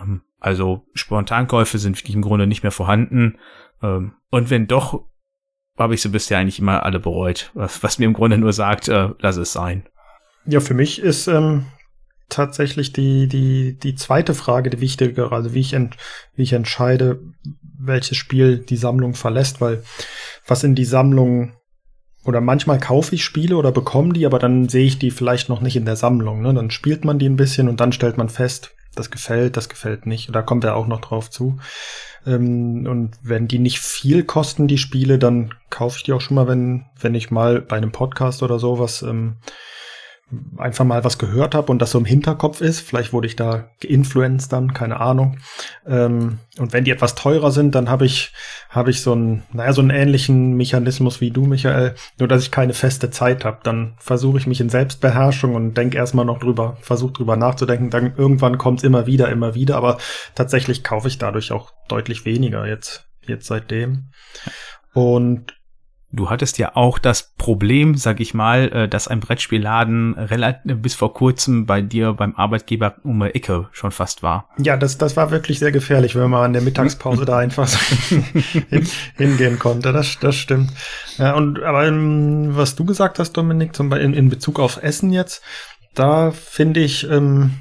Ähm, 0.00 0.22
also 0.38 0.86
Spontankäufe 0.94 1.78
sind 1.78 2.08
im 2.08 2.22
Grunde 2.22 2.46
nicht 2.46 2.62
mehr 2.62 2.72
vorhanden. 2.72 3.38
Ähm, 3.82 4.14
und 4.30 4.50
wenn 4.50 4.66
doch, 4.66 5.04
habe 5.78 5.94
ich 5.94 6.02
sie 6.02 6.08
bisher 6.08 6.38
eigentlich 6.38 6.58
immer 6.58 6.84
alle 6.84 7.00
bereut, 7.00 7.50
was, 7.54 7.82
was 7.82 7.98
mir 7.98 8.06
im 8.06 8.12
Grunde 8.12 8.38
nur 8.38 8.52
sagt, 8.52 8.88
äh, 8.88 9.10
lass 9.18 9.36
es 9.36 9.52
sein. 9.52 9.88
Ja, 10.44 10.60
für 10.60 10.74
mich 10.74 11.00
ist 11.00 11.28
ähm, 11.28 11.66
tatsächlich 12.28 12.92
die, 12.92 13.28
die, 13.28 13.78
die 13.78 13.94
zweite 13.94 14.34
Frage 14.34 14.70
die 14.70 14.80
wichtigere, 14.80 15.32
also 15.32 15.54
wie 15.54 15.60
ich, 15.60 15.72
ent, 15.74 15.96
wie 16.34 16.42
ich 16.42 16.52
entscheide, 16.52 17.20
welches 17.78 18.16
Spiel 18.16 18.58
die 18.58 18.76
Sammlung 18.76 19.14
verlässt, 19.14 19.60
weil 19.60 19.82
was 20.46 20.64
in 20.64 20.74
die 20.74 20.84
Sammlung 20.84 21.52
oder 22.24 22.40
manchmal 22.40 22.78
kaufe 22.78 23.14
ich 23.14 23.24
Spiele 23.24 23.56
oder 23.56 23.72
bekomme 23.72 24.12
die, 24.12 24.26
aber 24.26 24.38
dann 24.38 24.68
sehe 24.68 24.86
ich 24.86 24.98
die 24.98 25.10
vielleicht 25.10 25.48
noch 25.48 25.60
nicht 25.60 25.76
in 25.76 25.84
der 25.84 25.96
Sammlung. 25.96 26.40
Ne? 26.40 26.54
Dann 26.54 26.70
spielt 26.70 27.04
man 27.04 27.18
die 27.18 27.28
ein 27.28 27.36
bisschen 27.36 27.68
und 27.68 27.80
dann 27.80 27.92
stellt 27.92 28.16
man 28.16 28.28
fest, 28.28 28.74
das 28.94 29.10
gefällt, 29.10 29.56
das 29.56 29.68
gefällt 29.68 30.06
nicht. 30.06 30.34
Da 30.34 30.42
kommt 30.42 30.64
er 30.64 30.76
auch 30.76 30.86
noch 30.86 31.00
drauf 31.00 31.30
zu. 31.30 31.58
Ähm, 32.26 32.86
und 32.86 33.12
wenn 33.22 33.48
die 33.48 33.58
nicht 33.58 33.80
viel 33.80 34.24
kosten, 34.24 34.68
die 34.68 34.78
Spiele, 34.78 35.18
dann 35.18 35.54
kaufe 35.70 35.96
ich 35.98 36.04
die 36.04 36.12
auch 36.12 36.20
schon 36.20 36.34
mal, 36.34 36.48
wenn, 36.48 36.86
wenn 37.00 37.14
ich 37.14 37.30
mal 37.30 37.60
bei 37.60 37.76
einem 37.76 37.92
Podcast 37.92 38.42
oder 38.42 38.58
sowas 38.58 39.02
ähm, 39.02 39.36
einfach 40.56 40.84
mal 40.84 41.04
was 41.04 41.18
gehört 41.18 41.54
habe 41.54 41.70
und 41.70 41.80
das 41.80 41.90
so 41.90 41.98
im 41.98 42.04
Hinterkopf 42.04 42.60
ist. 42.60 42.80
Vielleicht 42.80 43.12
wurde 43.12 43.26
ich 43.26 43.36
da 43.36 43.70
geinfluenced 43.80 44.52
dann, 44.52 44.72
keine 44.72 45.00
Ahnung. 45.00 45.38
Ähm, 45.86 46.38
und 46.58 46.72
wenn 46.72 46.84
die 46.84 46.90
etwas 46.90 47.14
teurer 47.14 47.50
sind, 47.50 47.74
dann 47.74 47.90
habe 47.90 48.06
ich, 48.06 48.32
habe 48.68 48.90
ich 48.90 49.02
so 49.02 49.12
einen, 49.12 49.42
naja, 49.52 49.72
so 49.72 49.80
einen 49.80 49.90
ähnlichen 49.90 50.54
Mechanismus 50.54 51.20
wie 51.20 51.30
du, 51.30 51.44
Michael, 51.44 51.94
nur 52.18 52.28
dass 52.28 52.42
ich 52.42 52.50
keine 52.50 52.74
feste 52.74 53.10
Zeit 53.10 53.44
habe. 53.44 53.58
Dann 53.62 53.94
versuche 53.98 54.38
ich 54.38 54.46
mich 54.46 54.60
in 54.60 54.68
Selbstbeherrschung 54.68 55.54
und 55.54 55.74
denke 55.74 55.96
erstmal 55.98 56.24
noch 56.24 56.38
drüber, 56.38 56.76
versuche 56.80 57.12
drüber 57.12 57.36
nachzudenken. 57.36 57.90
Dann 57.90 58.14
irgendwann 58.16 58.58
kommt 58.58 58.80
es 58.80 58.84
immer 58.84 59.06
wieder, 59.06 59.28
immer 59.28 59.54
wieder, 59.54 59.76
aber 59.76 59.98
tatsächlich 60.34 60.82
kaufe 60.82 61.08
ich 61.08 61.18
dadurch 61.18 61.52
auch 61.52 61.72
deutlich 61.88 62.24
weniger 62.24 62.66
jetzt, 62.66 63.06
jetzt 63.26 63.46
seitdem. 63.46 64.10
Und 64.94 65.54
Du 66.14 66.28
hattest 66.28 66.58
ja 66.58 66.76
auch 66.76 66.98
das 66.98 67.32
Problem, 67.38 67.94
sag 67.96 68.20
ich 68.20 68.34
mal, 68.34 68.68
äh, 68.68 68.88
dass 68.88 69.08
ein 69.08 69.20
Brettspielladen 69.20 70.14
relativ 70.14 70.76
bis 70.76 70.94
vor 70.94 71.14
kurzem 71.14 71.64
bei 71.64 71.80
dir 71.80 72.12
beim 72.12 72.36
Arbeitgeber 72.36 72.96
um 73.02 73.20
die 73.20 73.34
Ecke 73.34 73.68
schon 73.72 73.92
fast 73.92 74.22
war. 74.22 74.48
Ja, 74.58 74.76
das, 74.76 74.98
das 74.98 75.16
war 75.16 75.30
wirklich 75.30 75.58
sehr 75.58 75.72
gefährlich, 75.72 76.14
wenn 76.14 76.28
man 76.28 76.44
an 76.44 76.52
der 76.52 76.62
Mittagspause 76.62 77.24
da 77.24 77.38
einfach 77.38 77.68
hin, 78.08 78.86
hingehen 79.16 79.58
konnte. 79.58 79.92
Das, 79.92 80.18
das 80.20 80.36
stimmt. 80.36 80.70
Ja, 81.16 81.34
und 81.34 81.62
aber 81.62 81.86
ähm, 81.86 82.50
was 82.56 82.76
du 82.76 82.84
gesagt 82.84 83.18
hast, 83.18 83.32
Dominik, 83.32 83.74
zum 83.74 83.88
Beispiel 83.88 84.06
in, 84.06 84.14
in 84.14 84.28
Bezug 84.28 84.60
auf 84.60 84.82
Essen 84.82 85.12
jetzt, 85.12 85.42
da 85.94 86.30
finde 86.30 86.80
ich, 86.80 87.08
ähm, 87.10 87.52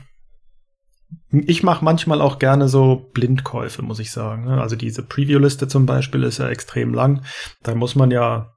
ich 1.31 1.63
mache 1.63 1.85
manchmal 1.85 2.21
auch 2.21 2.39
gerne 2.39 2.67
so 2.67 3.09
Blindkäufe, 3.13 3.81
muss 3.81 3.99
ich 3.99 4.11
sagen. 4.11 4.45
Ne? 4.45 4.61
Also 4.61 4.75
diese 4.75 5.03
Preview-Liste 5.03 5.67
zum 5.67 5.85
Beispiel 5.85 6.23
ist 6.23 6.39
ja 6.39 6.49
extrem 6.49 6.93
lang. 6.93 7.23
Da 7.63 7.73
muss 7.73 7.95
man 7.95 8.11
ja 8.11 8.53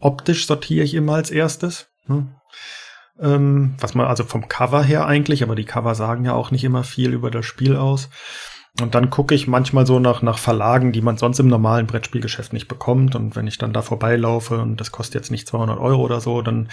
optisch 0.00 0.46
sortiere 0.46 0.84
ich 0.84 0.94
immer 0.94 1.14
als 1.14 1.30
erstes. 1.30 1.88
Ne? 2.06 2.26
Ähm, 3.20 3.74
was 3.78 3.94
man 3.94 4.06
also 4.06 4.24
vom 4.24 4.48
Cover 4.48 4.82
her 4.82 5.06
eigentlich, 5.06 5.42
aber 5.42 5.54
die 5.54 5.64
Cover 5.64 5.94
sagen 5.94 6.24
ja 6.24 6.34
auch 6.34 6.50
nicht 6.50 6.64
immer 6.64 6.84
viel 6.84 7.12
über 7.12 7.30
das 7.30 7.46
Spiel 7.46 7.76
aus. 7.76 8.10
Und 8.80 8.94
dann 8.94 9.08
gucke 9.08 9.34
ich 9.34 9.46
manchmal 9.46 9.86
so 9.86 9.98
nach, 9.98 10.20
nach 10.20 10.38
Verlagen, 10.38 10.92
die 10.92 11.00
man 11.00 11.16
sonst 11.16 11.38
im 11.38 11.48
normalen 11.48 11.86
Brettspielgeschäft 11.86 12.52
nicht 12.52 12.68
bekommt. 12.68 13.14
Und 13.14 13.34
wenn 13.34 13.46
ich 13.46 13.56
dann 13.56 13.72
da 13.72 13.80
vorbeilaufe 13.80 14.58
und 14.58 14.80
das 14.80 14.92
kostet 14.92 15.14
jetzt 15.14 15.30
nicht 15.30 15.48
200 15.48 15.78
Euro 15.78 16.02
oder 16.02 16.20
so, 16.20 16.42
dann 16.42 16.68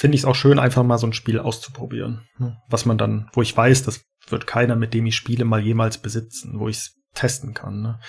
finde 0.00 0.14
ich 0.14 0.22
es 0.22 0.24
auch 0.24 0.34
schön, 0.34 0.58
einfach 0.58 0.82
mal 0.82 0.96
so 0.96 1.06
ein 1.06 1.12
Spiel 1.12 1.38
auszuprobieren. 1.38 2.26
Ne? 2.38 2.56
Was 2.70 2.86
man 2.86 2.96
dann, 2.96 3.28
wo 3.34 3.42
ich 3.42 3.54
weiß, 3.54 3.82
das 3.82 4.02
wird 4.28 4.46
keiner, 4.46 4.74
mit 4.74 4.94
dem 4.94 5.04
ich 5.04 5.14
spiele, 5.14 5.44
mal 5.44 5.60
jemals 5.60 5.98
besitzen, 5.98 6.58
wo 6.58 6.68
ich 6.68 6.78
es 6.78 6.94
testen 7.12 7.52
kann. 7.52 7.82
Ne? 7.82 8.00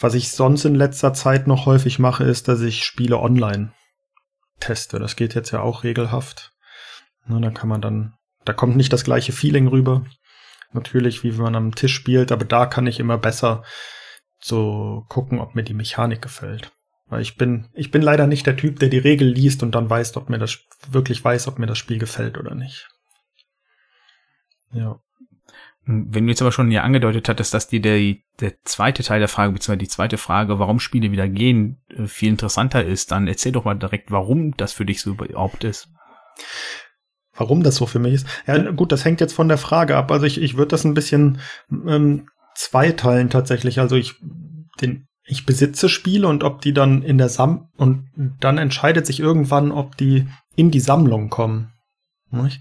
Was 0.00 0.14
ich 0.14 0.32
sonst 0.32 0.64
in 0.64 0.74
letzter 0.74 1.12
Zeit 1.12 1.46
noch 1.46 1.64
häufig 1.64 2.00
mache, 2.00 2.24
ist, 2.24 2.48
dass 2.48 2.60
ich 2.60 2.82
Spiele 2.84 3.20
online 3.20 3.72
teste. 4.58 4.98
Das 4.98 5.14
geht 5.14 5.36
jetzt 5.36 5.52
ja 5.52 5.60
auch 5.60 5.84
regelhaft. 5.84 6.50
Ne, 7.28 7.40
da 7.40 7.50
kann 7.50 7.68
man 7.68 7.82
dann, 7.82 8.14
da 8.44 8.52
kommt 8.52 8.76
nicht 8.76 8.92
das 8.92 9.04
gleiche 9.04 9.30
Feeling 9.30 9.68
rüber. 9.68 10.04
Natürlich, 10.72 11.22
wie 11.22 11.36
wenn 11.36 11.44
man 11.44 11.54
am 11.54 11.74
Tisch 11.76 11.94
spielt, 11.94 12.32
aber 12.32 12.46
da 12.46 12.66
kann 12.66 12.88
ich 12.88 12.98
immer 12.98 13.16
besser 13.16 13.62
so 14.40 15.04
gucken, 15.08 15.38
ob 15.38 15.54
mir 15.54 15.62
die 15.62 15.74
Mechanik 15.74 16.20
gefällt. 16.20 16.72
Weil 17.08 17.22
ich 17.22 17.36
bin, 17.36 17.68
ich 17.74 17.90
bin 17.90 18.02
leider 18.02 18.26
nicht 18.26 18.46
der 18.46 18.56
Typ, 18.56 18.78
der 18.80 18.88
die 18.88 18.98
Regel 18.98 19.28
liest 19.28 19.62
und 19.62 19.74
dann 19.74 19.88
weiß, 19.88 20.16
ob 20.16 20.28
mir 20.28 20.38
das 20.38 20.58
wirklich 20.90 21.24
weiß, 21.24 21.48
ob 21.48 21.58
mir 21.58 21.66
das 21.66 21.78
Spiel 21.78 21.98
gefällt 21.98 22.36
oder 22.36 22.54
nicht. 22.54 22.88
Ja. 24.72 25.00
Wenn 25.90 26.26
du 26.26 26.30
jetzt 26.30 26.42
aber 26.42 26.52
schon 26.52 26.70
ja 26.70 26.82
angedeutet 26.82 27.30
hattest, 27.30 27.54
dass 27.54 27.68
dir 27.68 27.80
der, 27.80 28.16
der 28.40 28.62
zweite 28.64 29.02
Teil 29.02 29.20
der 29.20 29.28
Frage, 29.28 29.52
beziehungsweise 29.52 29.78
die 29.78 29.88
zweite 29.88 30.18
Frage, 30.18 30.58
warum 30.58 30.80
Spiele 30.80 31.10
wieder 31.10 31.28
gehen, 31.28 31.80
äh, 31.88 32.06
viel 32.06 32.28
interessanter 32.28 32.84
ist, 32.84 33.10
dann 33.10 33.26
erzähl 33.26 33.52
doch 33.52 33.64
mal 33.64 33.74
direkt, 33.74 34.10
warum 34.10 34.54
das 34.58 34.74
für 34.74 34.84
dich 34.84 35.00
so 35.00 35.12
überhaupt 35.12 35.64
ist. 35.64 35.88
Warum 37.34 37.62
das 37.62 37.76
so 37.76 37.86
für 37.86 38.00
mich 38.00 38.14
ist? 38.14 38.26
Ja, 38.46 38.70
gut, 38.72 38.92
das 38.92 39.06
hängt 39.06 39.22
jetzt 39.22 39.32
von 39.32 39.48
der 39.48 39.56
Frage 39.56 39.96
ab. 39.96 40.10
Also 40.12 40.26
ich, 40.26 40.42
ich 40.42 40.58
würde 40.58 40.70
das 40.70 40.84
ein 40.84 40.92
bisschen 40.92 41.40
ähm, 41.70 42.28
zweiteilen 42.54 43.30
tatsächlich. 43.30 43.80
Also 43.80 43.96
ich, 43.96 44.16
den 44.82 45.07
ich 45.28 45.46
besitze 45.46 45.88
Spiele 45.88 46.26
und 46.26 46.42
ob 46.42 46.62
die 46.62 46.72
dann 46.72 47.02
in 47.02 47.18
der 47.18 47.28
Sam 47.28 47.68
und 47.76 48.08
dann 48.40 48.58
entscheidet 48.58 49.06
sich 49.06 49.20
irgendwann, 49.20 49.70
ob 49.70 49.96
die 49.96 50.26
in 50.56 50.70
die 50.70 50.80
Sammlung 50.80 51.28
kommen. 51.28 51.72
Nicht? 52.30 52.60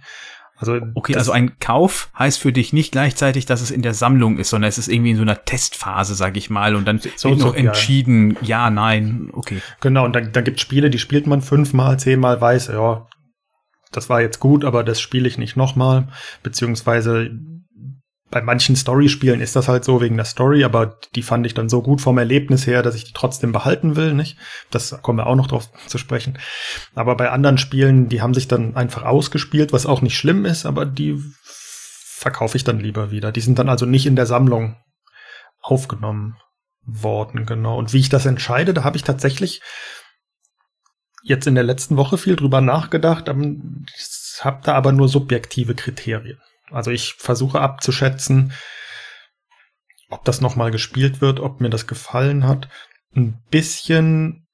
Also 0.60 0.80
okay, 0.96 1.16
also 1.16 1.32
ein 1.32 1.60
Kauf 1.60 2.10
heißt 2.18 2.40
für 2.40 2.52
dich 2.52 2.74
nicht 2.74 2.92
gleichzeitig, 2.92 3.46
dass 3.46 3.62
es 3.62 3.70
in 3.70 3.84
der 3.84 3.94
Sammlung 3.94 4.40
ist, 4.40 4.50
sondern 4.50 4.70
es 4.70 4.80
ist 4.80 4.88
irgendwie 4.88 5.12
in 5.12 5.18
so 5.18 5.22
einer 5.22 5.46
Testphase, 5.46 6.16
sag 6.16 6.36
ich 6.36 6.50
mal, 6.50 6.76
und 6.76 6.86
dann 6.86 7.00
so, 7.16 7.30
wird 7.30 7.40
noch 7.40 7.54
entschieden, 7.54 8.32
ja. 8.42 8.66
ja, 8.66 8.70
nein, 8.72 9.30
okay. 9.34 9.62
Genau, 9.82 10.04
und 10.06 10.16
dann, 10.16 10.32
dann 10.32 10.44
gibt 10.44 10.60
Spiele, 10.60 10.90
die 10.90 10.98
spielt 10.98 11.28
man 11.28 11.44
fünfmal, 11.44 12.00
zehnmal, 12.00 12.42
weiß, 12.42 12.68
ja, 12.68 13.08
das 13.92 14.10
war 14.10 14.20
jetzt 14.22 14.40
gut, 14.40 14.66
aber 14.66 14.84
das 14.84 15.00
spiele 15.00 15.28
ich 15.28 15.38
nicht 15.38 15.58
nochmal, 15.58 16.08
beziehungsweise 16.42 17.30
bei 18.30 18.42
manchen 18.42 18.76
Story-Spielen 18.76 19.40
ist 19.40 19.56
das 19.56 19.70
halt 19.70 19.86
so 19.86 20.02
wegen 20.02 20.18
der 20.18 20.26
Story, 20.26 20.64
aber 20.66 21.00
die 21.16 21.24
fand 21.24 21.46
ich 21.46 21.54
dann 21.54 21.70
so 21.70 21.82
gut 21.82 22.02
vom 22.02 22.18
Erlebnis 22.18 22.68
her, 22.68 22.84
dass 22.84 22.96
ich 22.96 23.06
die 23.06 23.14
trotzdem 23.14 23.54
behalten 23.54 23.96
will, 23.96 24.14
nicht? 24.14 24.38
Das 24.70 25.02
kommen 25.02 25.20
wir 25.20 25.28
auch 25.28 25.36
noch 25.36 25.48
drauf 25.48 25.72
zu 25.88 25.98
sprechen. 25.98 26.38
Aber 26.94 27.16
bei 27.16 27.32
anderen 27.32 27.58
Spielen, 27.58 28.10
die 28.10 28.22
haben 28.22 28.34
sich 28.34 28.50
dann 28.50 28.76
einfach 28.76 29.04
ausgespielt, 29.04 29.72
was 29.72 29.86
auch 29.86 30.02
nicht 30.02 30.18
schlimm 30.18 30.46
ist, 30.46 30.66
aber 30.66 30.86
die 30.86 31.24
verkaufe 31.44 32.58
ich 32.58 32.66
dann 32.66 32.80
lieber 32.80 33.12
wieder. 33.12 33.32
Die 33.32 33.42
sind 33.42 33.60
dann 33.60 33.70
also 33.70 33.86
nicht 33.86 34.06
in 34.06 34.18
der 34.18 34.26
Sammlung 34.26 34.76
aufgenommen 35.62 36.36
worden, 36.84 37.46
genau. 37.46 37.78
Und 37.78 37.94
wie 37.94 38.00
ich 38.00 38.10
das 38.10 38.26
entscheide, 38.26 38.74
da 38.74 38.84
habe 38.84 38.98
ich 38.98 39.04
tatsächlich 39.04 39.62
jetzt 41.24 41.48
in 41.48 41.56
der 41.56 41.64
letzten 41.64 41.96
Woche 41.96 42.18
viel 42.18 42.36
drüber 42.36 42.60
nachgedacht, 42.60 43.30
habe 43.30 44.62
da 44.64 44.74
aber 44.74 44.92
nur 44.92 45.08
subjektive 45.08 45.76
Kriterien. 45.76 46.40
Also 46.72 46.92
ich 46.92 47.14
versuche 47.14 47.62
abzuschätzen, 47.62 48.54
ob 50.10 50.24
das 50.26 50.42
nochmal 50.42 50.72
gespielt 50.72 51.22
wird, 51.22 51.40
ob 51.40 51.62
mir 51.62 51.70
das 51.70 51.88
gefallen 51.88 52.48
hat. 52.48 52.70
Ein 53.16 53.42
bisschen 53.50 54.48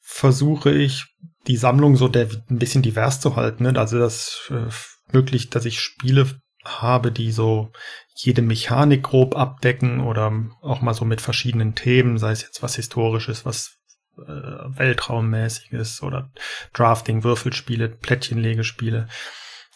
versuche 0.00 0.72
ich, 0.72 1.06
die 1.46 1.56
Sammlung 1.56 1.96
so 1.96 2.08
der, 2.08 2.28
ein 2.50 2.58
bisschen 2.58 2.82
divers 2.82 3.20
zu 3.20 3.36
halten. 3.36 3.64
Ne? 3.64 3.78
Also 3.78 3.98
das 3.98 4.50
äh, 4.50 4.68
möglich, 5.12 5.50
dass 5.50 5.64
ich 5.64 5.80
Spiele 5.80 6.26
habe, 6.64 7.10
die 7.12 7.32
so 7.32 7.72
jede 8.14 8.42
Mechanik 8.42 9.04
grob 9.04 9.36
abdecken 9.36 10.00
oder 10.00 10.32
auch 10.60 10.82
mal 10.82 10.94
so 10.94 11.04
mit 11.04 11.20
verschiedenen 11.20 11.74
Themen, 11.74 12.18
sei 12.18 12.32
es 12.32 12.42
jetzt 12.42 12.62
was 12.62 12.76
Historisches, 12.76 13.46
was 13.46 13.78
äh, 14.18 14.26
Weltraummäßiges 14.26 16.02
oder 16.02 16.30
Drafting, 16.74 17.24
Würfelspiele, 17.24 17.88
Plättchenlegespiele 17.88 19.08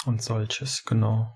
und 0.05 0.23
solches, 0.23 0.85
genau. 0.85 1.35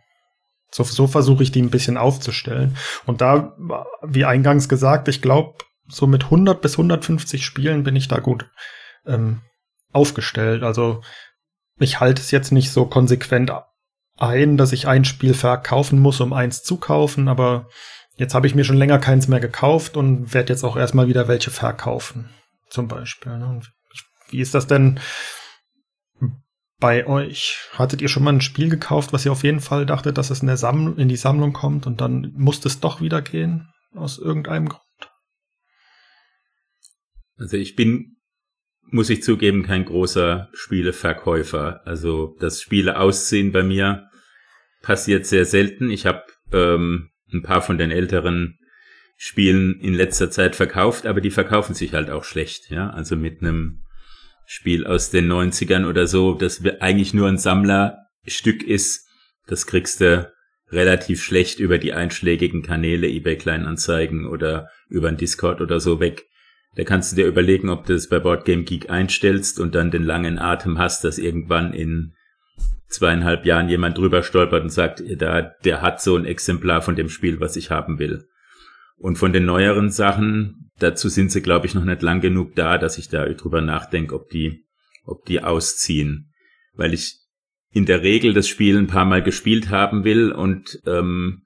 So, 0.71 0.85
so 0.85 1.07
versuche 1.07 1.43
ich 1.43 1.53
die 1.53 1.63
ein 1.63 1.71
bisschen 1.71 1.97
aufzustellen. 1.97 2.77
Und 3.07 3.21
da, 3.21 3.57
wie 4.03 4.25
eingangs 4.25 4.69
gesagt, 4.69 5.09
ich 5.09 5.23
glaube, 5.23 5.59
so 5.89 6.07
mit 6.07 6.25
100 6.25 6.61
bis 6.61 6.73
150 6.73 7.45
Spielen 7.45 7.83
bin 7.83 7.97
ich 7.97 8.09
da 8.09 8.19
gut 8.19 8.51
ähm, 9.07 9.41
aufgestellt. 9.93 10.63
Also 10.63 11.03
ich 11.79 12.01
halte 12.01 12.21
es 12.21 12.31
jetzt 12.31 12.53
nicht 12.53 12.71
so 12.71 12.85
konsequent 12.85 13.53
ein, 14.19 14.57
dass 14.57 14.73
ich 14.73 14.87
ein 14.87 15.05
Spiel 15.05 15.35
verkaufen 15.35 16.01
muss, 16.01 16.21
um 16.21 16.33
eins 16.33 16.63
zu 16.63 16.77
kaufen, 16.77 17.29
aber 17.29 17.69
jetzt 18.17 18.35
habe 18.35 18.47
ich 18.47 18.55
mir 18.55 18.65
schon 18.65 18.77
länger 18.77 18.99
keins 18.99 19.29
mehr 19.29 19.41
gekauft 19.41 19.97
und 19.97 20.35
werde 20.35 20.53
jetzt 20.53 20.65
auch 20.65 20.77
erstmal 20.77 21.09
wieder 21.09 21.29
welche 21.29 21.51
verkaufen, 21.51 22.29
zum 22.69 22.89
Beispiel. 22.89 23.39
Ne? 23.39 23.61
Wie 24.29 24.41
ist 24.41 24.55
das 24.55 24.67
denn 24.67 25.01
bei 26.81 27.07
euch? 27.07 27.69
Hattet 27.73 28.03
ihr 28.03 28.09
schon 28.09 28.25
mal 28.25 28.33
ein 28.33 28.41
Spiel 28.41 28.69
gekauft, 28.69 29.13
was 29.13 29.25
ihr 29.25 29.33
auf 29.33 29.45
jeden 29.45 29.61
Fall 29.61 29.87
dachtet, 29.87 30.19
dass 30.19 30.31
es 30.31 30.43
in, 30.43 30.57
Samml 30.57 30.99
in 30.99 31.09
die 31.09 31.17
Sammlung 31.17 31.53
kommt 31.53 31.87
und 31.87 32.01
dann 32.01 32.33
musste 32.37 32.69
es 32.69 32.81
doch 32.81 33.01
wieder 33.01 33.23
gehen? 33.23 33.69
Aus 33.95 34.19
irgendeinem 34.19 34.69
Grund? 34.69 34.83
Also 37.37 37.57
ich 37.57 37.77
bin, 37.77 38.17
muss 38.83 39.11
ich 39.11 39.23
zugeben, 39.23 39.63
kein 39.63 39.85
großer 39.85 40.49
Spieleverkäufer. 40.53 41.83
Also 41.87 42.37
das 42.41 42.61
Spiele 42.61 42.99
ausziehen 42.99 43.53
bei 43.53 43.63
mir 43.63 44.09
passiert 44.83 45.27
sehr 45.27 45.45
selten. 45.45 45.91
Ich 45.91 46.07
habe 46.07 46.25
ähm, 46.53 47.11
ein 47.33 47.43
paar 47.43 47.63
von 47.63 47.79
den 47.79 47.91
älteren 47.91 48.59
Spielen 49.17 49.81
in 49.81 49.95
letzter 49.95 50.31
Zeit 50.31 50.55
verkauft, 50.55 51.07
aber 51.07 51.21
die 51.21 51.31
verkaufen 51.31 51.75
sich 51.75 51.93
halt 51.95 52.11
auch 52.11 52.25
schlecht. 52.25 52.71
Ja, 52.71 52.91
also 52.91 53.17
mit 53.17 53.41
einem 53.41 53.83
Spiel 54.51 54.87
aus 54.87 55.11
den 55.11 55.31
90ern 55.31 55.87
oder 55.87 56.07
so, 56.07 56.33
das 56.33 56.65
eigentlich 56.81 57.13
nur 57.13 57.29
ein 57.29 57.37
Sammlerstück 57.37 58.63
ist, 58.63 59.07
das 59.47 59.67
kriegst 59.67 60.01
du 60.01 60.33
relativ 60.71 61.23
schlecht 61.23 61.61
über 61.61 61.77
die 61.77 61.93
einschlägigen 61.93 62.63
Kanäle, 62.63 63.09
eBay 63.09 63.37
Kleinanzeigen 63.37 64.25
oder 64.25 64.71
über 64.89 65.09
ein 65.09 65.19
Discord 65.19 65.61
oder 65.61 65.81
so 65.81 66.01
weg. 66.01 66.25
Da 66.77 66.85
kannst 66.85 67.13
du 67.13 67.17
dir 67.17 67.27
überlegen, 67.27 67.69
ob 67.69 67.85
du 67.85 67.93
es 67.93 68.09
bei 68.09 68.21
Boardgame 68.21 68.63
Geek 68.63 68.89
einstellst 68.89 69.61
und 69.61 69.75
dann 69.75 69.91
den 69.91 70.03
langen 70.03 70.39
Atem 70.39 70.79
hast, 70.79 71.05
dass 71.05 71.19
irgendwann 71.19 71.75
in 71.75 72.15
zweieinhalb 72.89 73.45
Jahren 73.45 73.69
jemand 73.69 73.99
drüber 73.99 74.23
stolpert 74.23 74.63
und 74.63 74.71
sagt, 74.71 75.03
da, 75.19 75.43
der 75.43 75.83
hat 75.83 76.01
so 76.01 76.17
ein 76.17 76.25
Exemplar 76.25 76.81
von 76.81 76.97
dem 76.97 77.11
Spiel, 77.11 77.39
was 77.39 77.57
ich 77.57 77.71
haben 77.71 77.99
will. 77.99 78.25
Und 78.97 79.17
von 79.19 79.35
den 79.35 79.45
neueren 79.45 79.91
Sachen, 79.91 80.68
dazu 80.79 81.09
sind 81.09 81.31
sie, 81.31 81.43
glaube 81.43 81.67
ich, 81.67 81.75
noch 81.75 81.85
nicht 81.85 82.03
lang 82.03 82.21
genug 82.21 82.55
da, 82.55 82.79
dass 82.79 82.99
ich 82.99 83.09
da 83.09 83.27
drüber 83.27 83.61
nachdenke, 83.61 84.15
ob 84.15 84.31
die, 84.31 84.65
ob 85.05 85.25
die 85.25 85.43
ausziehen. 85.43 86.33
Weil 86.75 86.95
ich 86.95 87.17
in 87.73 87.87
der 87.87 88.03
Regel 88.03 88.33
das 88.33 88.49
Spiel 88.49 88.77
ein 88.79 88.87
paar 88.87 89.05
Mal 89.05 89.23
gespielt 89.23 89.71
haben 89.71 90.05
will 90.05 90.33
und 90.33 90.81
ähm, 90.87 91.43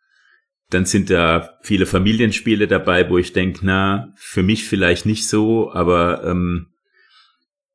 dann 0.70 0.86
sind 0.86 1.10
da 1.10 1.58
viele 1.62 1.86
Familienspiele 1.86 2.66
dabei, 2.66 3.10
wo 3.10 3.18
ich 3.18 3.32
denke, 3.32 3.60
na, 3.62 4.12
für 4.16 4.42
mich 4.42 4.64
vielleicht 4.64 5.04
nicht 5.04 5.28
so, 5.28 5.72
aber 5.72 6.24
ähm, 6.24 6.68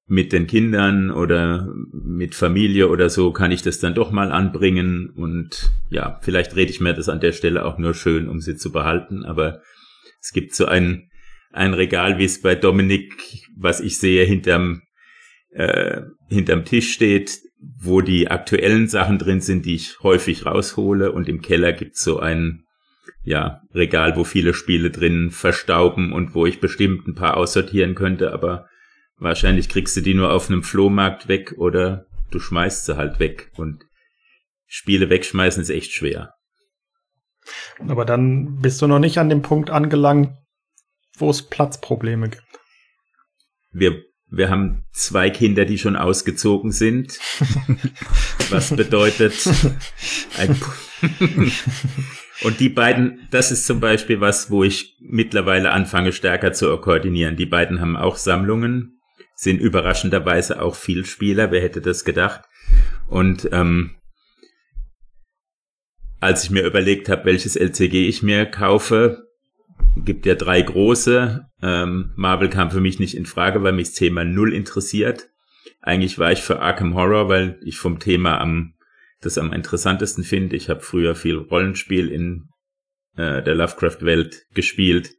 mit 0.07 0.31
den 0.31 0.47
Kindern 0.47 1.11
oder 1.11 1.71
mit 1.91 2.33
Familie 2.33 2.87
oder 2.87 3.09
so 3.09 3.33
kann 3.33 3.51
ich 3.51 3.61
das 3.61 3.79
dann 3.79 3.93
doch 3.93 4.11
mal 4.11 4.31
anbringen 4.31 5.09
und 5.09 5.71
ja, 5.89 6.17
vielleicht 6.21 6.55
rede 6.55 6.71
ich 6.71 6.79
mir 6.79 6.93
das 6.93 7.09
an 7.09 7.19
der 7.19 7.33
Stelle 7.33 7.65
auch 7.65 7.77
nur 7.77 7.93
schön, 7.93 8.29
um 8.29 8.39
sie 8.39 8.55
zu 8.55 8.71
behalten, 8.71 9.25
aber 9.25 9.61
es 10.21 10.31
gibt 10.31 10.55
so 10.55 10.65
ein, 10.65 11.11
ein 11.51 11.73
Regal, 11.73 12.17
wie 12.17 12.25
es 12.25 12.41
bei 12.41 12.55
Dominik, 12.55 13.13
was 13.55 13.79
ich 13.79 13.97
sehe, 13.97 14.23
hinterm, 14.25 14.81
äh, 15.51 16.01
hinterm 16.29 16.65
Tisch 16.65 16.93
steht, 16.93 17.39
wo 17.79 18.01
die 18.01 18.29
aktuellen 18.29 18.87
Sachen 18.87 19.17
drin 19.17 19.41
sind, 19.41 19.65
die 19.65 19.75
ich 19.75 19.99
häufig 20.01 20.45
raushole. 20.45 21.11
Und 21.11 21.27
im 21.27 21.41
Keller 21.41 21.73
gibt's 21.73 22.03
so 22.03 22.19
ein 22.19 22.63
ja, 23.23 23.61
Regal, 23.73 24.15
wo 24.15 24.23
viele 24.23 24.53
Spiele 24.53 24.89
drin 24.89 25.31
verstauben 25.31 26.13
und 26.13 26.33
wo 26.33 26.45
ich 26.45 26.61
bestimmt 26.61 27.07
ein 27.07 27.15
paar 27.15 27.35
aussortieren 27.35 27.93
könnte, 27.93 28.31
aber 28.31 28.67
wahrscheinlich 29.17 29.67
kriegst 29.67 29.97
du 29.97 30.01
die 30.01 30.13
nur 30.13 30.31
auf 30.31 30.49
einem 30.49 30.63
Flohmarkt 30.63 31.27
weg 31.27 31.55
oder 31.57 32.05
du 32.31 32.39
schmeißt 32.39 32.85
sie 32.85 32.95
halt 32.95 33.19
weg. 33.19 33.51
Und 33.57 33.83
Spiele 34.65 35.09
wegschmeißen 35.09 35.61
ist 35.61 35.69
echt 35.69 35.91
schwer. 35.91 36.33
Aber 37.87 38.05
dann 38.05 38.59
bist 38.61 38.81
du 38.81 38.87
noch 38.87 38.99
nicht 38.99 39.17
an 39.17 39.29
dem 39.29 39.41
Punkt 39.41 39.69
angelangt, 39.69 40.29
wo 41.19 41.29
es 41.29 41.41
Platzprobleme 41.41 42.29
gibt. 42.29 42.43
Wir, 43.71 44.03
wir 44.29 44.49
haben 44.49 44.85
zwei 44.91 45.29
Kinder, 45.29 45.65
die 45.65 45.77
schon 45.77 45.95
ausgezogen 45.95 46.71
sind. 46.71 47.19
was 48.49 48.75
bedeutet 48.75 49.33
ein 50.37 50.59
Und 52.43 52.59
die 52.59 52.69
beiden, 52.69 53.27
das 53.31 53.51
ist 53.51 53.65
zum 53.65 53.79
Beispiel 53.79 54.21
was, 54.21 54.51
wo 54.51 54.63
ich 54.63 54.95
mittlerweile 54.99 55.71
anfange 55.71 56.11
stärker 56.11 56.53
zu 56.53 56.75
koordinieren. 56.77 57.35
Die 57.35 57.45
beiden 57.45 57.81
haben 57.81 57.97
auch 57.97 58.15
Sammlungen, 58.15 58.99
sind 59.35 59.59
überraschenderweise 59.59 60.61
auch 60.61 60.75
viel 60.75 61.05
Spieler. 61.05 61.51
Wer 61.51 61.61
hätte 61.61 61.81
das 61.81 62.05
gedacht? 62.05 62.41
Und 63.07 63.49
ähm, 63.51 63.95
als 66.19 66.43
ich 66.43 66.49
mir 66.49 66.63
überlegt 66.63 67.09
habe, 67.09 67.25
welches 67.25 67.55
LCG 67.55 68.07
ich 68.07 68.21
mir 68.21 68.45
kaufe, 68.45 69.26
gibt 70.05 70.25
ja 70.25 70.35
drei 70.35 70.61
große. 70.61 71.45
Ähm, 71.61 72.11
Marvel 72.15 72.49
kam 72.49 72.71
für 72.71 72.81
mich 72.81 72.99
nicht 72.99 73.15
in 73.15 73.25
Frage, 73.25 73.63
weil 73.63 73.73
mich 73.73 73.89
das 73.89 73.95
Thema 73.95 74.23
null 74.23 74.53
interessiert. 74.53 75.29
Eigentlich 75.81 76.19
war 76.19 76.31
ich 76.31 76.41
für 76.41 76.59
Arkham 76.59 76.95
Horror, 76.95 77.29
weil 77.29 77.59
ich 77.63 77.77
vom 77.77 77.99
Thema 77.99 78.39
am 78.39 78.73
das 79.21 79.37
am 79.37 79.51
interessantesten 79.51 80.23
finde. 80.23 80.55
Ich 80.55 80.69
habe 80.69 80.81
früher 80.81 81.15
viel 81.15 81.37
Rollenspiel 81.37 82.09
in 82.09 82.49
äh, 83.15 83.41
der 83.41 83.55
Lovecraft-Welt 83.55 84.45
gespielt. 84.53 85.11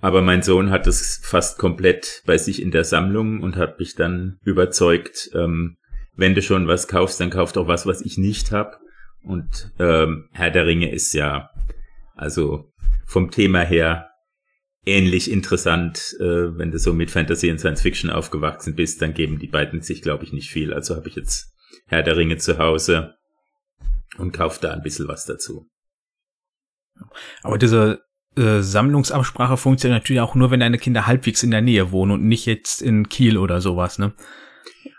Aber 0.00 0.22
mein 0.22 0.42
Sohn 0.42 0.70
hat 0.70 0.86
es 0.86 1.20
fast 1.22 1.58
komplett 1.58 2.22
bei 2.26 2.38
sich 2.38 2.60
in 2.60 2.70
der 2.70 2.84
Sammlung 2.84 3.40
und 3.40 3.56
hat 3.56 3.78
mich 3.78 3.94
dann 3.94 4.38
überzeugt, 4.44 5.30
ähm, 5.34 5.76
wenn 6.14 6.34
du 6.34 6.42
schon 6.42 6.68
was 6.68 6.88
kaufst, 6.88 7.20
dann 7.20 7.30
kauf 7.30 7.52
doch 7.52 7.66
was, 7.68 7.86
was 7.86 8.02
ich 8.02 8.18
nicht 8.18 8.52
habe. 8.52 8.76
Und 9.22 9.72
ähm, 9.78 10.28
Herr 10.32 10.50
der 10.50 10.66
Ringe 10.66 10.92
ist 10.92 11.12
ja 11.12 11.50
also 12.14 12.71
vom 13.12 13.30
Thema 13.30 13.60
her 13.60 14.10
ähnlich 14.84 15.30
interessant. 15.30 16.16
Äh, 16.18 16.58
wenn 16.58 16.70
du 16.70 16.78
so 16.78 16.92
mit 16.92 17.10
Fantasy 17.10 17.50
und 17.50 17.58
Science 17.58 17.82
Fiction 17.82 18.10
aufgewachsen 18.10 18.74
bist, 18.74 19.00
dann 19.02 19.14
geben 19.14 19.38
die 19.38 19.46
beiden 19.46 19.82
sich, 19.82 20.02
glaube 20.02 20.24
ich, 20.24 20.32
nicht 20.32 20.50
viel. 20.50 20.72
Also 20.72 20.96
habe 20.96 21.08
ich 21.08 21.14
jetzt 21.14 21.54
Herr 21.86 22.02
der 22.02 22.16
Ringe 22.16 22.38
zu 22.38 22.58
Hause 22.58 23.14
und 24.18 24.32
kauf 24.32 24.58
da 24.58 24.72
ein 24.72 24.82
bisschen 24.82 25.08
was 25.08 25.24
dazu. 25.24 25.68
Aber 27.42 27.58
diese 27.58 28.02
äh, 28.36 28.60
Sammlungsabsprache 28.60 29.56
funktioniert 29.56 30.02
natürlich 30.02 30.20
auch 30.20 30.34
nur, 30.34 30.50
wenn 30.50 30.60
deine 30.60 30.78
Kinder 30.78 31.06
halbwegs 31.06 31.42
in 31.42 31.50
der 31.50 31.60
Nähe 31.60 31.92
wohnen 31.92 32.12
und 32.12 32.24
nicht 32.24 32.46
jetzt 32.46 32.82
in 32.82 33.08
Kiel 33.08 33.38
oder 33.38 33.60
sowas, 33.60 33.98
ne? 33.98 34.12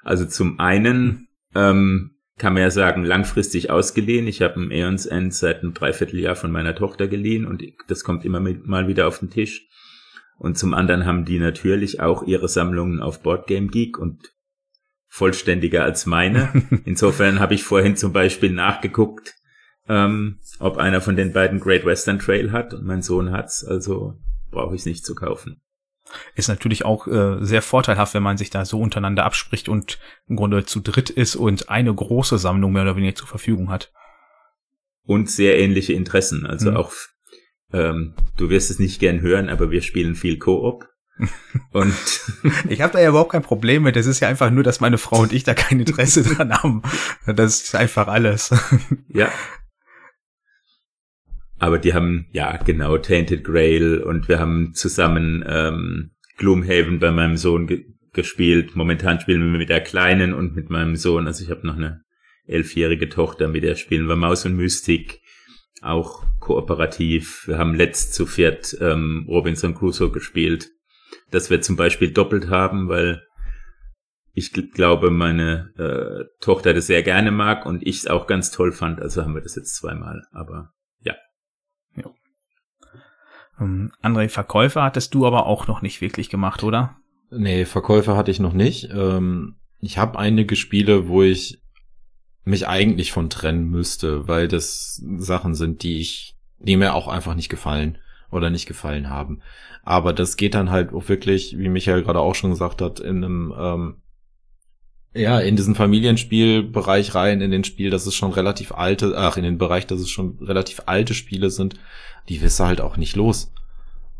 Also 0.03 0.25
zum 0.25 0.59
einen 0.59 1.29
ähm, 1.55 2.12
kann 2.37 2.53
man 2.53 2.63
ja 2.63 2.71
sagen, 2.71 3.03
langfristig 3.03 3.69
ausgeliehen. 3.69 4.27
Ich 4.27 4.41
habe 4.41 4.59
ein 4.59 4.71
Aeons 4.71 5.05
End 5.05 5.33
seit 5.33 5.61
einem 5.61 5.73
Dreivierteljahr 5.73 6.35
von 6.35 6.51
meiner 6.51 6.75
Tochter 6.75 7.07
geliehen 7.07 7.45
und 7.45 7.63
das 7.87 8.03
kommt 8.03 8.25
immer 8.25 8.39
mit, 8.39 8.65
mal 8.65 8.87
wieder 8.87 9.07
auf 9.07 9.19
den 9.19 9.29
Tisch. 9.29 9.67
Und 10.39 10.57
zum 10.57 10.73
anderen 10.73 11.05
haben 11.05 11.25
die 11.25 11.39
natürlich 11.39 11.99
auch 11.99 12.23
ihre 12.23 12.47
Sammlungen 12.47 13.01
auf 13.01 13.21
Boardgame 13.21 13.67
Geek 13.67 13.97
und 13.97 14.33
vollständiger 15.07 15.83
als 15.83 16.05
meine. 16.05 16.51
Insofern 16.85 17.39
habe 17.39 17.53
ich 17.53 17.63
vorhin 17.63 17.95
zum 17.95 18.13
Beispiel 18.13 18.51
nachgeguckt, 18.51 19.35
ähm, 19.87 20.39
ob 20.59 20.77
einer 20.77 21.01
von 21.01 21.15
den 21.15 21.33
beiden 21.33 21.59
Great 21.59 21.85
Western 21.85 22.17
Trail 22.17 22.51
hat 22.51 22.73
und 22.73 22.83
mein 22.83 23.03
Sohn 23.03 23.31
hat's, 23.31 23.63
also 23.63 24.15
brauche 24.49 24.73
ich 24.73 24.81
es 24.81 24.85
nicht 24.85 25.05
zu 25.05 25.13
kaufen. 25.13 25.61
Ist 26.35 26.47
natürlich 26.47 26.85
auch 26.85 27.07
äh, 27.07 27.37
sehr 27.41 27.61
vorteilhaft, 27.61 28.13
wenn 28.13 28.23
man 28.23 28.37
sich 28.37 28.49
da 28.49 28.65
so 28.65 28.79
untereinander 28.79 29.25
abspricht 29.25 29.69
und 29.69 29.99
im 30.27 30.35
Grunde 30.35 30.65
zu 30.65 30.79
dritt 30.79 31.09
ist 31.09 31.35
und 31.35 31.69
eine 31.69 31.93
große 31.93 32.37
Sammlung 32.37 32.73
mehr 32.73 32.83
oder 32.83 32.95
weniger 32.95 33.15
zur 33.15 33.27
Verfügung 33.27 33.69
hat. 33.69 33.91
Und 35.05 35.29
sehr 35.29 35.59
ähnliche 35.59 35.93
Interessen. 35.93 36.45
Also 36.45 36.71
mhm. 36.71 36.77
auch, 36.77 36.91
ähm, 37.73 38.13
du 38.37 38.49
wirst 38.49 38.69
es 38.69 38.79
nicht 38.79 38.99
gern 38.99 39.21
hören, 39.21 39.49
aber 39.49 39.71
wir 39.71 39.81
spielen 39.81 40.15
viel 40.15 40.37
Koop. 40.37 40.87
Und 41.71 41.93
ich 42.69 42.81
habe 42.81 42.93
da 42.93 42.99
ja 42.99 43.09
überhaupt 43.09 43.31
kein 43.31 43.43
Problem 43.43 43.83
mit. 43.83 43.95
Das 43.95 44.07
ist 44.07 44.19
ja 44.19 44.27
einfach 44.27 44.49
nur, 44.49 44.63
dass 44.63 44.79
meine 44.79 44.97
Frau 44.97 45.19
und 45.19 45.31
ich 45.31 45.43
da 45.43 45.53
kein 45.53 45.79
Interesse 45.79 46.23
dran 46.35 46.51
haben. 46.51 46.81
Das 47.27 47.61
ist 47.61 47.75
einfach 47.75 48.07
alles. 48.07 48.53
Ja. 49.09 49.31
Aber 51.63 51.79
die 51.79 51.93
haben, 51.93 52.27
ja, 52.31 52.57
genau, 52.57 52.97
Tainted 52.97 53.43
Grail 53.43 54.01
und 54.01 54.27
wir 54.27 54.39
haben 54.39 54.73
zusammen 54.73 55.43
ähm, 55.47 56.11
Gloomhaven 56.37 56.99
bei 56.99 57.11
meinem 57.11 57.37
Sohn 57.37 57.67
ge 57.67 57.85
gespielt. 58.11 58.75
Momentan 58.75 59.19
spielen 59.19 59.51
wir 59.51 59.57
mit 59.57 59.69
der 59.69 59.81
Kleinen 59.81 60.35
und 60.35 60.55
mit 60.55 60.69
meinem 60.69 60.95
Sohn. 60.95 61.25
Also 61.25 61.43
ich 61.43 61.49
habe 61.49 61.65
noch 61.65 61.77
eine 61.77 62.03
elfjährige 62.45 63.09
Tochter, 63.09 63.47
mit 63.47 63.63
der 63.63 63.73
spielen 63.73 64.05
wir 64.05 64.15
Maus 64.15 64.45
und 64.45 64.55
Mystik. 64.55 65.19
Auch 65.81 66.23
kooperativ. 66.39 67.47
Wir 67.47 67.57
haben 67.57 67.73
letzt 67.73 68.13
zu 68.13 68.27
viert 68.27 68.77
ähm, 68.79 69.25
Robinson 69.27 69.73
Crusoe 69.73 70.11
gespielt 70.11 70.69
dass 71.33 71.49
wir 71.49 71.61
zum 71.61 71.75
Beispiel 71.75 72.11
doppelt 72.11 72.49
haben, 72.49 72.89
weil 72.89 73.23
ich 74.33 74.51
glaube, 74.51 75.11
meine 75.11 75.73
äh, 75.77 76.25
Tochter 76.43 76.73
das 76.73 76.87
sehr 76.87 77.03
gerne 77.03 77.31
mag 77.31 77.65
und 77.65 77.85
ich 77.85 77.97
es 77.97 78.07
auch 78.07 78.27
ganz 78.27 78.51
toll 78.51 78.71
fand. 78.71 78.99
Also 78.99 79.23
haben 79.23 79.35
wir 79.35 79.41
das 79.41 79.55
jetzt 79.55 79.75
zweimal. 79.75 80.23
Aber 80.31 80.71
ja. 81.95 82.09
Ähm, 83.59 83.91
André, 84.01 84.29
Verkäufer 84.29 84.83
hattest 84.83 85.13
du 85.13 85.25
aber 85.25 85.45
auch 85.45 85.67
noch 85.67 85.81
nicht 85.81 86.01
wirklich 86.01 86.29
gemacht, 86.29 86.63
oder? 86.63 86.97
Nee, 87.29 87.65
Verkäufer 87.65 88.15
hatte 88.15 88.31
ich 88.31 88.39
noch 88.39 88.53
nicht. 88.53 88.89
Ähm, 88.91 89.55
ich 89.79 89.97
habe 89.97 90.19
einige 90.19 90.55
Spiele, 90.55 91.07
wo 91.07 91.23
ich 91.23 91.61
mich 92.45 92.67
eigentlich 92.67 93.11
von 93.11 93.29
trennen 93.29 93.69
müsste, 93.69 94.27
weil 94.27 94.47
das 94.47 95.01
Sachen 95.17 95.55
sind, 95.55 95.83
die 95.83 95.99
ich, 95.99 96.35
die 96.59 96.77
mir 96.77 96.93
auch 96.93 97.07
einfach 97.07 97.35
nicht 97.35 97.49
gefallen 97.49 97.97
oder 98.31 98.49
nicht 98.49 98.65
gefallen 98.65 99.09
haben. 99.09 99.41
Aber 99.83 100.13
das 100.13 100.37
geht 100.37 100.55
dann 100.55 100.71
halt 100.71 100.93
auch 100.93 101.07
wirklich, 101.09 101.57
wie 101.57 101.69
Michael 101.69 102.03
gerade 102.03 102.19
auch 102.19 102.35
schon 102.35 102.51
gesagt 102.51 102.81
hat, 102.81 102.99
in 102.99 103.23
einem 103.23 103.53
ähm, 103.57 104.02
ja, 105.13 105.39
in 105.39 105.55
diesen 105.55 105.75
Familienspielbereich 105.75 107.13
rein, 107.13 107.41
in 107.41 107.51
den 107.51 107.63
Spiel, 107.63 107.89
dass 107.89 108.05
es 108.07 108.15
schon 108.15 108.31
relativ 108.31 108.71
alte, 108.71 109.13
ach, 109.15 109.37
in 109.37 109.43
den 109.43 109.57
Bereich, 109.57 109.85
dass 109.85 109.99
es 109.99 110.09
schon 110.09 110.37
relativ 110.41 110.81
alte 110.87 111.13
Spiele 111.13 111.49
sind, 111.49 111.75
die 112.29 112.41
wirst 112.41 112.59
du 112.59 112.63
halt 112.63 112.81
auch 112.81 112.97
nicht 112.97 113.15
los. 113.15 113.51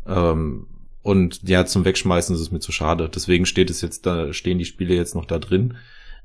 Ähm, 0.06 0.66
und 1.02 1.46
ja, 1.48 1.66
zum 1.66 1.84
Wegschmeißen 1.84 2.34
ist 2.34 2.40
es 2.40 2.50
mir 2.50 2.60
zu 2.60 2.72
schade. 2.72 3.08
Deswegen 3.08 3.44
steht 3.44 3.70
es 3.70 3.80
jetzt 3.80 4.06
da, 4.06 4.32
stehen 4.32 4.58
die 4.58 4.64
Spiele 4.64 4.94
jetzt 4.94 5.14
noch 5.14 5.26
da 5.26 5.38
drin. 5.38 5.76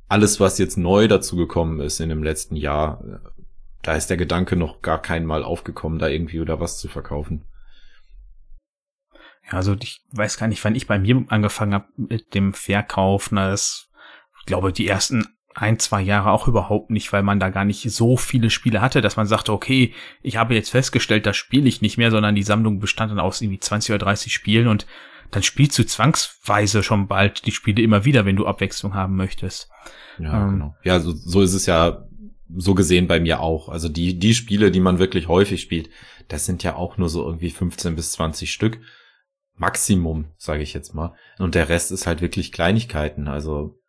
Alles, 0.08 0.40
was 0.40 0.58
jetzt 0.58 0.78
neu 0.78 1.08
dazu 1.08 1.36
gekommen 1.36 1.80
ist 1.82 2.00
in 2.00 2.10
dem 2.10 2.24
letzten 2.24 2.56
Jahr, 2.56 3.04
da 3.82 3.94
ist 3.94 4.10
der 4.10 4.18
Gedanke 4.18 4.56
noch 4.56 4.82
gar 4.82 5.02
kein 5.02 5.26
Mal 5.26 5.44
aufgekommen, 5.44 6.00
da 6.00 6.08
irgendwie 6.08 6.40
oder 6.40 6.60
was 6.60 6.80
zu 6.80 6.88
verkaufen. 6.88 7.44
Ja, 9.46 9.54
also 9.54 9.76
ich 9.82 10.02
weiß 10.12 10.38
gar 10.38 10.48
nicht, 10.48 10.64
wann 10.64 10.76
ich 10.76 10.88
bei 10.88 11.00
mir 11.00 11.26
angefangen 11.28 11.74
habe 11.74 11.88
mit 11.96 12.34
dem 12.34 12.54
Verkauf. 12.54 13.32
Na, 13.32 13.50
das, 13.50 13.89
glaube, 14.50 14.74
die 14.74 14.88
ersten 14.88 15.26
ein, 15.56 15.80
zwei 15.80 16.02
Jahre 16.02 16.32
auch 16.32 16.48
überhaupt 16.48 16.90
nicht, 16.90 17.12
weil 17.14 17.24
man 17.24 17.40
da 17.40 17.50
gar 17.50 17.66
nicht 17.66 17.90
so 17.90 18.18
viele 18.18 18.50
Spiele 18.50 18.82
hatte, 18.82 19.02
dass 19.02 19.16
man 19.16 19.26
sagte, 19.26 19.54
okay, 19.54 19.94
ich 20.22 20.38
habe 20.38 20.56
jetzt 20.56 20.70
festgestellt, 20.70 21.26
das 21.26 21.38
spiele 21.38 21.68
ich 21.68 21.82
nicht 21.82 21.98
mehr, 21.98 22.12
sondern 22.12 22.36
die 22.36 22.44
Sammlung 22.44 22.80
bestand 22.80 23.12
dann 23.12 23.20
aus 23.20 23.42
irgendwie 23.42 23.60
20 23.60 23.92
oder 23.92 24.06
30 24.06 24.34
Spielen 24.34 24.68
und 24.68 24.86
dann 25.32 25.44
spielst 25.44 25.78
du 25.78 25.86
zwangsweise 25.86 26.84
schon 26.84 27.08
bald 27.08 27.46
die 27.46 27.52
Spiele 27.52 27.82
immer 27.82 28.06
wieder, 28.06 28.26
wenn 28.26 28.36
du 28.36 28.48
Abwechslung 28.48 28.94
haben 28.94 29.16
möchtest. 29.16 29.70
Ja, 30.18 30.44
ähm, 30.44 30.52
genau. 30.52 30.76
Ja, 30.84 31.00
so, 31.00 31.12
so 31.12 31.42
ist 31.42 31.54
es 31.54 31.66
ja 31.66 32.06
so 32.56 32.74
gesehen 32.74 33.08
bei 33.08 33.20
mir 33.20 33.40
auch. 33.40 33.70
Also 33.70 33.90
die, 33.90 34.18
die 34.18 34.34
Spiele, 34.34 34.72
die 34.72 34.80
man 34.80 34.98
wirklich 34.98 35.28
häufig 35.28 35.62
spielt, 35.62 35.90
das 36.28 36.46
sind 36.46 36.64
ja 36.64 36.76
auch 36.76 36.98
nur 36.98 37.10
so 37.10 37.24
irgendwie 37.26 37.52
15 37.52 37.96
bis 37.96 38.14
20 38.14 38.52
Stück. 38.52 38.80
Maximum, 39.56 40.32
sage 40.38 40.64
ich 40.64 40.74
jetzt 40.74 40.96
mal. 40.96 41.16
Und 41.38 41.54
der 41.54 41.70
Rest 41.70 41.92
ist 41.92 42.08
halt 42.08 42.22
wirklich 42.22 42.52
Kleinigkeiten. 42.52 43.28
Also 43.28 43.80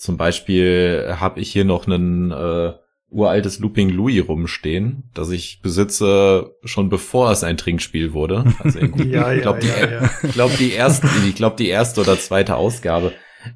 zum 0.00 0.16
Beispiel 0.16 1.14
habe 1.20 1.40
ich 1.40 1.52
hier 1.52 1.66
noch 1.66 1.86
einen 1.86 2.30
äh, 2.30 2.72
uraltes 3.10 3.58
Looping 3.58 3.90
Louis 3.90 4.26
rumstehen, 4.26 5.10
das 5.12 5.28
ich 5.30 5.60
besitze 5.60 6.54
schon 6.64 6.88
bevor 6.88 7.30
es 7.30 7.44
ein 7.44 7.58
Trinkspiel 7.58 8.14
wurde. 8.14 8.46
Also 8.60 8.78
ja, 9.04 9.30
ich 9.34 9.42
glaube 9.42 9.60
ja, 9.60 9.86
die, 9.86 9.92
ja, 9.92 10.02
ja. 10.02 10.10
glaub, 10.32 10.56
die 10.56 10.72
erste, 10.72 11.06
ich 11.28 11.34
glaube 11.34 11.56
die 11.56 11.68
erste 11.68 12.00
oder 12.00 12.18
zweite 12.18 12.56
Ausgabe. 12.56 13.12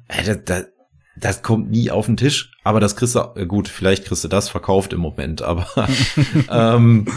Äh, 0.07 0.23
das, 0.23 0.43
das, 0.45 0.65
das 1.17 1.41
kommt 1.41 1.71
nie 1.71 1.89
auf 1.89 2.05
den 2.05 2.15
Tisch, 2.15 2.51
aber 2.63 2.79
das 2.79 2.95
kriegst 2.95 3.15
du, 3.15 3.21
äh, 3.35 3.47
gut, 3.47 3.67
vielleicht 3.67 4.05
kriegst 4.05 4.23
du 4.23 4.27
das 4.27 4.47
verkauft 4.47 4.93
im 4.93 4.99
Moment, 4.99 5.41
aber 5.41 5.67
ähm, 6.51 7.07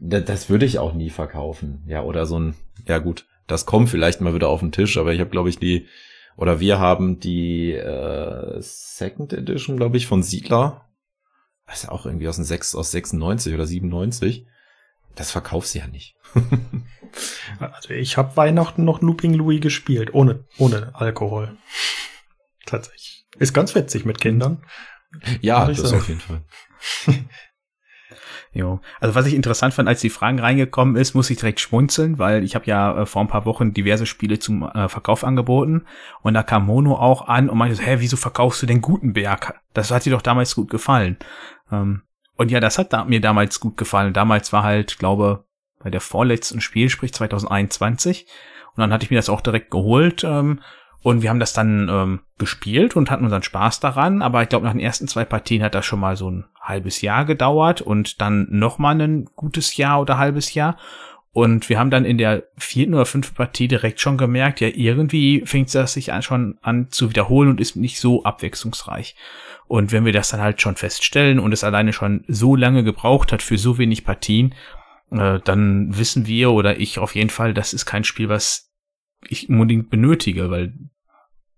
das, 0.00 0.26
das 0.26 0.50
würde 0.50 0.66
ich 0.66 0.78
auch 0.78 0.92
nie 0.92 1.08
verkaufen. 1.08 1.82
Ja, 1.86 2.02
oder 2.02 2.26
so 2.26 2.38
ein, 2.38 2.56
ja 2.86 2.98
gut, 2.98 3.24
das 3.46 3.64
kommt 3.64 3.88
vielleicht 3.88 4.20
mal 4.20 4.34
wieder 4.34 4.48
auf 4.48 4.60
den 4.60 4.70
Tisch, 4.70 4.98
aber 4.98 5.14
ich 5.14 5.20
habe, 5.20 5.30
glaube 5.30 5.48
ich, 5.48 5.58
die, 5.58 5.86
oder 6.36 6.60
wir 6.60 6.78
haben 6.78 7.20
die 7.20 7.72
äh, 7.72 8.56
Second 8.60 9.32
Edition, 9.32 9.76
glaube 9.76 9.96
ich, 9.96 10.06
von 10.06 10.22
Siedler. 10.22 10.86
Das 11.66 11.84
ist 11.84 11.88
auch 11.88 12.06
irgendwie 12.06 12.28
aus, 12.28 12.36
den 12.36 12.44
6, 12.44 12.74
aus 12.74 12.90
96 12.90 13.54
oder 13.54 13.66
97. 13.66 14.46
Das 15.14 15.30
verkaufst 15.30 15.74
du 15.74 15.80
ja 15.80 15.86
nicht. 15.86 16.16
also 17.58 17.90
ich 17.90 18.16
habe 18.16 18.36
Weihnachten 18.36 18.84
noch 18.84 19.00
Looping 19.02 19.34
Louis 19.34 19.60
gespielt, 19.60 20.14
ohne, 20.14 20.44
ohne 20.58 20.94
Alkohol. 20.94 21.56
Tatsächlich. 22.66 23.26
Ist 23.38 23.52
ganz 23.52 23.74
witzig 23.74 24.04
mit 24.04 24.20
Kindern. 24.20 24.64
Ja, 25.40 25.66
das 25.66 25.78
sagen. 25.78 25.96
auf 25.96 26.08
jeden 26.08 26.20
Fall. 26.20 26.44
Jo. 28.52 28.80
Also 28.98 29.14
was 29.14 29.26
ich 29.26 29.34
interessant 29.34 29.74
fand, 29.74 29.88
als 29.88 30.00
die 30.00 30.10
Fragen 30.10 30.40
reingekommen 30.40 30.96
ist, 30.96 31.14
muss 31.14 31.30
ich 31.30 31.38
direkt 31.38 31.60
schmunzeln, 31.60 32.18
weil 32.18 32.42
ich 32.42 32.56
habe 32.56 32.66
ja 32.66 33.02
äh, 33.02 33.06
vor 33.06 33.22
ein 33.22 33.28
paar 33.28 33.44
Wochen 33.44 33.72
diverse 33.72 34.06
Spiele 34.06 34.40
zum 34.40 34.64
äh, 34.64 34.88
Verkauf 34.88 35.22
angeboten 35.22 35.84
und 36.22 36.34
da 36.34 36.42
kam 36.42 36.66
Mono 36.66 36.96
auch 36.96 37.28
an 37.28 37.48
und 37.48 37.58
meinte 37.58 37.80
hä, 37.80 37.96
wieso 38.00 38.16
verkaufst 38.16 38.60
du 38.62 38.66
denn 38.66 38.80
Gutenberg? 38.80 39.60
Das 39.72 39.92
hat 39.92 40.04
dir 40.04 40.10
doch 40.10 40.22
damals 40.22 40.56
gut 40.56 40.68
gefallen. 40.68 41.16
Ähm, 41.70 42.02
und 42.36 42.50
ja, 42.50 42.58
das 42.58 42.78
hat 42.78 42.92
da, 42.92 43.04
mir 43.04 43.20
damals 43.20 43.60
gut 43.60 43.76
gefallen. 43.76 44.14
Damals 44.14 44.52
war 44.52 44.62
halt, 44.62 44.98
glaube, 44.98 45.44
bei 45.78 45.90
der 45.90 46.00
vorletzten 46.00 46.60
Spiel, 46.60 46.88
sprich 46.88 47.12
2021. 47.12 48.26
Und 48.74 48.78
dann 48.78 48.92
hatte 48.92 49.04
ich 49.04 49.10
mir 49.10 49.18
das 49.18 49.28
auch 49.28 49.42
direkt 49.42 49.70
geholt. 49.70 50.24
Ähm, 50.24 50.60
und 51.02 51.22
wir 51.22 51.30
haben 51.30 51.38
das 51.38 51.52
dann 51.52 51.88
ähm, 51.90 52.20
gespielt 52.38 52.96
und 52.96 53.10
hatten 53.10 53.24
unseren 53.24 53.42
Spaß 53.42 53.80
daran. 53.80 54.22
Aber 54.22 54.42
ich 54.42 54.48
glaube, 54.48 54.64
nach 54.64 54.72
den 54.72 54.80
ersten 54.80 55.06
zwei 55.06 55.26
Partien 55.26 55.62
hat 55.62 55.74
das 55.74 55.84
schon 55.84 56.00
mal 56.00 56.16
so 56.16 56.30
ein 56.30 56.46
halbes 56.60 57.00
Jahr 57.00 57.24
gedauert 57.24 57.80
und 57.80 58.20
dann 58.20 58.46
noch 58.50 58.78
mal 58.78 59.00
ein 59.00 59.24
gutes 59.36 59.76
Jahr 59.76 60.00
oder 60.00 60.18
halbes 60.18 60.54
Jahr. 60.54 60.76
Und 61.32 61.68
wir 61.68 61.78
haben 61.78 61.90
dann 61.90 62.04
in 62.04 62.18
der 62.18 62.44
vierten 62.56 62.94
oder 62.94 63.06
fünften 63.06 63.36
Partie 63.36 63.68
direkt 63.68 64.00
schon 64.00 64.18
gemerkt, 64.18 64.60
ja, 64.60 64.68
irgendwie 64.68 65.42
fängt 65.46 65.72
das 65.74 65.92
sich 65.92 66.12
an, 66.12 66.22
schon 66.22 66.58
an 66.60 66.90
zu 66.90 67.08
wiederholen 67.08 67.48
und 67.48 67.60
ist 67.60 67.76
nicht 67.76 68.00
so 68.00 68.24
abwechslungsreich. 68.24 69.14
Und 69.68 69.92
wenn 69.92 70.04
wir 70.04 70.12
das 70.12 70.30
dann 70.30 70.40
halt 70.40 70.60
schon 70.60 70.74
feststellen 70.74 71.38
und 71.38 71.52
es 71.52 71.62
alleine 71.62 71.92
schon 71.92 72.24
so 72.26 72.56
lange 72.56 72.82
gebraucht 72.82 73.30
hat 73.30 73.42
für 73.42 73.58
so 73.58 73.78
wenig 73.78 74.04
Partien, 74.04 74.54
äh, 75.12 75.38
dann 75.44 75.96
wissen 75.96 76.26
wir 76.26 76.50
oder 76.50 76.80
ich 76.80 76.98
auf 76.98 77.14
jeden 77.14 77.30
Fall, 77.30 77.54
das 77.54 77.72
ist 77.72 77.86
kein 77.86 78.02
Spiel, 78.02 78.28
was 78.28 78.72
ich 79.28 79.48
unbedingt 79.48 79.88
benötige, 79.88 80.50
weil 80.50 80.74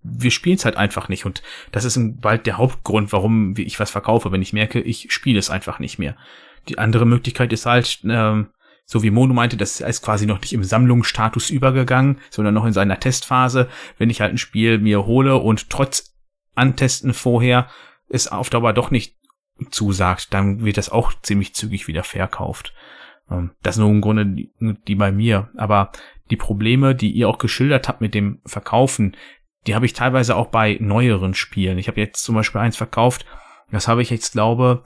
wir 0.02 0.30
spielen 0.30 0.56
es 0.56 0.64
halt 0.64 0.76
einfach 0.76 1.08
nicht 1.08 1.26
und 1.26 1.42
das 1.70 1.84
ist 1.84 1.98
bald 2.20 2.46
der 2.46 2.58
Hauptgrund, 2.58 3.12
warum 3.12 3.54
ich 3.56 3.78
was 3.78 3.90
verkaufe, 3.90 4.32
wenn 4.32 4.42
ich 4.42 4.52
merke, 4.52 4.80
ich 4.80 5.12
spiele 5.12 5.38
es 5.38 5.50
einfach 5.50 5.78
nicht 5.78 5.98
mehr. 5.98 6.16
Die 6.68 6.78
andere 6.78 7.06
Möglichkeit 7.06 7.52
ist 7.52 7.66
halt, 7.66 8.00
ähm, 8.04 8.48
so 8.84 9.02
wie 9.02 9.10
Mono 9.10 9.32
meinte, 9.32 9.56
das 9.56 9.80
ist 9.80 10.02
quasi 10.02 10.26
noch 10.26 10.40
nicht 10.40 10.52
im 10.52 10.64
Sammlungsstatus 10.64 11.50
übergegangen, 11.50 12.18
sondern 12.30 12.54
noch 12.54 12.64
in 12.64 12.72
seiner 12.72 12.98
Testphase. 12.98 13.68
Wenn 13.96 14.10
ich 14.10 14.20
halt 14.20 14.34
ein 14.34 14.38
Spiel 14.38 14.78
mir 14.78 15.06
hole 15.06 15.36
und 15.36 15.70
trotz 15.70 16.14
Antesten 16.54 17.14
vorher 17.14 17.68
es 18.08 18.28
auf 18.28 18.50
Dauer 18.50 18.72
doch 18.72 18.90
nicht 18.90 19.16
zusagt, 19.70 20.34
dann 20.34 20.64
wird 20.64 20.76
das 20.76 20.90
auch 20.90 21.12
ziemlich 21.22 21.54
zügig 21.54 21.86
wieder 21.88 22.02
verkauft. 22.02 22.74
Ähm, 23.30 23.52
das 23.62 23.76
sind 23.76 23.84
nur 23.84 23.92
im 23.92 24.00
Grunde 24.00 24.26
die, 24.26 24.52
die 24.86 24.94
bei 24.94 25.12
mir. 25.12 25.50
Aber 25.56 25.92
die 26.30 26.36
Probleme, 26.36 26.94
die 26.94 27.12
ihr 27.12 27.28
auch 27.28 27.38
geschildert 27.38 27.88
habt 27.88 28.00
mit 28.00 28.14
dem 28.14 28.40
Verkaufen, 28.44 29.16
die 29.66 29.74
habe 29.74 29.86
ich 29.86 29.92
teilweise 29.92 30.36
auch 30.36 30.48
bei 30.48 30.76
neueren 30.80 31.34
Spielen. 31.34 31.78
Ich 31.78 31.88
habe 31.88 32.00
jetzt 32.00 32.22
zum 32.24 32.34
Beispiel 32.34 32.60
eins 32.60 32.76
verkauft, 32.76 33.24
das 33.70 33.88
habe 33.88 34.02
ich 34.02 34.10
jetzt, 34.10 34.32
glaube, 34.32 34.82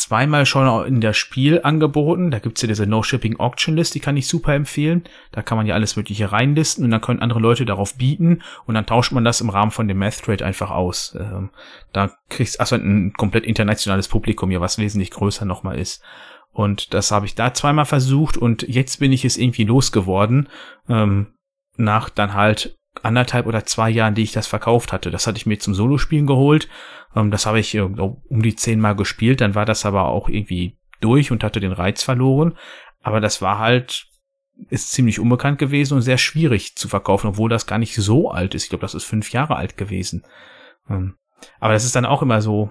zweimal 0.00 0.46
schon 0.46 0.86
in 0.86 1.00
der 1.00 1.12
Spiel 1.12 1.60
angeboten. 1.62 2.30
Da 2.30 2.38
gibt's 2.38 2.62
ja 2.62 2.68
diese 2.68 2.86
No-Shipping 2.86 3.38
Auction 3.38 3.76
List, 3.76 3.94
die 3.94 4.00
kann 4.00 4.16
ich 4.16 4.28
super 4.28 4.54
empfehlen. 4.54 5.04
Da 5.32 5.42
kann 5.42 5.58
man 5.58 5.66
ja 5.66 5.74
alles 5.74 5.96
Mögliche 5.96 6.32
reinlisten 6.32 6.84
und 6.84 6.90
dann 6.90 7.00
können 7.00 7.20
andere 7.20 7.40
Leute 7.40 7.66
darauf 7.66 7.96
bieten 7.96 8.42
und 8.66 8.74
dann 8.74 8.86
tauscht 8.86 9.12
man 9.12 9.24
das 9.24 9.40
im 9.40 9.50
Rahmen 9.50 9.70
von 9.70 9.88
dem 9.88 9.98
Math 9.98 10.22
Trade 10.22 10.44
einfach 10.44 10.70
aus. 10.70 11.16
Ähm, 11.18 11.50
da 11.92 12.12
kriegst 12.28 12.56
du 12.56 12.60
also 12.60 12.76
ein 12.76 13.12
komplett 13.12 13.44
internationales 13.44 14.08
Publikum 14.08 14.50
ja, 14.50 14.60
was 14.60 14.78
wesentlich 14.78 15.10
größer 15.10 15.44
nochmal 15.44 15.78
ist. 15.78 16.02
Und 16.52 16.94
das 16.94 17.12
habe 17.12 17.26
ich 17.26 17.34
da 17.34 17.54
zweimal 17.54 17.84
versucht 17.84 18.36
und 18.36 18.62
jetzt 18.62 18.98
bin 18.98 19.12
ich 19.12 19.24
es 19.24 19.36
irgendwie 19.36 19.64
losgeworden. 19.64 20.48
Ähm, 20.88 21.34
nach 21.76 22.10
dann 22.10 22.34
halt 22.34 22.79
anderthalb 23.02 23.46
oder 23.46 23.64
zwei 23.64 23.90
Jahren, 23.90 24.14
die 24.14 24.22
ich 24.22 24.32
das 24.32 24.46
verkauft 24.46 24.92
hatte. 24.92 25.10
Das 25.10 25.26
hatte 25.26 25.38
ich 25.38 25.46
mir 25.46 25.58
zum 25.58 25.74
Solospielen 25.74 26.26
geholt. 26.26 26.68
Ähm, 27.14 27.30
das 27.30 27.46
habe 27.46 27.60
ich 27.60 27.74
äh, 27.74 27.80
um 27.80 28.42
die 28.42 28.54
zehnmal 28.54 28.96
gespielt. 28.96 29.40
Dann 29.40 29.54
war 29.54 29.64
das 29.64 29.86
aber 29.86 30.06
auch 30.06 30.28
irgendwie 30.28 30.78
durch 31.00 31.30
und 31.30 31.44
hatte 31.44 31.60
den 31.60 31.72
Reiz 31.72 32.02
verloren. 32.02 32.56
Aber 33.02 33.20
das 33.20 33.40
war 33.40 33.58
halt, 33.58 34.06
ist 34.68 34.92
ziemlich 34.92 35.18
unbekannt 35.18 35.58
gewesen 35.58 35.94
und 35.94 36.02
sehr 36.02 36.18
schwierig 36.18 36.76
zu 36.76 36.88
verkaufen, 36.88 37.28
obwohl 37.28 37.48
das 37.48 37.66
gar 37.66 37.78
nicht 37.78 37.94
so 37.94 38.30
alt 38.30 38.54
ist. 38.54 38.64
Ich 38.64 38.68
glaube, 38.68 38.82
das 38.82 38.94
ist 38.94 39.04
fünf 39.04 39.32
Jahre 39.32 39.56
alt 39.56 39.76
gewesen. 39.76 40.24
Ähm, 40.88 41.16
aber 41.58 41.72
das 41.72 41.84
ist 41.84 41.96
dann 41.96 42.04
auch 42.04 42.22
immer 42.22 42.42
so, 42.42 42.70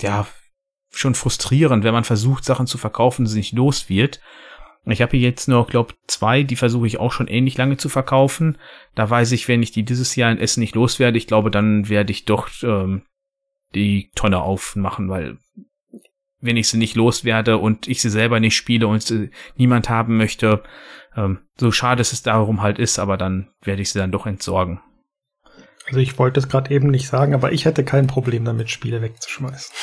ja, 0.00 0.26
schon 0.92 1.14
frustrierend, 1.14 1.84
wenn 1.84 1.94
man 1.94 2.04
versucht, 2.04 2.44
Sachen 2.44 2.66
zu 2.66 2.78
verkaufen, 2.78 3.26
sie 3.26 3.38
nicht 3.38 3.52
los 3.52 3.88
wird. 3.88 4.20
Ich 4.86 5.02
habe 5.02 5.16
hier 5.16 5.28
jetzt 5.28 5.46
noch, 5.46 5.68
glaube 5.68 5.94
zwei, 6.06 6.42
die 6.42 6.56
versuche 6.56 6.86
ich 6.86 6.98
auch 6.98 7.12
schon 7.12 7.28
ähnlich 7.28 7.56
lange 7.58 7.76
zu 7.76 7.88
verkaufen. 7.88 8.58
Da 8.94 9.08
weiß 9.08 9.32
ich, 9.32 9.46
wenn 9.46 9.62
ich 9.62 9.72
die 9.72 9.84
dieses 9.84 10.16
Jahr 10.16 10.32
in 10.32 10.38
Essen 10.38 10.60
nicht 10.60 10.74
loswerde, 10.74 11.18
ich 11.18 11.26
glaube, 11.26 11.50
dann 11.50 11.88
werde 11.88 12.12
ich 12.12 12.24
doch 12.24 12.48
ähm, 12.62 13.02
die 13.74 14.10
Tonne 14.14 14.40
aufmachen, 14.40 15.08
weil 15.08 15.38
wenn 16.40 16.56
ich 16.56 16.68
sie 16.68 16.78
nicht 16.78 16.96
loswerde 16.96 17.58
und 17.58 17.86
ich 17.86 18.00
sie 18.00 18.08
selber 18.08 18.40
nicht 18.40 18.56
spiele 18.56 18.86
und 18.86 19.02
sie 19.02 19.30
niemand 19.56 19.90
haben 19.90 20.16
möchte, 20.16 20.62
ähm, 21.14 21.40
so 21.58 21.70
schade 21.70 22.00
es 22.00 22.22
darum 22.22 22.62
halt 22.62 22.78
ist, 22.78 22.98
aber 22.98 23.16
dann 23.16 23.50
werde 23.62 23.82
ich 23.82 23.90
sie 23.90 23.98
dann 23.98 24.12
doch 24.12 24.26
entsorgen. 24.26 24.80
Also 25.86 25.98
ich 25.98 26.18
wollte 26.18 26.40
es 26.40 26.48
gerade 26.48 26.72
eben 26.72 26.88
nicht 26.88 27.08
sagen, 27.08 27.34
aber 27.34 27.52
ich 27.52 27.64
hätte 27.64 27.84
kein 27.84 28.06
Problem 28.06 28.44
damit, 28.44 28.70
Spiele 28.70 29.02
wegzuschmeißen. 29.02 29.74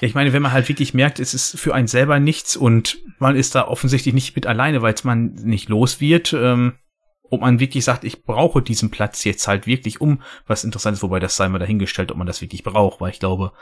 Ich 0.00 0.14
meine, 0.14 0.32
wenn 0.32 0.42
man 0.42 0.52
halt 0.52 0.68
wirklich 0.68 0.94
merkt, 0.94 1.20
es 1.20 1.34
ist 1.34 1.58
für 1.58 1.74
einen 1.74 1.86
selber 1.86 2.18
nichts 2.18 2.56
und 2.56 2.98
man 3.18 3.36
ist 3.36 3.54
da 3.54 3.68
offensichtlich 3.68 4.14
nicht 4.14 4.34
mit 4.34 4.46
alleine, 4.46 4.80
weil 4.80 4.94
es 4.94 5.04
man 5.04 5.34
nicht 5.34 5.68
los 5.68 6.00
wird, 6.00 6.32
ähm, 6.32 6.74
ob 7.30 7.40
man 7.40 7.60
wirklich 7.60 7.84
sagt, 7.84 8.04
ich 8.04 8.24
brauche 8.24 8.62
diesen 8.62 8.90
Platz 8.90 9.24
jetzt 9.24 9.46
halt 9.48 9.66
wirklich 9.66 10.00
um 10.00 10.22
was 10.46 10.64
Interessantes, 10.64 11.02
wobei 11.02 11.20
das 11.20 11.36
sei 11.36 11.48
mal 11.48 11.58
dahingestellt, 11.58 12.10
ob 12.10 12.18
man 12.18 12.26
das 12.26 12.40
wirklich 12.40 12.62
braucht, 12.62 13.00
weil 13.00 13.10
ich 13.10 13.20
glaube, 13.20 13.52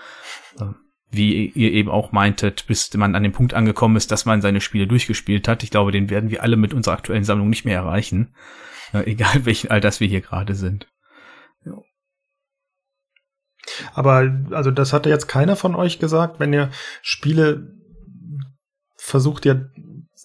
äh, 0.61 0.67
wie 1.11 1.47
ihr 1.49 1.73
eben 1.73 1.91
auch 1.91 2.13
meintet, 2.13 2.67
bis 2.67 2.93
man 2.95 3.15
an 3.15 3.23
dem 3.23 3.33
Punkt 3.33 3.55
angekommen 3.55 3.97
ist, 3.97 4.11
dass 4.11 4.25
man 4.25 4.41
seine 4.41 4.61
Spiele 4.61 4.87
durchgespielt 4.87 5.47
hat. 5.47 5.63
Ich 5.63 5.71
glaube, 5.71 5.93
den 5.93 6.11
werden 6.11 6.31
wir 6.31 6.43
alle 6.43 6.57
mit 6.57 6.73
unserer 6.73 6.95
aktuellen 6.95 7.25
Sammlung 7.25 7.51
nicht 7.51 7.65
mehr 7.65 7.77
erreichen, 7.77 8.35
äh, 8.93 9.11
egal 9.11 9.45
welchen 9.45 9.71
Alters 9.71 10.01
wir 10.01 10.09
hier 10.09 10.21
gerade 10.21 10.55
sind. 10.55 10.92
Aber 13.95 14.31
also 14.51 14.71
das 14.71 14.93
hatte 14.93 15.09
jetzt 15.09 15.29
keiner 15.29 15.57
von 15.57 15.75
euch 15.75 15.99
gesagt, 15.99 16.41
wenn 16.41 16.53
ihr 16.53 16.71
Spiele 17.03 17.75
versucht 18.97 19.45
ihr 19.45 19.71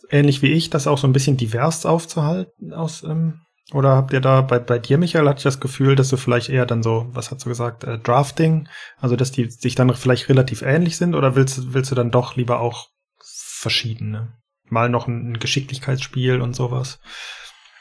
ähnlich 0.10 0.42
wie 0.42 0.52
ich, 0.52 0.70
das 0.70 0.88
auch 0.88 0.98
so 0.98 1.08
ein 1.08 1.14
bisschen 1.14 1.38
divers 1.38 1.86
aufzuhalten 1.86 2.74
aus 2.74 3.04
ähm, 3.04 3.42
oder 3.74 3.96
habt 3.96 4.14
ihr 4.14 4.22
da 4.22 4.42
bei, 4.42 4.60
bei 4.60 4.80
dir, 4.80 4.98
Michael, 4.98 5.28
hatte 5.28 5.40
ich 5.40 5.44
das 5.44 5.60
Gefühl, 5.60 5.96
dass 5.96 6.10
du 6.10 6.16
vielleicht 6.16 6.48
eher 6.48 6.66
dann 6.66 6.84
so, 6.84 7.08
was 7.12 7.32
hast 7.32 7.44
du 7.44 7.50
gesagt, 7.50 7.84
äh, 7.84 8.00
Drafting, 8.00 8.70
also 8.98 9.18
dass 9.18 9.32
die 9.32 9.50
sich 9.50 9.76
dann 9.76 9.94
vielleicht 9.94 10.30
relativ 10.30 10.62
ähnlich 10.62 10.96
sind 10.96 11.16
oder 11.16 11.36
willst, 11.36 11.74
willst 11.74 11.92
du 11.92 11.96
dann 11.96 12.12
doch 12.12 12.38
lieber 12.38 12.62
auch 12.62 12.88
verschiedene? 13.22 14.38
Mal 14.70 14.90
noch 14.90 15.08
ein, 15.08 15.32
ein 15.32 15.40
Geschicklichkeitsspiel 15.40 16.40
und 16.40 16.56
sowas? 16.56 17.00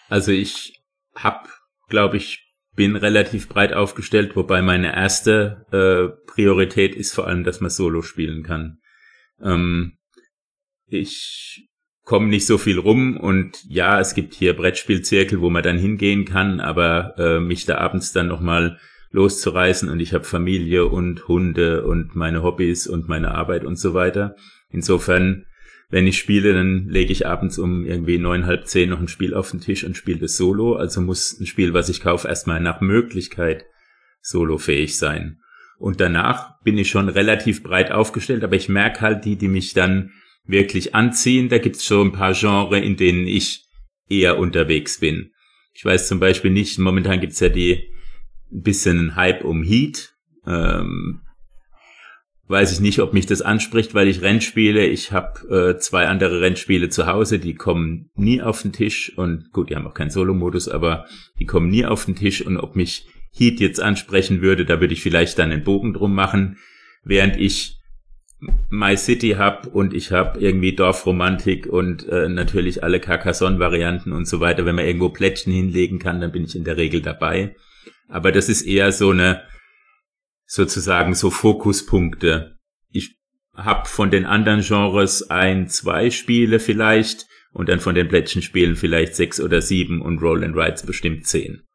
Also 0.08 0.32
ich 0.32 0.82
hab, 1.14 1.48
glaube 1.88 2.16
ich, 2.16 2.45
bin 2.76 2.94
relativ 2.94 3.48
breit 3.48 3.72
aufgestellt, 3.72 4.36
wobei 4.36 4.62
meine 4.62 4.94
erste 4.94 5.66
äh, 5.72 6.30
Priorität 6.30 6.94
ist 6.94 7.14
vor 7.14 7.26
allem, 7.26 7.42
dass 7.42 7.60
man 7.60 7.70
Solo 7.70 8.02
spielen 8.02 8.42
kann. 8.42 8.78
Ähm, 9.42 9.96
ich 10.86 11.68
komme 12.04 12.28
nicht 12.28 12.46
so 12.46 12.58
viel 12.58 12.78
rum 12.78 13.16
und 13.16 13.64
ja, 13.68 13.98
es 13.98 14.14
gibt 14.14 14.34
hier 14.34 14.54
Brettspielzirkel, 14.54 15.40
wo 15.40 15.50
man 15.50 15.64
dann 15.64 15.78
hingehen 15.78 16.24
kann, 16.24 16.60
aber 16.60 17.14
äh, 17.18 17.40
mich 17.40 17.64
da 17.64 17.78
abends 17.78 18.12
dann 18.12 18.28
nochmal 18.28 18.78
loszureißen 19.10 19.88
und 19.88 19.98
ich 19.98 20.12
habe 20.12 20.24
Familie 20.24 20.86
und 20.86 21.26
Hunde 21.26 21.84
und 21.84 22.14
meine 22.14 22.42
Hobbys 22.42 22.86
und 22.86 23.08
meine 23.08 23.32
Arbeit 23.32 23.64
und 23.64 23.76
so 23.76 23.94
weiter. 23.94 24.36
Insofern 24.70 25.46
wenn 25.88 26.06
ich 26.06 26.18
spiele, 26.18 26.52
dann 26.52 26.88
lege 26.88 27.12
ich 27.12 27.26
abends 27.26 27.58
um 27.58 27.84
irgendwie 27.84 28.18
neun, 28.18 28.46
halb 28.46 28.66
zehn 28.66 28.90
noch 28.90 29.00
ein 29.00 29.08
Spiel 29.08 29.34
auf 29.34 29.50
den 29.50 29.60
Tisch 29.60 29.84
und 29.84 29.96
spiele 29.96 30.18
das 30.18 30.36
Solo. 30.36 30.74
Also 30.74 31.00
muss 31.00 31.38
ein 31.38 31.46
Spiel, 31.46 31.74
was 31.74 31.88
ich 31.88 32.00
kaufe, 32.00 32.26
erstmal 32.26 32.60
nach 32.60 32.80
Möglichkeit 32.80 33.66
solofähig 34.20 34.98
sein. 34.98 35.38
Und 35.78 36.00
danach 36.00 36.60
bin 36.62 36.78
ich 36.78 36.90
schon 36.90 37.08
relativ 37.08 37.62
breit 37.62 37.92
aufgestellt, 37.92 38.42
aber 38.42 38.56
ich 38.56 38.68
merke 38.68 39.02
halt 39.02 39.24
die, 39.24 39.36
die 39.36 39.48
mich 39.48 39.74
dann 39.74 40.12
wirklich 40.44 40.94
anziehen. 40.94 41.48
Da 41.48 41.58
gibt's 41.58 41.84
schon 41.84 42.08
ein 42.08 42.12
paar 42.12 42.32
Genres, 42.32 42.82
in 42.82 42.96
denen 42.96 43.26
ich 43.26 43.66
eher 44.08 44.38
unterwegs 44.38 44.98
bin. 44.98 45.32
Ich 45.74 45.84
weiß 45.84 46.08
zum 46.08 46.18
Beispiel 46.18 46.50
nicht, 46.50 46.78
momentan 46.78 47.20
gibt's 47.20 47.40
ja 47.40 47.48
die 47.48 47.90
ein 48.50 48.62
bisschen 48.62 49.14
Hype 49.14 49.44
um 49.44 49.62
Heat. 49.62 50.14
Ähm, 50.46 51.20
weiß 52.48 52.72
ich 52.72 52.80
nicht, 52.80 53.00
ob 53.00 53.12
mich 53.12 53.26
das 53.26 53.42
anspricht, 53.42 53.94
weil 53.94 54.08
ich 54.08 54.22
Rennspiele, 54.22 54.86
ich 54.86 55.12
habe 55.12 55.74
äh, 55.74 55.78
zwei 55.78 56.06
andere 56.06 56.40
Rennspiele 56.40 56.88
zu 56.88 57.06
Hause, 57.06 57.38
die 57.38 57.54
kommen 57.54 58.10
nie 58.14 58.40
auf 58.40 58.62
den 58.62 58.72
Tisch 58.72 59.12
und 59.16 59.52
gut, 59.52 59.70
die 59.70 59.76
haben 59.76 59.86
auch 59.86 59.94
keinen 59.94 60.10
Solo-Modus, 60.10 60.68
aber 60.68 61.06
die 61.40 61.46
kommen 61.46 61.68
nie 61.68 61.84
auf 61.84 62.04
den 62.04 62.14
Tisch 62.14 62.46
und 62.46 62.56
ob 62.56 62.76
mich 62.76 63.06
Heat 63.32 63.60
jetzt 63.60 63.80
ansprechen 63.80 64.42
würde, 64.42 64.64
da 64.64 64.80
würde 64.80 64.94
ich 64.94 65.02
vielleicht 65.02 65.38
dann 65.38 65.50
einen 65.50 65.64
Bogen 65.64 65.92
drum 65.92 66.14
machen, 66.14 66.58
während 67.04 67.36
ich 67.36 67.76
My 68.68 68.96
City 68.96 69.30
hab 69.30 69.66
und 69.74 69.94
ich 69.94 70.12
habe 70.12 70.38
irgendwie 70.38 70.74
Dorfromantik 70.74 71.66
und 71.66 72.06
äh, 72.08 72.28
natürlich 72.28 72.82
alle 72.84 73.00
Carcassonne-Varianten 73.00 74.12
und 74.12 74.28
so 74.28 74.40
weiter. 74.40 74.66
Wenn 74.66 74.74
man 74.74 74.84
irgendwo 74.84 75.08
Plättchen 75.08 75.52
hinlegen 75.52 75.98
kann, 75.98 76.20
dann 76.20 76.32
bin 76.32 76.44
ich 76.44 76.54
in 76.54 76.64
der 76.64 76.76
Regel 76.76 77.00
dabei. 77.00 77.56
Aber 78.08 78.32
das 78.32 78.48
ist 78.48 78.62
eher 78.62 78.92
so 78.92 79.10
eine 79.10 79.42
sozusagen 80.46 81.14
so 81.14 81.30
Fokuspunkte. 81.30 82.58
Ich 82.90 83.18
habe 83.54 83.88
von 83.88 84.10
den 84.10 84.24
anderen 84.24 84.62
Genres 84.62 85.28
ein, 85.30 85.68
zwei 85.68 86.10
Spiele 86.10 86.60
vielleicht 86.60 87.26
und 87.52 87.68
dann 87.68 87.80
von 87.80 87.94
den 87.94 88.08
Plättchenspielen 88.08 88.76
vielleicht 88.76 89.16
sechs 89.16 89.40
oder 89.40 89.60
sieben 89.60 90.00
und 90.02 90.20
Roll 90.22 90.44
and 90.44 90.56
Rides 90.56 90.84
bestimmt 90.84 91.26
zehn. 91.26 91.65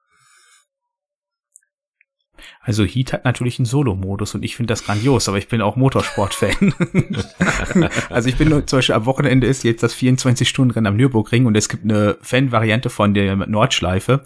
Also 2.63 2.85
Heat 2.85 3.11
hat 3.11 3.25
natürlich 3.25 3.57
einen 3.57 3.65
Solo-Modus 3.65 4.35
und 4.35 4.43
ich 4.45 4.55
finde 4.55 4.71
das 4.71 4.85
grandios, 4.85 5.27
aber 5.27 5.39
ich 5.39 5.47
bin 5.47 5.61
auch 5.61 5.75
Motorsport-Fan. 5.75 6.73
also 8.09 8.29
ich 8.29 8.37
bin 8.37 8.49
zum 8.67 8.77
Beispiel 8.77 8.93
am 8.93 9.07
Wochenende 9.07 9.47
ist 9.47 9.63
jetzt 9.63 9.81
das 9.81 9.95
24-Stunden-Rennen 9.95 10.85
am 10.85 10.95
Nürburgring 10.95 11.47
und 11.47 11.57
es 11.57 11.69
gibt 11.69 11.85
eine 11.85 12.17
Fan-Variante 12.21 12.91
von 12.91 13.15
der 13.15 13.35
Nordschleife. 13.35 14.21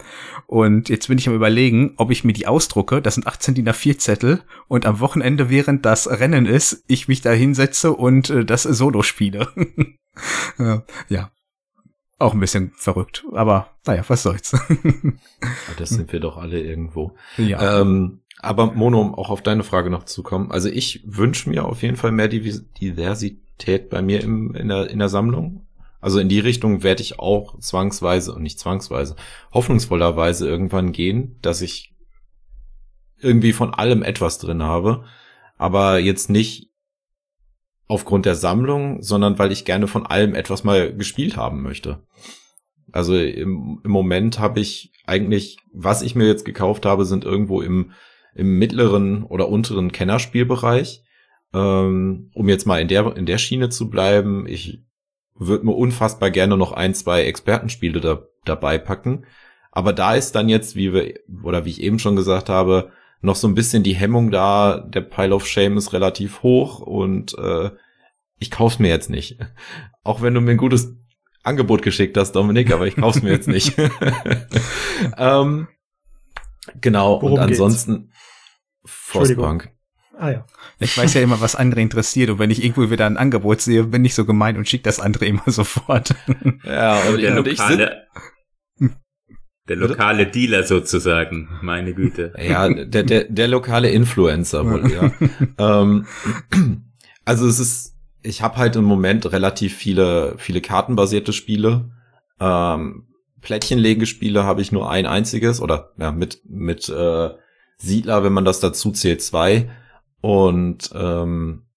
Und 0.48 0.90
jetzt 0.90 1.08
bin 1.08 1.18
ich 1.18 1.30
am 1.30 1.36
überlegen, 1.36 1.94
ob 1.96 2.12
ich 2.12 2.26
mir 2.26 2.34
die 2.34 2.46
ausdrucke. 2.46 3.02
Das 3.02 3.16
sind 3.16 3.26
18 3.26 3.56
DIN 3.56 3.70
A4 3.70 3.98
Zettel 4.00 4.44
und 4.68 4.86
am 4.86 5.00
Wochenende, 5.00 5.50
während 5.50 5.86
das 5.86 6.10
Rennen 6.10 6.46
ist, 6.46 6.84
ich 6.88 7.08
mich 7.08 7.22
da 7.22 7.32
hinsetze 7.32 7.94
und 7.94 8.30
äh, 8.30 8.44
das 8.44 8.64
Solo 8.64 9.02
spiele. 9.02 9.48
ja. 11.08 11.32
Auch 12.18 12.34
ein 12.34 12.40
bisschen 12.40 12.72
verrückt, 12.78 13.26
aber 13.34 13.76
naja, 13.86 14.04
was 14.08 14.24
soll's. 14.24 14.56
das 15.78 15.90
sind 15.90 16.14
wir 16.14 16.22
doch 16.22 16.38
alle 16.38 16.62
irgendwo. 16.62 17.14
Ja. 17.38 17.82
Ähm, 17.82 18.22
aber 18.40 18.74
Mono, 18.74 19.02
um 19.02 19.16
auch 19.16 19.30
auf 19.30 19.42
deine 19.42 19.64
Frage 19.64 19.90
noch 19.90 20.04
zu 20.04 20.24
kommen. 20.24 20.52
Also 20.52 20.70
ich 20.70 21.02
wünsche 21.06 21.50
mir 21.50 21.66
auf 21.66 21.82
jeden 21.82 21.96
Fall 21.96 22.12
mehr 22.12 22.28
Diversität 22.28 23.90
bei 23.90 24.02
mir 24.02 24.22
im, 24.22 24.54
in, 24.56 24.68
der, 24.68 24.90
in 24.90 25.00
der 25.00 25.10
Sammlung. 25.10 25.66
Also 26.02 26.20
in 26.20 26.30
die 26.30 26.40
Richtung 26.40 26.84
werde 26.84 27.02
ich 27.02 27.18
auch 27.18 27.60
zwangsweise, 27.60 28.34
und 28.34 28.44
nicht 28.44 28.60
zwangsweise, 28.60 29.16
hoffnungsvollerweise 29.54 30.48
irgendwann 30.48 30.92
gehen, 30.92 31.40
dass 31.42 31.62
ich 31.62 31.96
irgendwie 33.20 33.54
von 33.54 33.74
allem 33.74 34.04
etwas 34.04 34.38
drin 34.38 34.62
habe, 34.62 35.06
aber 35.58 36.00
jetzt 36.00 36.30
nicht 36.30 36.70
aufgrund 37.88 38.26
der 38.26 38.36
Sammlung, 38.36 39.02
sondern 39.02 39.40
weil 39.40 39.52
ich 39.52 39.66
gerne 39.66 39.88
von 39.88 40.06
allem 40.06 40.36
etwas 40.36 40.64
mal 40.64 40.94
gespielt 40.96 41.38
haben 41.38 41.62
möchte. 41.62 42.04
Also 42.92 43.18
im, 43.18 43.82
im 43.84 43.92
Moment 43.92 44.40
habe 44.40 44.60
ich 44.60 44.92
eigentlich, 45.06 45.58
was 45.72 46.02
ich 46.02 46.16
mir 46.16 46.28
jetzt 46.28 46.46
gekauft 46.46 46.86
habe, 46.86 47.06
sind 47.06 47.26
irgendwo 47.26 47.62
im 47.62 47.92
im 48.36 48.58
mittleren 48.60 49.24
oder 49.24 49.50
unteren 49.50 49.92
Kennerspielbereich. 49.92 51.04
Ähm, 51.54 52.30
um 52.34 52.50
jetzt 52.50 52.68
mal 52.68 52.82
in 52.82 52.88
der, 52.88 53.16
in 53.16 53.26
der 53.26 53.38
Schiene 53.38 53.70
zu 53.70 53.90
bleiben, 53.90 54.46
ich 54.48 54.84
würde 55.36 55.66
mir 55.66 55.74
unfassbar 55.74 56.30
gerne 56.32 56.58
noch 56.58 56.72
ein, 56.72 56.94
zwei 56.94 57.24
Expertenspiele 57.24 58.02
da, 58.02 58.24
dabei 58.44 58.78
packen. 58.78 59.26
Aber 59.72 59.94
da 59.94 60.16
ist 60.16 60.34
dann 60.36 60.50
jetzt, 60.50 60.76
wie 60.76 60.94
wir, 60.94 61.14
oder 61.44 61.66
wie 61.66 61.70
ich 61.70 61.82
eben 61.82 62.00
schon 62.00 62.16
gesagt 62.16 62.50
habe, 62.50 62.92
noch 63.22 63.36
so 63.36 63.48
ein 63.48 63.56
bisschen 63.56 63.84
die 63.84 63.96
Hemmung 63.96 64.32
da, 64.32 64.80
der 64.80 65.02
Pile 65.02 65.34
of 65.34 65.48
Shame 65.48 65.78
ist 65.78 65.94
relativ 65.94 66.44
hoch 66.44 66.80
und 66.80 67.38
äh, 67.38 67.72
ich 68.38 68.52
kauf's 68.52 68.80
mir 68.80 68.90
jetzt 68.90 69.10
nicht. 69.10 69.38
Auch 70.04 70.22
wenn 70.22 70.34
du 70.34 70.42
mir 70.42 70.52
ein 70.52 70.58
gutes 70.58 70.96
Angebot 71.44 71.82
geschickt 71.82 72.18
hast, 72.18 72.34
Dominik, 72.34 72.72
aber 72.74 72.88
ich 72.88 72.96
kauf's 72.96 73.22
mir 73.22 73.32
jetzt 73.32 73.48
nicht. 73.48 73.76
ähm, 75.18 75.68
genau, 76.82 77.22
Worum 77.22 77.34
und 77.34 77.40
ansonsten 77.40 78.12
Frostpunk. 78.86 79.72
Ah 80.18 80.32
ja. 80.32 80.46
Ich 80.80 80.98
weiß 80.98 81.14
ja 81.14 81.22
immer, 81.22 81.42
was 81.42 81.56
andere 81.56 81.82
interessiert 81.82 82.30
und 82.30 82.40
wenn 82.40 82.52
ich 82.52 82.64
irgendwo 82.64 82.90
wieder 82.90 83.06
ein 83.06 83.18
Angebot 83.18 83.62
sehe, 83.62 83.84
bin 83.84 84.06
ich 84.06 84.16
so 84.16 84.26
gemein 84.26 84.58
und 84.58 84.68
schicke 84.68 84.84
das 84.84 85.00
andere 85.00 85.26
immer 85.26 85.44
sofort. 85.48 86.16
Ja, 86.64 87.00
und, 87.10 87.22
der, 87.22 87.38
und 87.38 87.48
lokale, 87.48 88.08
der 89.68 89.76
lokale 89.78 90.28
Dealer 90.28 90.64
sozusagen, 90.64 91.50
meine 91.62 91.94
Güte. 91.94 92.34
Ja, 92.38 92.70
der, 92.70 93.04
der, 93.04 93.24
der 93.26 93.48
lokale 93.48 93.90
Influencer 93.90 94.66
wohl, 94.66 94.92
ja. 94.92 95.12
ähm, 95.58 96.06
also 97.26 97.48
es 97.48 97.60
ist, 97.60 97.96
ich 98.22 98.42
habe 98.42 98.58
halt 98.58 98.76
im 98.76 98.84
Moment 98.84 99.32
relativ 99.32 99.76
viele, 99.76 100.36
viele 100.38 100.62
kartenbasierte 100.62 101.34
Spiele. 101.34 101.90
Ähm, 102.40 103.08
Plättchenlegespiele 103.46 104.44
habe 104.44 104.62
ich 104.62 104.72
nur 104.72 104.90
ein 104.90 105.06
einziges 105.06 105.62
oder 105.62 105.94
ja, 106.00 106.12
mit, 106.12 106.42
mit 106.46 106.90
äh, 106.90 107.30
Siedler, 107.78 108.24
wenn 108.24 108.34
man 108.34 108.44
das 108.44 108.60
dazu 108.60 108.92
zählt, 108.92 109.22
zwei. 109.22 109.70
Und 110.20 110.90
ähm, 110.96 111.68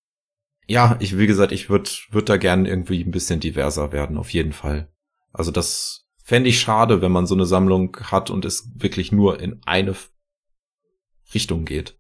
ja, 0.67 0.97
ich, 0.99 1.19
wie 1.19 1.27
gesagt, 1.27 1.53
ich 1.53 1.69
würde 1.69 1.91
würd 2.11 2.31
da 2.31 2.39
gerne 2.39 2.67
irgendwie 2.67 3.05
ein 3.05 3.11
bisschen 3.11 3.41
diverser 3.41 3.93
werden, 3.93 4.17
auf 4.17 4.31
jeden 4.31 4.55
Fall. 4.55 4.89
Also 5.31 5.51
das 5.51 6.09
fände 6.25 6.49
ich 6.49 6.59
schade, 6.59 7.03
wenn 7.03 7.13
man 7.13 7.27
so 7.27 7.35
eine 7.35 7.45
Sammlung 7.45 7.95
hat 8.03 8.31
und 8.31 8.47
es 8.47 8.71
wirklich 8.75 9.13
nur 9.13 9.39
in 9.39 9.61
eine 9.67 9.95
Richtung 11.35 11.67
geht. 11.67 11.99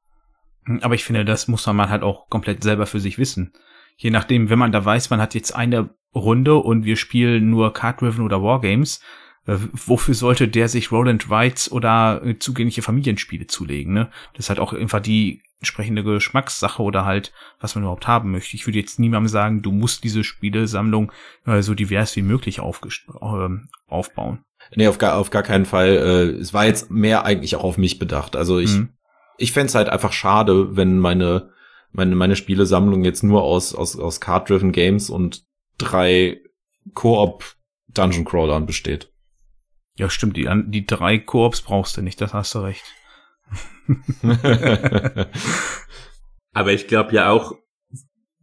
Aber 0.80 0.94
ich 0.94 1.04
finde, 1.04 1.26
das 1.26 1.46
muss 1.46 1.66
man 1.66 1.90
halt 1.90 2.02
auch 2.02 2.30
komplett 2.30 2.62
selber 2.62 2.86
für 2.86 3.00
sich 3.00 3.18
wissen. 3.18 3.52
Je 3.98 4.10
nachdem, 4.10 4.48
wenn 4.48 4.58
man 4.58 4.72
da 4.72 4.82
weiß, 4.82 5.10
man 5.10 5.20
hat 5.20 5.34
jetzt 5.34 5.54
eine 5.54 5.90
Runde 6.14 6.56
und 6.56 6.86
wir 6.86 6.96
spielen 6.96 7.50
nur 7.50 7.74
Card-Driven 7.74 8.24
oder 8.24 8.42
Wargames, 8.42 9.00
wofür 9.48 10.14
sollte 10.14 10.46
der 10.46 10.68
sich 10.68 10.92
Roland 10.92 11.30
Rights 11.30 11.72
oder 11.72 12.22
äh, 12.22 12.38
zugängliche 12.38 12.82
Familienspiele 12.82 13.46
zulegen, 13.46 13.94
ne? 13.94 14.10
Das 14.34 14.46
ist 14.46 14.48
halt 14.50 14.60
auch 14.60 14.74
einfach 14.74 15.00
die 15.00 15.42
entsprechende 15.60 16.04
Geschmackssache 16.04 16.82
oder 16.82 17.04
halt, 17.04 17.32
was 17.58 17.74
man 17.74 17.82
überhaupt 17.84 18.06
haben 18.06 18.30
möchte. 18.30 18.54
Ich 18.54 18.66
würde 18.66 18.78
jetzt 18.78 19.00
niemandem 19.00 19.28
sagen, 19.28 19.62
du 19.62 19.72
musst 19.72 20.04
diese 20.04 20.22
Spielesammlung 20.22 21.10
äh, 21.46 21.62
so 21.62 21.74
divers 21.74 22.14
wie 22.14 22.22
möglich 22.22 22.58
äh, 22.58 23.48
aufbauen. 23.88 24.44
Nee, 24.76 24.86
auf 24.86 24.98
gar, 24.98 25.16
auf 25.16 25.30
gar 25.30 25.42
keinen 25.42 25.64
Fall. 25.64 25.88
Äh, 25.88 26.40
es 26.40 26.52
war 26.52 26.66
jetzt 26.66 26.90
mehr 26.90 27.24
eigentlich 27.24 27.56
auch 27.56 27.64
auf 27.64 27.78
mich 27.78 27.98
bedacht. 27.98 28.36
Also 28.36 28.58
ich, 28.58 28.76
mhm. 28.76 28.90
ich 29.38 29.52
fände 29.52 29.72
halt 29.72 29.88
einfach 29.88 30.12
schade, 30.12 30.76
wenn 30.76 30.98
meine, 30.98 31.50
meine, 31.90 32.14
meine 32.14 32.36
Spielesammlung 32.36 33.04
jetzt 33.04 33.24
nur 33.24 33.42
aus, 33.42 33.74
aus, 33.74 33.98
aus 33.98 34.20
Card-Driven 34.20 34.72
Games 34.72 35.10
und 35.10 35.44
drei 35.78 36.40
Koop 36.94 37.56
Dungeon 37.88 38.24
Crawlern 38.24 38.66
besteht. 38.66 39.10
Ja, 39.98 40.08
stimmt, 40.08 40.36
die, 40.36 40.48
die 40.66 40.86
drei 40.86 41.18
Koops 41.18 41.60
brauchst 41.60 41.96
du 41.96 42.02
nicht, 42.02 42.20
das 42.20 42.32
hast 42.32 42.54
du 42.54 42.60
recht. 42.60 42.84
Aber 46.52 46.72
ich 46.72 46.86
glaube 46.86 47.12
ja 47.14 47.30
auch, 47.30 47.54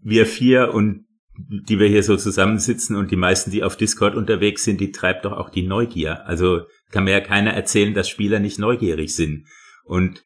wir 0.01 0.25
vier 0.25 0.73
und 0.73 1.05
die 1.37 1.79
wir 1.79 1.87
hier 1.87 2.03
so 2.03 2.17
zusammensitzen 2.17 2.97
und 2.97 3.09
die 3.09 3.15
meisten, 3.15 3.51
die 3.51 3.63
auf 3.63 3.77
Discord 3.77 4.15
unterwegs 4.15 4.65
sind, 4.65 4.81
die 4.81 4.91
treibt 4.91 5.23
doch 5.23 5.31
auch 5.31 5.49
die 5.49 5.63
Neugier. 5.63 6.25
Also 6.27 6.63
kann 6.91 7.05
mir 7.05 7.11
ja 7.11 7.21
keiner 7.21 7.53
erzählen, 7.53 7.93
dass 7.93 8.09
Spieler 8.09 8.39
nicht 8.39 8.59
neugierig 8.59 9.15
sind. 9.15 9.47
Und 9.85 10.25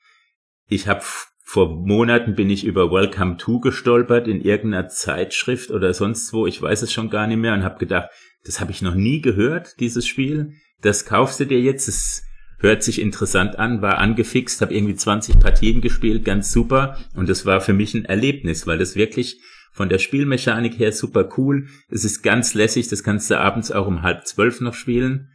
ich 0.68 0.88
habe 0.88 1.02
vor 1.44 1.70
Monaten 1.86 2.34
bin 2.34 2.50
ich 2.50 2.64
über 2.64 2.92
Welcome 2.92 3.38
to 3.38 3.60
gestolpert 3.60 4.28
in 4.28 4.42
irgendeiner 4.42 4.88
Zeitschrift 4.88 5.70
oder 5.70 5.94
sonst 5.94 6.34
wo, 6.34 6.48
ich 6.48 6.60
weiß 6.60 6.82
es 6.82 6.92
schon 6.92 7.12
gar 7.12 7.28
nicht 7.28 7.38
mehr 7.38 7.54
und 7.54 7.64
habe 7.64 7.78
gedacht, 7.78 8.10
das 8.46 8.60
habe 8.60 8.72
ich 8.72 8.82
noch 8.82 8.96
nie 8.96 9.22
gehört, 9.22 9.80
dieses 9.80 10.08
Spiel 10.08 10.54
das 10.82 11.06
kaufst 11.06 11.40
du 11.40 11.46
dir 11.46 11.60
jetzt, 11.60 11.88
es 11.88 12.24
hört 12.60 12.84
sich 12.84 13.02
interessant 13.02 13.58
an, 13.58 13.82
war 13.82 13.98
angefixt, 13.98 14.62
habe 14.62 14.74
irgendwie 14.74 14.96
20 14.96 15.40
Partien 15.40 15.82
gespielt, 15.82 16.26
ganz 16.26 16.52
super. 16.52 16.98
Und 17.16 17.30
das 17.30 17.46
war 17.46 17.62
für 17.62 17.74
mich 17.74 17.94
ein 17.94 18.06
Erlebnis, 18.06 18.68
weil 18.68 18.78
das 18.78 18.96
wirklich 18.96 19.40
von 19.72 19.90
der 19.90 20.00
Spielmechanik 20.00 20.78
her 20.78 20.92
super 20.92 21.30
cool, 21.38 21.68
es 21.90 22.04
ist 22.04 22.22
ganz 22.22 22.54
lässig, 22.54 22.88
das 22.90 23.04
kannst 23.04 23.30
du 23.30 23.40
abends 23.40 23.72
auch 23.72 23.88
um 23.88 24.02
halb 24.02 24.26
zwölf 24.28 24.62
noch 24.62 24.74
spielen. 24.74 25.30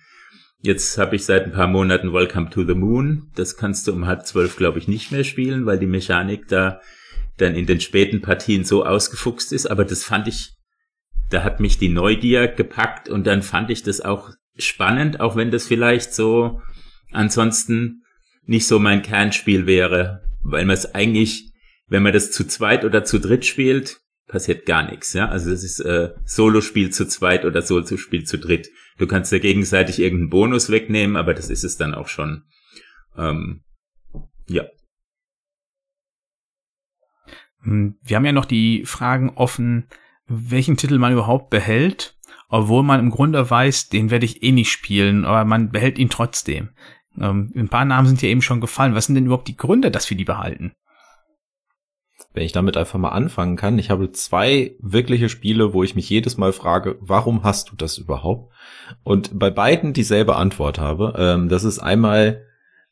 Jetzt 0.61 0.99
habe 0.99 1.17
ich 1.17 1.25
seit 1.25 1.45
ein 1.45 1.53
paar 1.53 1.67
Monaten 1.69 2.13
Welcome 2.13 2.51
to 2.51 2.65
the 2.65 2.75
Moon, 2.75 3.31
das 3.37 3.57
kannst 3.57 3.87
du 3.87 3.93
um 3.93 4.07
halb 4.07 4.27
zwölf 4.27 4.57
glaube 4.57 4.79
ich 4.79 4.89
nicht 4.89 5.13
mehr 5.13 5.25
spielen, 5.25 5.67
weil 5.67 5.79
die 5.79 5.87
Mechanik 5.87 6.49
da 6.49 6.81
dann 7.37 7.55
in 7.55 7.67
den 7.67 7.81
späten 7.81 8.23
Partien 8.23 8.65
so 8.65 8.85
ausgefuchst 8.85 9.53
ist, 9.53 9.67
aber 9.67 9.85
das 9.85 10.05
fand 10.05 10.29
ich 10.29 10.53
da 11.31 11.43
hat 11.43 11.59
mich 11.59 11.79
die 11.79 11.89
Neugier 11.89 12.49
gepackt 12.49 13.09
und 13.09 13.27
dann 13.27 13.43
fand 13.43 13.71
ich 13.71 13.83
das 13.83 14.01
auch 14.01 14.31
spannend, 14.57 15.21
auch 15.21 15.37
wenn 15.37 15.51
das 15.51 15.67
vielleicht 15.67 16.15
so 16.15 16.61
ansonsten 17.13 18.03
nicht 18.47 18.67
so 18.67 18.79
mein 18.79 19.03
Kernspiel 19.03 19.67
wäre, 19.67 20.23
weil 20.43 20.65
man 20.65 20.75
es 20.75 20.95
eigentlich, 20.95 21.53
wenn 21.87 22.03
man 22.03 22.13
das 22.13 22.31
zu 22.31 22.47
zweit 22.47 22.85
oder 22.85 23.05
zu 23.05 23.19
dritt 23.19 23.47
spielt, 23.47 24.01
passiert 24.27 24.67
gar 24.67 24.89
nichts. 24.91 25.13
Ja, 25.13 25.29
also 25.29 25.51
das 25.51 25.65
ist 25.65 25.81
äh, 25.81 26.15
Solo-Spiel 26.25 26.91
zu 26.91 27.07
zweit 27.07 27.45
oder 27.45 27.63
Solo-Spiel 27.63 28.25
zu 28.25 28.39
dritt. 28.39 28.69
Du 28.99 29.07
kannst 29.07 29.33
ja 29.33 29.39
gegenseitig 29.39 29.99
irgendeinen 29.99 30.31
Bonus 30.31 30.71
wegnehmen, 30.71 31.17
aber 31.17 31.35
das 31.35 31.51
ist 31.51 31.65
es 31.65 31.77
dann 31.77 31.95
auch 31.95 32.09
schon. 32.09 32.45
Ähm, 33.17 33.63
ja. 34.49 34.65
Hm, 37.63 37.97
wir 38.03 38.17
haben 38.17 38.25
ja 38.25 38.33
noch 38.33 38.45
die 38.45 38.85
Fragen 38.85 39.31
offen, 39.31 39.89
welchen 40.27 40.77
Titel 40.77 40.99
man 40.99 41.13
überhaupt 41.13 41.51
behält, 41.51 42.14
obwohl 42.55 42.85
man 42.85 43.01
im 43.01 43.11
Grunde 43.11 43.51
weiß, 43.51 43.89
den 43.89 44.13
werde 44.13 44.27
ich 44.27 44.45
eh 44.45 44.53
nicht 44.53 44.71
spielen, 44.71 45.25
aber 45.25 45.45
man 45.45 45.71
behält 45.71 45.99
ihn 45.99 46.09
trotzdem. 46.09 46.69
Ähm, 47.21 47.53
ein 47.57 47.69
paar 47.69 47.85
Namen 47.85 48.07
sind 48.07 48.23
ja 48.23 48.29
eben 48.29 48.43
schon 48.43 48.61
gefallen. 48.61 48.95
Was 48.95 49.07
sind 49.07 49.17
denn 49.17 49.27
überhaupt 49.27 49.49
die 49.49 49.57
Gründe, 49.57 49.91
dass 49.91 50.09
wir 50.09 50.17
die 50.17 50.25
behalten? 50.25 50.73
Wenn 52.33 52.45
ich 52.45 52.53
damit 52.53 52.77
einfach 52.77 52.97
mal 53.01 53.09
anfangen 53.09 53.57
kann, 53.57 53.77
ich 53.81 53.91
habe 53.91 54.13
zwei 54.13 54.77
wirkliche 54.79 55.29
Spiele, 55.29 55.73
wo 55.73 55.83
ich 55.83 55.97
mich 55.97 56.09
jedes 56.09 56.37
Mal 56.37 56.53
frage, 56.53 56.97
warum 57.01 57.43
hast 57.43 57.73
du 57.73 57.77
das 57.77 57.99
überhaupt? 57.99 58.53
Und 59.03 59.37
bei 59.37 59.51
beiden 59.51 59.93
dieselbe 59.93 60.37
Antwort 60.37 60.79
habe. 60.79 61.15
Ähm, 61.19 61.49
das 61.49 61.65
ist 61.65 61.81
einmal 61.81 62.45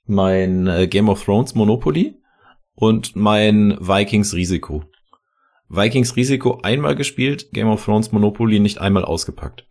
mein 0.07 0.67
äh, 0.67 0.89
Game 0.89 1.09
of 1.09 1.25
Thrones 1.25 1.55
Monopoly 1.55 2.21
und 2.75 3.15
mein 3.15 3.79
Vikings 3.79 4.35
Risiko. 4.35 4.83
Vikings 5.73 6.17
Risiko 6.17 6.61
einmal 6.63 6.95
gespielt, 6.95 7.51
Game 7.53 7.69
of 7.69 7.85
Thrones 7.85 8.13
Monopoly 8.13 8.61
nicht 8.61 8.79
einmal 8.79 9.05
ausgepackt. 9.05 9.67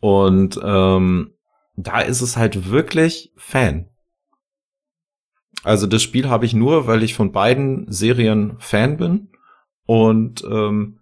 Und 0.00 0.58
ähm, 0.62 1.34
da 1.76 2.00
ist 2.00 2.20
es 2.20 2.36
halt 2.36 2.70
wirklich 2.70 3.32
Fan. 3.36 3.88
Also 5.62 5.86
das 5.86 6.02
Spiel 6.02 6.28
habe 6.28 6.44
ich 6.44 6.54
nur, 6.54 6.86
weil 6.86 7.02
ich 7.02 7.14
von 7.14 7.30
beiden 7.30 7.90
Serien 7.90 8.56
Fan 8.58 8.96
bin 8.96 9.28
und 9.86 10.44
ähm, 10.44 11.00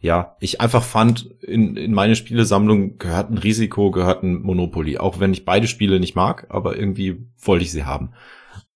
ja, 0.00 0.36
ich 0.40 0.62
einfach 0.62 0.82
fand, 0.82 1.26
in, 1.42 1.76
in 1.76 1.92
meine 1.92 2.16
Spielesammlung 2.16 2.96
gehört 2.96 3.30
ein 3.30 3.36
Risiko, 3.36 3.90
gehört 3.90 4.22
ein 4.22 4.40
Monopoly, 4.40 4.96
auch 4.96 5.20
wenn 5.20 5.34
ich 5.34 5.44
beide 5.44 5.68
Spiele 5.68 6.00
nicht 6.00 6.16
mag, 6.16 6.46
aber 6.48 6.78
irgendwie 6.78 7.26
wollte 7.36 7.64
ich 7.64 7.72
sie 7.72 7.84
haben. 7.84 8.14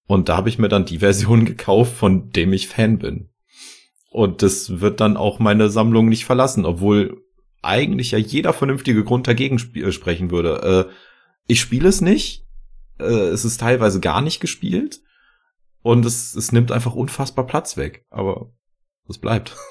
Und 0.07 0.29
da 0.29 0.37
habe 0.37 0.51
ich 0.51 0.59
mir 0.59 0.69
dann 0.69 0.85
die 0.85 0.99
Version 0.99 1.45
gekauft, 1.47 1.95
von 1.95 2.31
dem 2.31 2.53
ich 2.53 2.69
Fan 2.69 2.99
bin. 2.99 3.31
Und 4.15 4.43
das 4.43 4.79
wird 4.81 5.01
dann 5.01 5.17
auch 5.17 5.41
meine 5.41 5.71
Sammlung 5.71 6.09
nicht 6.09 6.25
verlassen, 6.25 6.65
obwohl 6.65 7.21
eigentlich 7.63 8.13
ja 8.13 8.19
jeder 8.19 8.53
vernünftige 8.53 9.03
Grund 9.03 9.27
dagegen 9.27 9.57
sp 9.59 9.75
äh, 9.83 9.91
sprechen 9.91 10.31
würde. 10.31 10.87
Äh, 10.89 10.93
ich 11.49 11.61
spiele 11.61 11.89
es 11.89 12.01
nicht. 12.01 12.47
Äh, 13.01 13.07
es 13.07 13.45
ist 13.45 13.59
teilweise 13.59 13.99
gar 13.99 14.21
nicht 14.21 14.39
gespielt. 14.39 15.01
Und 15.83 16.07
es, 16.07 16.37
es 16.37 16.53
nimmt 16.53 16.71
einfach 16.71 16.95
unfassbar 16.95 17.45
Platz 17.45 17.77
weg. 17.77 18.07
Aber 18.09 18.53
es 19.09 19.19
bleibt. 19.19 19.57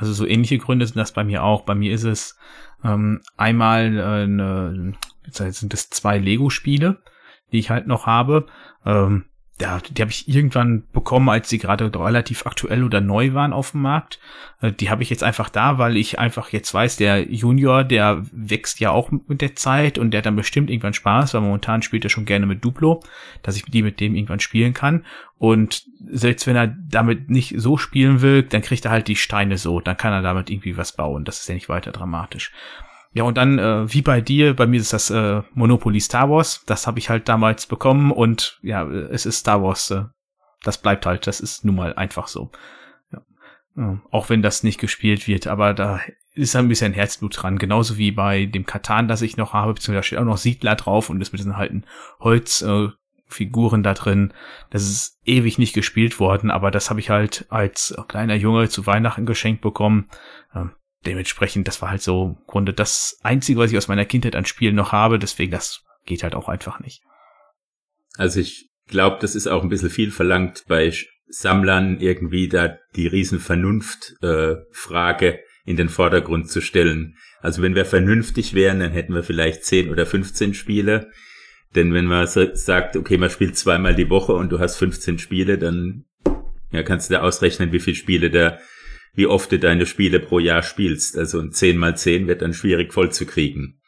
Also 0.00 0.12
so 0.12 0.24
ähnliche 0.24 0.58
Gründe 0.58 0.86
sind 0.86 0.96
das 0.96 1.10
bei 1.10 1.24
mir 1.24 1.42
auch. 1.42 1.62
Bei 1.62 1.74
mir 1.74 1.92
ist 1.92 2.04
es 2.04 2.38
ähm, 2.84 3.20
einmal 3.36 3.98
äh, 3.98 4.02
eine, 4.02 4.92
jetzt 5.24 5.58
sind 5.58 5.74
es 5.74 5.90
zwei 5.90 6.18
Lego-Spiele, 6.18 7.02
die 7.50 7.58
ich 7.58 7.70
halt 7.70 7.88
noch 7.88 8.06
habe. 8.06 8.46
Ähm, 8.86 9.24
ja, 9.60 9.80
die 9.80 10.00
habe 10.00 10.12
ich 10.12 10.28
irgendwann 10.28 10.84
bekommen, 10.92 11.28
als 11.28 11.48
sie 11.48 11.58
gerade 11.58 11.92
relativ 11.92 12.46
aktuell 12.46 12.84
oder 12.84 13.00
neu 13.00 13.34
waren 13.34 13.52
auf 13.52 13.72
dem 13.72 13.82
Markt. 13.82 14.20
Äh, 14.60 14.72
die 14.72 14.88
habe 14.88 15.02
ich 15.02 15.10
jetzt 15.10 15.24
einfach 15.24 15.48
da, 15.48 15.78
weil 15.78 15.96
ich 15.96 16.18
einfach 16.18 16.50
jetzt 16.50 16.72
weiß, 16.72 16.96
der 16.96 17.30
Junior, 17.32 17.82
der 17.82 18.24
wächst 18.30 18.78
ja 18.78 18.90
auch 18.90 19.10
mit 19.10 19.40
der 19.40 19.56
Zeit 19.56 19.98
und 19.98 20.12
der 20.12 20.18
hat 20.18 20.26
dann 20.26 20.36
bestimmt 20.36 20.70
irgendwann 20.70 20.94
Spaß, 20.94 21.34
weil 21.34 21.40
momentan 21.40 21.82
spielt 21.82 22.04
er 22.04 22.10
schon 22.10 22.24
gerne 22.24 22.46
mit 22.46 22.64
Duplo, 22.64 23.02
dass 23.42 23.56
ich 23.56 23.64
die 23.64 23.82
mit 23.82 23.98
dem 23.98 24.14
irgendwann 24.14 24.40
spielen 24.40 24.74
kann. 24.74 25.04
Und 25.38 25.84
selbst 26.04 26.46
wenn 26.46 26.56
er 26.56 26.68
damit 26.68 27.28
nicht 27.28 27.54
so 27.58 27.76
spielen 27.76 28.22
will, 28.22 28.44
dann 28.44 28.62
kriegt 28.62 28.84
er 28.84 28.92
halt 28.92 29.08
die 29.08 29.16
Steine 29.16 29.58
so, 29.58 29.80
dann 29.80 29.96
kann 29.96 30.12
er 30.12 30.22
damit 30.22 30.50
irgendwie 30.50 30.76
was 30.76 30.92
bauen. 30.92 31.24
Das 31.24 31.40
ist 31.40 31.48
ja 31.48 31.54
nicht 31.54 31.68
weiter 31.68 31.90
dramatisch. 31.90 32.52
Ja, 33.12 33.24
und 33.24 33.36
dann, 33.36 33.58
äh, 33.58 33.92
wie 33.92 34.02
bei 34.02 34.20
dir, 34.20 34.54
bei 34.54 34.66
mir 34.66 34.80
ist 34.80 34.92
das 34.92 35.10
äh, 35.10 35.42
Monopoly 35.54 36.00
Star 36.00 36.30
Wars. 36.30 36.62
Das 36.66 36.86
habe 36.86 36.98
ich 36.98 37.08
halt 37.08 37.28
damals 37.28 37.66
bekommen 37.66 38.12
und 38.12 38.58
ja, 38.62 38.86
es 38.86 39.26
ist 39.26 39.38
Star 39.38 39.62
Wars. 39.62 39.90
Äh, 39.90 40.04
das 40.62 40.78
bleibt 40.78 41.06
halt, 41.06 41.26
das 41.26 41.40
ist 41.40 41.64
nun 41.64 41.76
mal 41.76 41.94
einfach 41.94 42.28
so. 42.28 42.50
Ja. 43.12 43.22
Ja, 43.76 44.00
auch 44.10 44.28
wenn 44.28 44.42
das 44.42 44.62
nicht 44.62 44.80
gespielt 44.80 45.26
wird, 45.26 45.46
aber 45.46 45.72
da 45.72 46.00
ist 46.34 46.54
ein 46.54 46.68
bisschen 46.68 46.92
Herzblut 46.92 47.42
dran. 47.42 47.58
Genauso 47.58 47.96
wie 47.96 48.12
bei 48.12 48.46
dem 48.46 48.66
Katan, 48.66 49.08
das 49.08 49.22
ich 49.22 49.36
noch 49.36 49.52
habe, 49.52 49.74
beziehungsweise 49.74 49.98
da 49.98 50.02
steht 50.02 50.18
auch 50.18 50.24
noch 50.24 50.36
Siedler 50.36 50.76
drauf 50.76 51.10
und 51.10 51.18
das 51.18 51.32
mit 51.32 51.40
diesen 51.40 51.52
alten 51.52 51.84
Holzfiguren 52.20 53.80
äh, 53.80 53.84
da 53.84 53.94
drin. 53.94 54.32
Das 54.70 54.82
ist 54.82 55.18
ewig 55.24 55.58
nicht 55.58 55.74
gespielt 55.74 56.20
worden, 56.20 56.50
aber 56.50 56.70
das 56.70 56.90
habe 56.90 57.00
ich 57.00 57.10
halt 57.10 57.46
als 57.48 57.96
kleiner 58.06 58.36
Junge 58.36 58.68
zu 58.68 58.86
Weihnachten 58.86 59.26
geschenkt 59.26 59.62
bekommen. 59.62 60.08
Dementsprechend, 61.06 61.68
das 61.68 61.80
war 61.80 61.90
halt 61.90 62.02
so 62.02 62.24
im 62.24 62.36
Grunde 62.46 62.72
das 62.72 63.18
Einzige, 63.22 63.60
was 63.60 63.70
ich 63.70 63.78
aus 63.78 63.88
meiner 63.88 64.04
Kindheit 64.04 64.36
an 64.36 64.44
Spielen 64.44 64.74
noch 64.74 64.92
habe. 64.92 65.18
Deswegen, 65.18 65.52
das 65.52 65.82
geht 66.06 66.22
halt 66.22 66.34
auch 66.34 66.48
einfach 66.48 66.80
nicht. 66.80 67.02
Also 68.16 68.40
ich 68.40 68.70
glaube, 68.88 69.18
das 69.20 69.34
ist 69.34 69.46
auch 69.46 69.62
ein 69.62 69.68
bisschen 69.68 69.90
viel 69.90 70.10
verlangt 70.10 70.64
bei 70.66 70.92
Sammlern 71.28 72.00
irgendwie 72.00 72.48
da 72.48 72.78
die 72.96 73.06
Riesenvernunft-Frage 73.06 75.34
äh, 75.34 75.38
in 75.64 75.76
den 75.76 75.90
Vordergrund 75.90 76.50
zu 76.50 76.60
stellen. 76.60 77.16
Also 77.40 77.62
wenn 77.62 77.74
wir 77.74 77.84
vernünftig 77.84 78.54
wären, 78.54 78.80
dann 78.80 78.92
hätten 78.92 79.14
wir 79.14 79.22
vielleicht 79.22 79.64
10 79.64 79.90
oder 79.90 80.06
15 80.06 80.54
Spiele. 80.54 81.10
Denn 81.74 81.92
wenn 81.92 82.06
man 82.06 82.26
so 82.26 82.46
sagt, 82.54 82.96
okay, 82.96 83.18
man 83.18 83.28
spielt 83.30 83.58
zweimal 83.58 83.94
die 83.94 84.08
Woche 84.08 84.32
und 84.32 84.50
du 84.50 84.58
hast 84.58 84.76
15 84.76 85.18
Spiele, 85.18 85.58
dann 85.58 86.06
ja, 86.72 86.82
kannst 86.82 87.10
du 87.10 87.14
da 87.14 87.20
ausrechnen, 87.20 87.72
wie 87.72 87.80
viele 87.80 87.96
Spiele 87.96 88.30
der 88.30 88.58
wie 89.14 89.26
oft 89.26 89.50
du 89.52 89.58
deine 89.58 89.86
Spiele 89.86 90.20
pro 90.20 90.38
Jahr 90.38 90.62
spielst. 90.62 91.16
Also 91.16 91.40
ein 91.40 91.52
10 91.52 91.76
mal 91.76 91.96
10 91.96 92.26
wird 92.26 92.42
dann 92.42 92.54
schwierig 92.54 92.92
voll 92.92 93.10
zu 93.10 93.26
kriegen. 93.26 93.80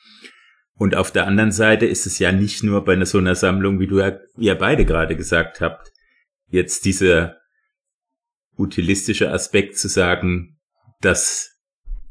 Und 0.74 0.96
auf 0.96 1.10
der 1.10 1.26
anderen 1.26 1.52
Seite 1.52 1.86
ist 1.86 2.06
es 2.06 2.18
ja 2.18 2.32
nicht 2.32 2.62
nur 2.62 2.84
bei 2.84 2.94
einer 2.94 3.06
so 3.06 3.18
einer 3.18 3.34
Sammlung, 3.34 3.80
wie 3.80 3.86
du 3.86 4.00
ja, 4.00 4.18
wie 4.36 4.52
beide 4.54 4.86
gerade 4.86 5.14
gesagt 5.14 5.60
habt, 5.60 5.92
jetzt 6.48 6.84
dieser 6.84 7.36
utilistische 8.56 9.30
Aspekt 9.30 9.78
zu 9.78 9.88
sagen, 9.88 10.58
das 11.00 11.58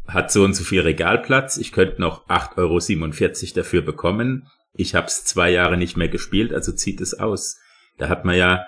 hat 0.07 0.32
so 0.32 0.43
und 0.43 0.53
so 0.53 0.64
viel 0.64 0.82
Regalplatz, 0.82 1.57
ich 1.57 1.72
könnte 1.72 2.01
noch 2.01 2.28
8,47 2.28 2.57
Euro 2.57 3.55
dafür 3.55 3.82
bekommen. 3.82 4.47
Ich 4.74 4.95
habe 4.95 5.07
es 5.07 5.26
zwei 5.26 5.51
Jahre 5.51 5.78
nicht 5.78 5.97
mehr 5.97 6.10
gespielt, 6.10 6.53
also 6.53 6.72
zieht 6.72 7.01
es 7.01 7.14
aus. 7.14 7.57
Da 7.97 8.07
hat 8.07 8.24
man 8.24 8.38
ja 8.38 8.66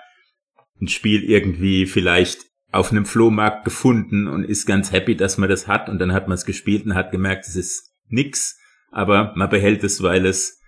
ein 0.80 0.88
Spiel 0.88 1.22
irgendwie 1.22 1.86
vielleicht 1.86 2.46
auf 2.72 2.90
einem 2.90 3.04
Flohmarkt 3.04 3.64
gefunden 3.64 4.26
und 4.26 4.44
ist 4.44 4.66
ganz 4.66 4.92
happy, 4.92 5.14
dass 5.14 5.38
man 5.38 5.48
das 5.48 5.68
hat. 5.68 5.88
Und 5.88 5.98
dann 5.98 6.12
hat 6.12 6.26
man 6.26 6.34
es 6.34 6.46
gespielt 6.46 6.86
und 6.86 6.94
hat 6.94 7.12
gemerkt, 7.12 7.46
es 7.46 7.54
ist 7.54 7.94
nix, 8.08 8.58
aber 8.90 9.32
man 9.36 9.50
behält 9.50 9.84
es, 9.84 10.02
weil 10.02 10.24
es, 10.24 10.60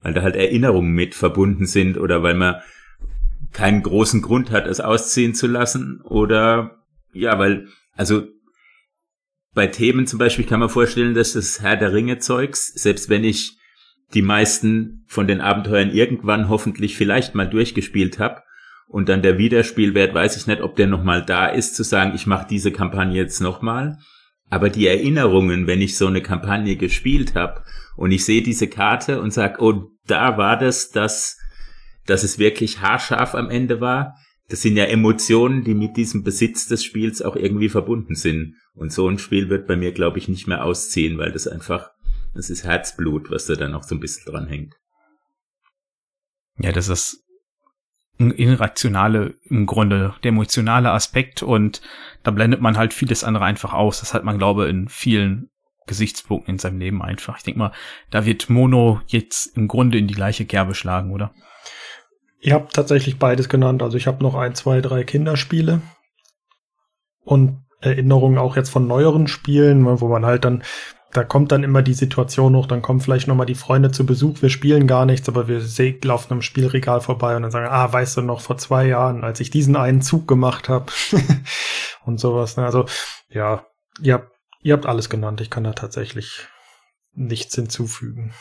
weil 0.00 0.14
da 0.14 0.22
halt 0.22 0.36
Erinnerungen 0.36 0.92
mit 0.92 1.14
verbunden 1.14 1.66
sind 1.66 1.98
oder 1.98 2.22
weil 2.22 2.34
man 2.34 2.56
keinen 3.52 3.82
großen 3.82 4.22
Grund 4.22 4.50
hat, 4.50 4.66
es 4.66 4.80
ausziehen 4.80 5.34
zu 5.34 5.46
lassen 5.46 6.00
oder 6.02 6.82
ja, 7.12 7.38
weil, 7.38 7.66
also 7.92 8.26
bei 9.52 9.66
Themen 9.66 10.06
zum 10.06 10.18
Beispiel 10.18 10.46
kann 10.46 10.60
man 10.60 10.68
vorstellen, 10.68 11.14
dass 11.14 11.32
das 11.32 11.60
Herr 11.60 11.76
der 11.76 11.92
Ringe 11.92 12.18
Zeugs, 12.18 12.68
selbst 12.68 13.08
wenn 13.08 13.24
ich 13.24 13.58
die 14.14 14.22
meisten 14.22 15.04
von 15.08 15.26
den 15.26 15.40
Abenteuern 15.40 15.90
irgendwann 15.90 16.48
hoffentlich 16.48 16.96
vielleicht 16.96 17.34
mal 17.34 17.48
durchgespielt 17.48 18.18
habe, 18.18 18.42
und 18.90 19.08
dann 19.08 19.22
der 19.22 19.38
Wiederspielwert, 19.38 20.14
weiß 20.14 20.36
ich 20.36 20.48
nicht, 20.48 20.62
ob 20.62 20.74
der 20.74 20.88
nochmal 20.88 21.24
da 21.24 21.46
ist, 21.46 21.76
zu 21.76 21.84
sagen, 21.84 22.12
ich 22.14 22.26
mache 22.26 22.48
diese 22.50 22.72
Kampagne 22.72 23.16
jetzt 23.16 23.40
nochmal. 23.40 23.96
Aber 24.50 24.68
die 24.68 24.88
Erinnerungen, 24.88 25.68
wenn 25.68 25.80
ich 25.80 25.96
so 25.96 26.08
eine 26.08 26.22
Kampagne 26.22 26.74
gespielt 26.74 27.36
habe 27.36 27.62
und 27.96 28.10
ich 28.10 28.24
sehe 28.24 28.42
diese 28.42 28.66
Karte 28.66 29.20
und 29.20 29.32
sag, 29.32 29.62
oh, 29.62 29.92
da 30.06 30.36
war 30.38 30.58
das, 30.58 30.90
dass, 30.90 31.38
dass 32.06 32.24
es 32.24 32.40
wirklich 32.40 32.80
haarscharf 32.80 33.36
am 33.36 33.48
Ende 33.48 33.80
war, 33.80 34.16
das 34.48 34.62
sind 34.62 34.76
ja 34.76 34.86
Emotionen, 34.86 35.62
die 35.62 35.74
mit 35.74 35.96
diesem 35.96 36.24
Besitz 36.24 36.66
des 36.66 36.82
Spiels 36.82 37.22
auch 37.22 37.36
irgendwie 37.36 37.68
verbunden 37.68 38.16
sind. 38.16 38.56
Und 38.74 38.92
so 38.92 39.08
ein 39.08 39.20
Spiel 39.20 39.48
wird 39.48 39.68
bei 39.68 39.76
mir, 39.76 39.92
glaube 39.92 40.18
ich, 40.18 40.26
nicht 40.26 40.48
mehr 40.48 40.64
ausziehen, 40.64 41.16
weil 41.16 41.30
das 41.30 41.46
einfach, 41.46 41.90
das 42.34 42.50
ist 42.50 42.64
Herzblut, 42.64 43.30
was 43.30 43.46
da 43.46 43.54
dann 43.54 43.70
noch 43.70 43.84
so 43.84 43.94
ein 43.94 44.00
bisschen 44.00 44.32
dran 44.32 44.48
hängt. 44.48 44.74
Ja, 46.58 46.72
das 46.72 46.88
ist 46.88 47.24
irrationale, 48.20 49.34
im 49.44 49.66
Grunde, 49.66 50.14
der 50.22 50.30
emotionale 50.30 50.90
Aspekt 50.90 51.42
und 51.42 51.80
da 52.22 52.30
blendet 52.30 52.60
man 52.60 52.76
halt 52.76 52.92
vieles 52.92 53.24
andere 53.24 53.44
einfach 53.44 53.72
aus. 53.72 54.00
Das 54.00 54.12
hat 54.12 54.24
man, 54.24 54.38
glaube 54.38 54.68
in 54.68 54.88
vielen 54.88 55.48
Gesichtspunkten 55.86 56.54
in 56.54 56.58
seinem 56.58 56.78
Leben 56.78 57.02
einfach. 57.02 57.38
Ich 57.38 57.44
denke 57.44 57.58
mal, 57.58 57.72
da 58.10 58.26
wird 58.26 58.50
Mono 58.50 59.00
jetzt 59.06 59.56
im 59.56 59.66
Grunde 59.66 59.98
in 59.98 60.06
die 60.06 60.14
gleiche 60.14 60.44
Kerbe 60.44 60.74
schlagen, 60.74 61.12
oder? 61.12 61.32
Ihr 62.40 62.54
habt 62.54 62.74
tatsächlich 62.74 63.18
beides 63.18 63.48
genannt. 63.48 63.82
Also 63.82 63.96
ich 63.96 64.06
habe 64.06 64.22
noch 64.22 64.34
ein, 64.34 64.54
zwei, 64.54 64.80
drei 64.80 65.04
Kinderspiele 65.04 65.80
und 67.24 67.64
Erinnerungen 67.80 68.38
auch 68.38 68.56
jetzt 68.56 68.70
von 68.70 68.86
neueren 68.86 69.26
Spielen, 69.26 69.84
wo 69.84 70.08
man 70.08 70.26
halt 70.26 70.44
dann 70.44 70.62
da 71.12 71.24
kommt 71.24 71.50
dann 71.50 71.64
immer 71.64 71.82
die 71.82 71.94
Situation 71.94 72.54
hoch, 72.54 72.66
dann 72.66 72.82
kommen 72.82 73.00
vielleicht 73.00 73.26
nochmal 73.26 73.46
die 73.46 73.54
Freunde 73.54 73.90
zu 73.90 74.06
Besuch, 74.06 74.42
wir 74.42 74.50
spielen 74.50 74.86
gar 74.86 75.06
nichts, 75.06 75.28
aber 75.28 75.48
wir 75.48 75.60
laufen 76.04 76.32
am 76.32 76.42
Spielregal 76.42 77.00
vorbei 77.00 77.36
und 77.36 77.42
dann 77.42 77.50
sagen, 77.50 77.68
ah, 77.68 77.92
weißt 77.92 78.18
du 78.18 78.22
noch, 78.22 78.40
vor 78.40 78.58
zwei 78.58 78.86
Jahren, 78.86 79.24
als 79.24 79.40
ich 79.40 79.50
diesen 79.50 79.76
einen 79.76 80.02
Zug 80.02 80.28
gemacht 80.28 80.68
habe 80.68 80.86
und 82.04 82.20
sowas. 82.20 82.56
Ne? 82.56 82.64
Also 82.64 82.86
ja, 83.28 83.66
ihr 84.00 84.14
habt, 84.14 84.30
ihr 84.62 84.74
habt 84.74 84.86
alles 84.86 85.10
genannt, 85.10 85.40
ich 85.40 85.50
kann 85.50 85.64
da 85.64 85.72
tatsächlich 85.72 86.46
nichts 87.12 87.54
hinzufügen. 87.56 88.32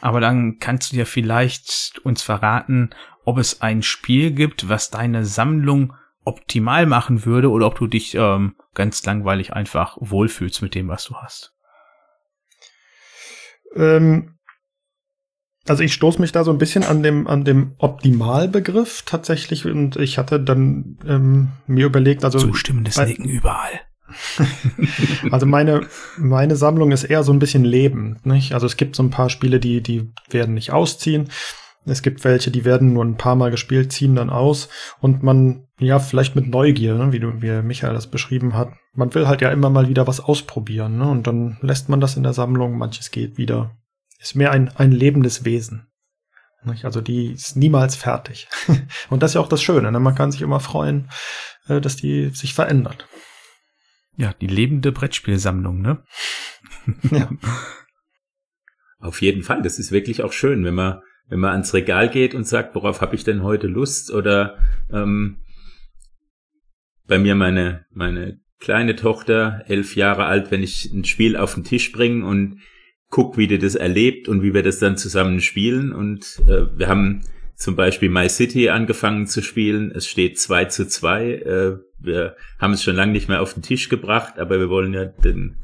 Aber 0.00 0.20
dann 0.20 0.58
kannst 0.58 0.92
du 0.92 0.96
dir 0.96 1.06
vielleicht 1.06 1.98
uns 2.04 2.22
verraten, 2.22 2.90
ob 3.24 3.38
es 3.38 3.60
ein 3.60 3.82
Spiel 3.82 4.32
gibt, 4.32 4.68
was 4.68 4.90
deine 4.90 5.24
Sammlung 5.24 5.94
optimal 6.24 6.86
machen 6.86 7.24
würde 7.26 7.50
oder 7.50 7.66
ob 7.66 7.78
du 7.78 7.86
dich 7.86 8.14
ähm, 8.14 8.56
ganz 8.74 9.04
langweilig 9.04 9.52
einfach 9.52 9.96
wohlfühlst 10.00 10.62
mit 10.62 10.74
dem, 10.74 10.88
was 10.88 11.04
du 11.04 11.16
hast. 11.16 11.53
Ähm, 13.76 14.34
also 15.66 15.82
ich 15.82 15.94
stoße 15.94 16.20
mich 16.20 16.32
da 16.32 16.44
so 16.44 16.50
ein 16.50 16.58
bisschen 16.58 16.84
an 16.84 17.02
dem 17.02 17.26
an 17.26 17.44
dem 17.44 17.74
Optimalbegriff 17.78 19.02
tatsächlich 19.06 19.64
und 19.64 19.96
ich 19.96 20.18
hatte 20.18 20.38
dann 20.38 20.98
ähm, 21.06 21.48
mir 21.66 21.86
überlegt, 21.86 22.24
also 22.24 22.38
zustimmendes 22.38 22.98
Nicken 22.98 23.28
überall. 23.28 23.80
also 25.30 25.46
meine 25.46 25.86
meine 26.18 26.56
Sammlung 26.56 26.92
ist 26.92 27.04
eher 27.04 27.22
so 27.22 27.32
ein 27.32 27.38
bisschen 27.38 27.64
lebend, 27.64 28.26
nicht? 28.26 28.52
Also 28.52 28.66
es 28.66 28.76
gibt 28.76 28.94
so 28.94 29.02
ein 29.02 29.10
paar 29.10 29.30
Spiele, 29.30 29.58
die 29.58 29.80
die 29.80 30.12
werden 30.28 30.54
nicht 30.54 30.72
ausziehen. 30.72 31.30
Es 31.86 32.02
gibt 32.02 32.24
welche, 32.24 32.50
die 32.50 32.64
werden 32.64 32.94
nur 32.94 33.04
ein 33.04 33.16
paar 33.16 33.36
Mal 33.36 33.50
gespielt, 33.50 33.92
ziehen 33.92 34.14
dann 34.16 34.30
aus 34.30 34.68
und 35.00 35.22
man, 35.22 35.66
ja, 35.78 35.98
vielleicht 35.98 36.34
mit 36.34 36.48
Neugier, 36.48 36.94
ne, 36.94 37.12
wie 37.12 37.20
du, 37.20 37.42
wie 37.42 37.62
Michael 37.62 37.92
das 37.92 38.06
beschrieben 38.06 38.54
hat. 38.54 38.72
Man 38.94 39.14
will 39.14 39.28
halt 39.28 39.42
ja 39.42 39.50
immer 39.50 39.68
mal 39.68 39.88
wieder 39.88 40.06
was 40.06 40.20
ausprobieren, 40.20 40.96
ne, 40.96 41.08
und 41.08 41.26
dann 41.26 41.58
lässt 41.60 41.88
man 41.88 42.00
das 42.00 42.16
in 42.16 42.22
der 42.22 42.32
Sammlung, 42.32 42.78
manches 42.78 43.10
geht 43.10 43.36
wieder. 43.36 43.76
Ist 44.18 44.34
mehr 44.34 44.52
ein, 44.52 44.70
ein 44.76 44.92
lebendes 44.92 45.44
Wesen. 45.44 45.86
Nicht? 46.64 46.86
Also 46.86 47.02
die 47.02 47.32
ist 47.32 47.56
niemals 47.56 47.96
fertig. 47.96 48.48
und 49.10 49.22
das 49.22 49.32
ist 49.32 49.34
ja 49.34 49.40
auch 49.42 49.48
das 49.48 49.62
Schöne, 49.62 49.92
ne? 49.92 50.00
man 50.00 50.14
kann 50.14 50.32
sich 50.32 50.40
immer 50.40 50.60
freuen, 50.60 51.10
äh, 51.66 51.80
dass 51.80 51.96
die 51.96 52.30
sich 52.30 52.54
verändert. 52.54 53.06
Ja, 54.16 54.32
die 54.32 54.46
lebende 54.46 54.92
Brettspielsammlung, 54.92 55.82
ne? 55.82 56.02
ja. 57.10 57.28
Auf 59.00 59.20
jeden 59.20 59.42
Fall, 59.42 59.60
das 59.60 59.78
ist 59.78 59.92
wirklich 59.92 60.22
auch 60.22 60.32
schön, 60.32 60.64
wenn 60.64 60.74
man 60.74 61.02
wenn 61.28 61.40
man 61.40 61.52
ans 61.52 61.74
Regal 61.74 62.08
geht 62.10 62.34
und 62.34 62.46
sagt, 62.46 62.74
worauf 62.74 63.00
habe 63.00 63.14
ich 63.14 63.24
denn 63.24 63.42
heute 63.42 63.66
Lust? 63.66 64.12
Oder 64.12 64.58
ähm, 64.92 65.38
bei 67.06 67.18
mir 67.18 67.34
meine, 67.34 67.86
meine 67.90 68.40
kleine 68.60 68.96
Tochter, 68.96 69.64
elf 69.68 69.96
Jahre 69.96 70.24
alt, 70.24 70.50
wenn 70.50 70.62
ich 70.62 70.92
ein 70.92 71.04
Spiel 71.04 71.36
auf 71.36 71.54
den 71.54 71.64
Tisch 71.64 71.92
bringe 71.92 72.24
und 72.26 72.60
guck, 73.10 73.36
wie 73.36 73.46
die 73.46 73.58
das 73.58 73.74
erlebt 73.74 74.28
und 74.28 74.42
wie 74.42 74.54
wir 74.54 74.62
das 74.62 74.78
dann 74.78 74.96
zusammen 74.96 75.40
spielen. 75.40 75.92
Und 75.92 76.40
äh, 76.48 76.66
wir 76.76 76.88
haben 76.88 77.22
zum 77.56 77.76
Beispiel 77.76 78.08
My 78.08 78.28
City 78.28 78.70
angefangen 78.70 79.26
zu 79.26 79.42
spielen. 79.42 79.92
Es 79.94 80.06
steht 80.06 80.38
2 80.38 80.64
zu 80.66 80.88
2. 80.88 81.32
Äh, 81.32 81.76
wir 82.00 82.36
haben 82.58 82.72
es 82.72 82.82
schon 82.82 82.96
lange 82.96 83.12
nicht 83.12 83.28
mehr 83.28 83.40
auf 83.40 83.54
den 83.54 83.62
Tisch 83.62 83.88
gebracht, 83.88 84.38
aber 84.38 84.58
wir 84.58 84.68
wollen 84.68 84.92
ja 84.92 85.04
den, 85.04 85.56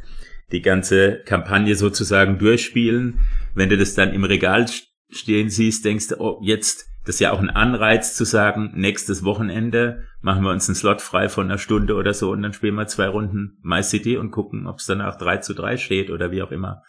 die 0.52 0.62
ganze 0.62 1.22
Kampagne 1.24 1.74
sozusagen 1.74 2.38
durchspielen. 2.38 3.20
Wenn 3.54 3.68
du 3.68 3.76
das 3.76 3.94
dann 3.94 4.12
im 4.14 4.24
Regal 4.24 4.66
stehen 5.11 5.50
siehst, 5.50 5.84
denkst 5.84 6.08
du, 6.08 6.20
oh, 6.20 6.40
jetzt, 6.42 6.86
das 7.04 7.16
ist 7.16 7.20
ja 7.20 7.32
auch 7.32 7.40
ein 7.40 7.50
Anreiz 7.50 8.14
zu 8.14 8.24
sagen, 8.24 8.72
nächstes 8.74 9.24
Wochenende 9.24 10.04
machen 10.20 10.42
wir 10.42 10.50
uns 10.50 10.68
einen 10.68 10.76
Slot 10.76 11.00
frei 11.00 11.28
von 11.28 11.46
einer 11.46 11.58
Stunde 11.58 11.94
oder 11.94 12.14
so 12.14 12.30
und 12.30 12.42
dann 12.42 12.52
spielen 12.52 12.74
wir 12.74 12.86
zwei 12.86 13.08
Runden 13.08 13.58
My 13.62 13.82
City 13.82 14.16
und 14.16 14.30
gucken, 14.30 14.66
ob 14.66 14.78
es 14.78 14.86
danach 14.86 15.16
3 15.16 15.38
zu 15.38 15.54
3 15.54 15.76
steht 15.76 16.11
oder 16.11 16.30
wie 16.30 16.42
auch 16.42 16.50
immer. 16.50 16.82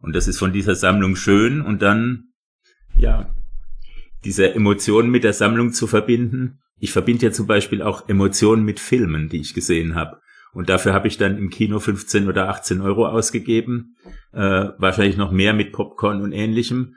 Und 0.00 0.14
das 0.14 0.28
ist 0.28 0.38
von 0.38 0.52
dieser 0.52 0.74
Sammlung 0.74 1.16
schön 1.16 1.60
und 1.60 1.82
dann, 1.82 2.28
ja, 2.96 3.34
diese 4.24 4.54
Emotionen 4.54 5.10
mit 5.10 5.24
der 5.24 5.32
Sammlung 5.32 5.72
zu 5.72 5.86
verbinden. 5.86 6.58
Ich 6.78 6.92
verbinde 6.92 7.26
ja 7.26 7.32
zum 7.32 7.46
Beispiel 7.46 7.82
auch 7.82 8.08
Emotionen 8.08 8.64
mit 8.64 8.80
Filmen, 8.80 9.28
die 9.28 9.40
ich 9.40 9.54
gesehen 9.54 9.94
habe. 9.94 10.20
Und 10.52 10.68
dafür 10.68 10.92
habe 10.92 11.08
ich 11.08 11.18
dann 11.18 11.38
im 11.38 11.50
Kino 11.50 11.78
15 11.78 12.28
oder 12.28 12.48
18 12.48 12.80
Euro 12.80 13.06
ausgegeben. 13.06 13.96
Äh, 14.32 14.68
wahrscheinlich 14.78 15.16
noch 15.16 15.30
mehr 15.30 15.52
mit 15.52 15.72
Popcorn 15.72 16.20
und 16.20 16.32
ähnlichem. 16.32 16.96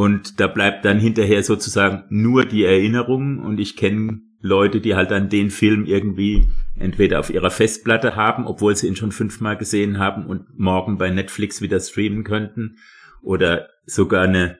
Und 0.00 0.40
da 0.40 0.46
bleibt 0.46 0.86
dann 0.86 0.98
hinterher 0.98 1.42
sozusagen 1.42 2.04
nur 2.08 2.46
die 2.46 2.64
Erinnerung 2.64 3.38
und 3.38 3.60
ich 3.60 3.76
kenne 3.76 4.22
Leute, 4.40 4.80
die 4.80 4.94
halt 4.94 5.10
dann 5.10 5.28
den 5.28 5.50
Film 5.50 5.84
irgendwie 5.84 6.48
entweder 6.74 7.20
auf 7.20 7.28
ihrer 7.28 7.50
Festplatte 7.50 8.16
haben, 8.16 8.46
obwohl 8.46 8.74
sie 8.74 8.88
ihn 8.88 8.96
schon 8.96 9.12
fünfmal 9.12 9.58
gesehen 9.58 9.98
haben 9.98 10.24
und 10.24 10.58
morgen 10.58 10.96
bei 10.96 11.10
Netflix 11.10 11.60
wieder 11.60 11.78
streamen 11.80 12.24
könnten 12.24 12.78
oder 13.20 13.68
sogar 13.84 14.22
eine 14.22 14.58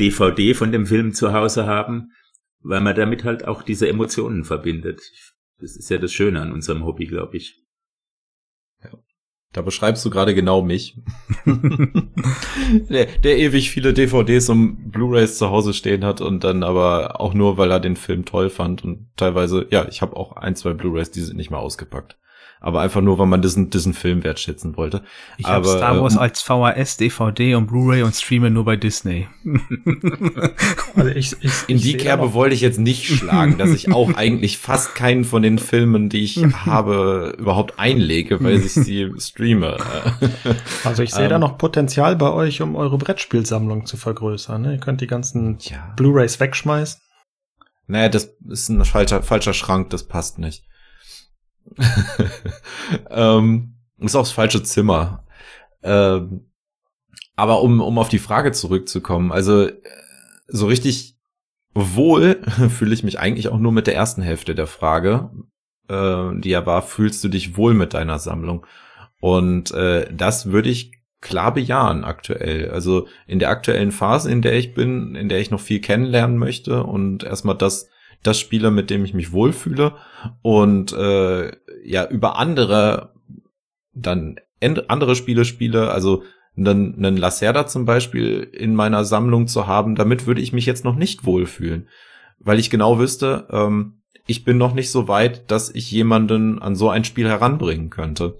DVD 0.00 0.54
von 0.54 0.72
dem 0.72 0.86
Film 0.86 1.12
zu 1.12 1.34
Hause 1.34 1.66
haben, 1.66 2.12
weil 2.60 2.80
man 2.80 2.96
damit 2.96 3.24
halt 3.24 3.46
auch 3.46 3.62
diese 3.62 3.86
Emotionen 3.90 4.42
verbindet. 4.42 5.02
Das 5.58 5.76
ist 5.76 5.90
ja 5.90 5.98
das 5.98 6.14
Schöne 6.14 6.40
an 6.40 6.50
unserem 6.50 6.86
Hobby, 6.86 7.04
glaube 7.04 7.36
ich. 7.36 7.61
Da 9.52 9.60
beschreibst 9.60 10.04
du 10.04 10.10
gerade 10.10 10.34
genau 10.34 10.62
mich. 10.62 10.96
der, 11.46 13.06
der 13.06 13.38
ewig 13.38 13.70
viele 13.70 13.92
DVDs 13.92 14.48
und 14.48 14.90
Blu-rays 14.90 15.36
zu 15.36 15.50
Hause 15.50 15.74
stehen 15.74 16.04
hat 16.04 16.20
und 16.20 16.42
dann 16.42 16.62
aber 16.62 17.20
auch 17.20 17.34
nur, 17.34 17.58
weil 17.58 17.70
er 17.70 17.80
den 17.80 17.96
Film 17.96 18.24
toll 18.24 18.48
fand 18.48 18.82
und 18.82 19.10
teilweise, 19.16 19.66
ja, 19.70 19.86
ich 19.88 20.00
habe 20.00 20.16
auch 20.16 20.36
ein, 20.36 20.56
zwei 20.56 20.72
Blu-rays, 20.72 21.10
die 21.10 21.20
sind 21.20 21.36
nicht 21.36 21.50
mal 21.50 21.58
ausgepackt 21.58 22.16
aber 22.62 22.80
einfach 22.80 23.00
nur, 23.00 23.18
weil 23.18 23.26
man 23.26 23.42
diesen, 23.42 23.70
diesen 23.70 23.92
Film 23.92 24.22
wertschätzen 24.22 24.76
wollte. 24.76 25.02
Ich 25.36 25.46
habe 25.46 25.66
Star 25.66 26.00
Wars 26.00 26.14
äh, 26.14 26.20
als 26.20 26.42
VHS, 26.42 26.96
DVD 26.96 27.56
und 27.56 27.66
Blu-ray 27.66 28.04
und 28.04 28.14
streame 28.14 28.50
nur 28.50 28.64
bei 28.64 28.76
Disney. 28.76 29.26
also 30.94 31.10
ich, 31.10 31.34
ich, 31.40 31.52
In 31.66 31.78
ich 31.78 31.82
die 31.82 31.96
Kerbe 31.96 32.34
wollte 32.34 32.54
ich 32.54 32.60
jetzt 32.60 32.78
nicht 32.78 33.04
schlagen, 33.04 33.58
dass 33.58 33.70
ich 33.70 33.92
auch 33.92 34.14
eigentlich 34.14 34.58
fast 34.58 34.94
keinen 34.94 35.24
von 35.24 35.42
den 35.42 35.58
Filmen, 35.58 36.08
die 36.08 36.22
ich 36.22 36.36
habe, 36.64 37.34
überhaupt 37.36 37.80
einlege, 37.80 38.42
weil 38.42 38.60
ich 38.60 38.72
sie 38.72 39.12
streame. 39.18 39.76
Also 40.84 41.02
ich 41.02 41.12
sehe 41.12 41.24
ähm, 41.24 41.30
da 41.30 41.38
noch 41.38 41.58
Potenzial 41.58 42.16
bei 42.16 42.30
euch, 42.30 42.60
um 42.60 42.76
eure 42.76 42.98
Brettspielsammlung 42.98 43.86
zu 43.86 43.96
vergrößern. 43.96 44.62
Ne? 44.62 44.72
Ihr 44.74 44.78
könnt 44.78 45.00
die 45.00 45.06
ganzen 45.06 45.58
ja. 45.60 45.92
Blu-rays 45.96 46.38
wegschmeißen. 46.40 47.00
Naja, 47.86 48.08
das 48.08 48.36
ist 48.48 48.68
ein 48.68 48.84
falscher, 48.84 49.22
falscher 49.22 49.54
Schrank, 49.54 49.90
das 49.90 50.06
passt 50.06 50.38
nicht. 50.38 50.64
ähm, 53.10 53.74
ist 53.98 54.16
auch 54.16 54.22
das 54.22 54.32
falsche 54.32 54.62
Zimmer. 54.62 55.24
Ähm, 55.82 56.46
aber 57.36 57.62
um, 57.62 57.80
um 57.80 57.98
auf 57.98 58.08
die 58.08 58.18
Frage 58.18 58.52
zurückzukommen, 58.52 59.32
also 59.32 59.66
äh, 59.66 59.72
so 60.48 60.66
richtig 60.66 61.16
wohl 61.74 62.42
fühle 62.68 62.94
ich 62.94 63.02
mich 63.02 63.18
eigentlich 63.18 63.48
auch 63.48 63.58
nur 63.58 63.72
mit 63.72 63.86
der 63.86 63.94
ersten 63.94 64.22
Hälfte 64.22 64.54
der 64.54 64.66
Frage, 64.66 65.30
äh, 65.88 66.30
die 66.38 66.50
ja 66.50 66.66
war, 66.66 66.82
fühlst 66.82 67.22
du 67.24 67.28
dich 67.28 67.56
wohl 67.56 67.74
mit 67.74 67.94
deiner 67.94 68.18
Sammlung? 68.18 68.66
Und 69.20 69.70
äh, 69.72 70.12
das 70.12 70.50
würde 70.50 70.68
ich 70.68 70.92
klar 71.20 71.54
bejahen 71.54 72.04
aktuell. 72.04 72.70
Also 72.70 73.06
in 73.26 73.38
der 73.38 73.50
aktuellen 73.50 73.92
Phase, 73.92 74.30
in 74.30 74.42
der 74.42 74.54
ich 74.54 74.74
bin, 74.74 75.14
in 75.14 75.28
der 75.28 75.40
ich 75.40 75.50
noch 75.50 75.60
viel 75.60 75.80
kennenlernen 75.80 76.36
möchte 76.36 76.82
und 76.82 77.22
erstmal 77.22 77.56
das 77.56 77.88
das 78.22 78.38
Spieler, 78.38 78.70
mit 78.70 78.90
dem 78.90 79.04
ich 79.04 79.14
mich 79.14 79.32
wohlfühle 79.32 79.96
und 80.42 80.92
äh, 80.92 81.52
ja 81.84 82.08
über 82.08 82.38
andere 82.38 83.12
dann 83.94 84.36
andere 84.88 85.16
Spiele 85.16 85.44
spiele, 85.44 85.90
also 85.90 86.22
einen, 86.56 86.96
einen 86.96 87.16
Lacerda 87.16 87.66
zum 87.66 87.84
Beispiel 87.84 88.48
in 88.52 88.74
meiner 88.74 89.04
Sammlung 89.04 89.46
zu 89.48 89.66
haben, 89.66 89.94
damit 89.94 90.26
würde 90.26 90.40
ich 90.40 90.52
mich 90.52 90.66
jetzt 90.66 90.84
noch 90.84 90.94
nicht 90.94 91.24
wohlfühlen, 91.24 91.88
weil 92.38 92.58
ich 92.58 92.70
genau 92.70 92.98
wüsste, 92.98 93.48
ähm, 93.50 94.02
ich 94.26 94.44
bin 94.44 94.56
noch 94.56 94.74
nicht 94.74 94.90
so 94.90 95.08
weit, 95.08 95.50
dass 95.50 95.70
ich 95.74 95.90
jemanden 95.90 96.60
an 96.60 96.76
so 96.76 96.90
ein 96.90 97.04
Spiel 97.04 97.28
heranbringen 97.28 97.90
könnte. 97.90 98.38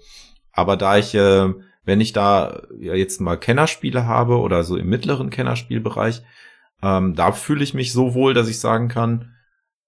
Aber 0.51 0.77
da 0.77 0.97
ich, 0.97 1.13
äh, 1.13 1.53
wenn 1.83 1.99
ich 1.99 2.13
da 2.13 2.61
ja 2.79 2.93
jetzt 2.93 3.19
mal 3.19 3.37
Kennerspiele 3.37 4.05
habe 4.05 4.39
oder 4.39 4.63
so 4.63 4.77
im 4.77 4.87
mittleren 4.87 5.29
Kennerspielbereich, 5.29 6.21
ähm, 6.81 7.15
da 7.15 7.31
fühle 7.31 7.63
ich 7.63 7.73
mich 7.73 7.91
so 7.91 8.13
wohl, 8.13 8.33
dass 8.33 8.47
ich 8.47 8.59
sagen 8.59 8.87
kann, 8.87 9.33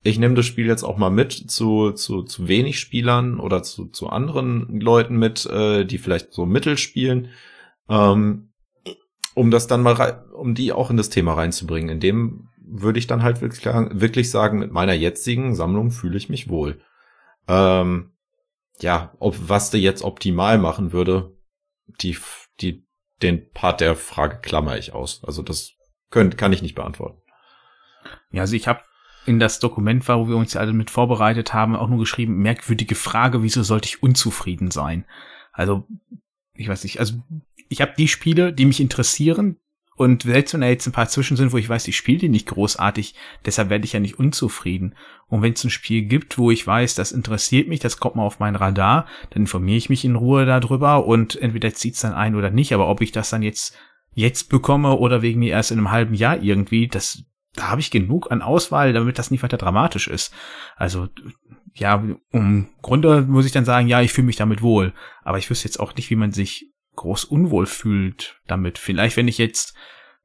ich 0.05 0.19
nehme 0.19 0.35
das 0.35 0.45
Spiel 0.45 0.67
jetzt 0.67 0.83
auch 0.83 0.97
mal 0.97 1.09
mit 1.09 1.33
zu, 1.33 1.91
zu, 1.91 2.21
zu 2.21 2.47
wenig 2.47 2.79
Spielern 2.79 3.39
oder 3.39 3.63
zu, 3.63 3.87
zu 3.87 4.07
anderen 4.07 4.79
Leuten 4.79 5.17
mit, 5.17 5.47
äh, 5.47 5.83
die 5.83 5.97
vielleicht 5.97 6.31
so 6.31 6.45
Mittel 6.45 6.77
spielen, 6.77 7.29
ähm, 7.89 8.51
um 9.33 9.49
das 9.49 9.65
dann 9.65 9.81
mal, 9.81 10.23
um 10.31 10.53
die 10.53 10.71
auch 10.73 10.91
in 10.91 10.97
das 10.97 11.09
Thema 11.09 11.33
reinzubringen. 11.33 11.89
In 11.89 11.99
dem 11.99 12.49
würde 12.59 12.99
ich 12.99 13.07
dann 13.07 13.23
halt 13.23 13.41
wirklich, 13.41 13.65
wirklich 13.65 14.29
sagen, 14.29 14.59
mit 14.59 14.71
meiner 14.71 14.93
jetzigen 14.93 15.55
Sammlung 15.55 15.89
fühle 15.89 16.17
ich 16.17 16.29
mich 16.29 16.49
wohl. 16.49 16.79
Ähm, 17.47 18.11
ja, 18.81 19.11
ob 19.17 19.35
was 19.49 19.71
der 19.71 19.79
jetzt 19.79 20.03
optimal 20.03 20.59
machen 20.59 20.93
würde, 20.93 21.35
die, 22.01 22.15
die, 22.61 22.85
den 23.23 23.49
Part 23.49 23.81
der 23.81 23.95
Frage 23.95 24.37
klammer 24.39 24.77
ich 24.77 24.93
aus. 24.93 25.23
Also 25.23 25.41
das 25.41 25.71
könnt, 26.11 26.37
kann 26.37 26.53
ich 26.53 26.61
nicht 26.61 26.75
beantworten. 26.75 27.23
Ja, 28.29 28.41
also 28.41 28.55
ich 28.55 28.67
habe 28.67 28.81
in 29.25 29.39
das 29.39 29.59
Dokument 29.59 30.07
war, 30.07 30.19
wo 30.19 30.27
wir 30.27 30.37
uns 30.37 30.53
ja 30.53 30.61
alle 30.61 30.73
mit 30.73 30.89
vorbereitet 30.89 31.53
haben, 31.53 31.75
auch 31.75 31.89
nur 31.89 31.99
geschrieben, 31.99 32.37
merkwürdige 32.37 32.95
Frage, 32.95 33.43
wieso 33.43 33.63
sollte 33.63 33.87
ich 33.87 34.03
unzufrieden 34.03 34.71
sein? 34.71 35.05
Also, 35.51 35.87
ich 36.53 36.67
weiß 36.67 36.83
nicht, 36.83 36.99
also 36.99 37.15
ich 37.69 37.81
habe 37.81 37.93
die 37.97 38.07
Spiele, 38.07 38.53
die 38.53 38.65
mich 38.65 38.79
interessieren, 38.79 39.57
und 39.97 40.23
selbst 40.23 40.53
wenn 40.53 40.61
da 40.61 40.67
jetzt 40.67 40.85
ein 40.85 40.91
paar 40.91 41.07
zwischen 41.07 41.37
sind, 41.37 41.53
wo 41.53 41.57
ich 41.57 41.69
weiß, 41.69 41.87
ich 41.87 41.95
spiele 41.95 42.19
die 42.19 42.29
nicht 42.29 42.47
großartig, 42.47 43.15
deshalb 43.45 43.69
werde 43.69 43.85
ich 43.85 43.93
ja 43.93 44.01
nicht 44.01 44.19
unzufrieden. 44.19 44.95
Und 45.27 45.41
wenn 45.41 45.53
es 45.53 45.63
ein 45.63 45.69
Spiel 45.69 46.03
gibt, 46.03 46.37
wo 46.37 46.51
ich 46.51 46.67
weiß, 46.67 46.95
das 46.95 47.13
interessiert 47.13 47.69
mich, 47.69 47.79
das 47.79 47.97
kommt 47.97 48.17
mal 48.17 48.25
auf 48.25 48.39
mein 48.39 48.57
Radar, 48.57 49.07
dann 49.29 49.43
informiere 49.43 49.77
ich 49.77 49.89
mich 49.89 50.03
in 50.03 50.17
Ruhe 50.17 50.45
darüber 50.45 51.05
und 51.05 51.41
entweder 51.41 51.73
zieht's 51.73 52.01
dann 52.01 52.13
ein 52.13 52.35
oder 52.35 52.49
nicht. 52.49 52.73
Aber 52.73 52.89
ob 52.89 52.99
ich 52.99 53.13
das 53.13 53.29
dann 53.29 53.41
jetzt 53.41 53.77
jetzt 54.13 54.49
bekomme 54.49 54.97
oder 54.97 55.21
wegen 55.21 55.39
mir 55.39 55.51
erst 55.51 55.71
in 55.71 55.77
einem 55.77 55.91
halben 55.91 56.13
Jahr 56.13 56.41
irgendwie, 56.41 56.87
das 56.87 57.23
da 57.55 57.69
habe 57.69 57.81
ich 57.81 57.91
genug 57.91 58.31
an 58.31 58.41
Auswahl, 58.41 58.93
damit 58.93 59.17
das 59.17 59.31
nicht 59.31 59.43
weiter 59.43 59.57
dramatisch 59.57 60.07
ist. 60.07 60.33
Also 60.75 61.07
ja, 61.73 62.03
im 62.31 62.67
Grunde 62.81 63.21
muss 63.21 63.45
ich 63.45 63.51
dann 63.51 63.65
sagen, 63.65 63.87
ja, 63.87 64.01
ich 64.01 64.13
fühle 64.13 64.27
mich 64.27 64.35
damit 64.35 64.61
wohl. 64.61 64.93
Aber 65.23 65.37
ich 65.37 65.49
wüsste 65.49 65.67
jetzt 65.67 65.79
auch 65.79 65.95
nicht, 65.95 66.09
wie 66.09 66.15
man 66.15 66.31
sich 66.31 66.71
groß 66.95 67.25
unwohl 67.25 67.65
fühlt 67.65 68.39
damit. 68.47 68.77
Vielleicht, 68.77 69.17
wenn 69.17 69.27
ich 69.27 69.37
jetzt 69.37 69.75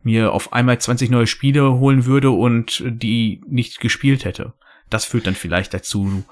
mir 0.02 0.32
auf 0.32 0.52
einmal 0.52 0.80
20 0.80 1.10
neue 1.10 1.26
Spiele 1.26 1.74
holen 1.74 2.06
würde 2.06 2.30
und 2.30 2.82
die 2.86 3.42
nicht 3.46 3.80
gespielt 3.80 4.24
hätte. 4.24 4.54
Das 4.88 5.04
führt 5.04 5.26
dann 5.26 5.34
vielleicht 5.34 5.74
dazu, 5.74 6.24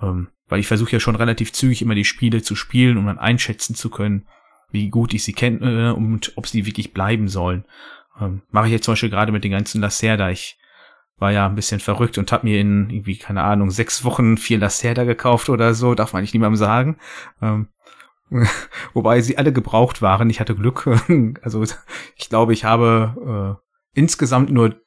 ähm, 0.00 0.28
weil 0.48 0.60
ich 0.60 0.68
versuche 0.68 0.92
ja 0.92 1.00
schon 1.00 1.16
relativ 1.16 1.52
zügig 1.52 1.82
immer 1.82 1.94
die 1.94 2.04
Spiele 2.04 2.42
zu 2.42 2.54
spielen, 2.54 2.98
um 2.98 3.06
dann 3.06 3.18
einschätzen 3.18 3.74
zu 3.74 3.90
können, 3.90 4.26
wie 4.70 4.90
gut 4.90 5.12
ich 5.14 5.24
sie 5.24 5.32
kenne 5.32 5.90
äh, 5.90 5.92
und 5.92 6.32
ob 6.36 6.46
sie 6.46 6.66
wirklich 6.66 6.92
bleiben 6.92 7.28
sollen. 7.28 7.64
Ähm, 8.20 8.42
Mache 8.50 8.66
ich 8.66 8.72
jetzt 8.72 8.84
zum 8.84 8.92
Beispiel 8.92 9.10
gerade 9.10 9.32
mit 9.32 9.44
den 9.44 9.52
ganzen 9.52 9.80
Lacerda. 9.80 10.30
Ich 10.30 10.58
war 11.18 11.32
ja 11.32 11.46
ein 11.46 11.54
bisschen 11.54 11.80
verrückt 11.80 12.18
und 12.18 12.30
habe 12.32 12.46
mir 12.46 12.60
in 12.60 12.90
irgendwie, 12.90 13.16
keine 13.16 13.42
Ahnung, 13.42 13.70
sechs 13.70 14.04
Wochen 14.04 14.36
vier 14.36 14.58
Lacerda 14.58 15.04
gekauft 15.04 15.48
oder 15.48 15.74
so, 15.74 15.94
darf 15.94 16.12
man 16.12 16.22
nicht 16.22 16.34
niemandem 16.34 16.56
sagen. 16.56 16.98
Ähm, 17.40 17.68
wobei 18.92 19.20
sie 19.20 19.38
alle 19.38 19.52
gebraucht 19.52 20.02
waren. 20.02 20.30
Ich 20.30 20.40
hatte 20.40 20.54
Glück. 20.54 20.86
also 21.42 21.64
ich 22.16 22.28
glaube, 22.28 22.52
ich 22.52 22.64
habe 22.64 23.58
äh, 23.94 23.98
insgesamt 23.98 24.50
nur 24.50 24.80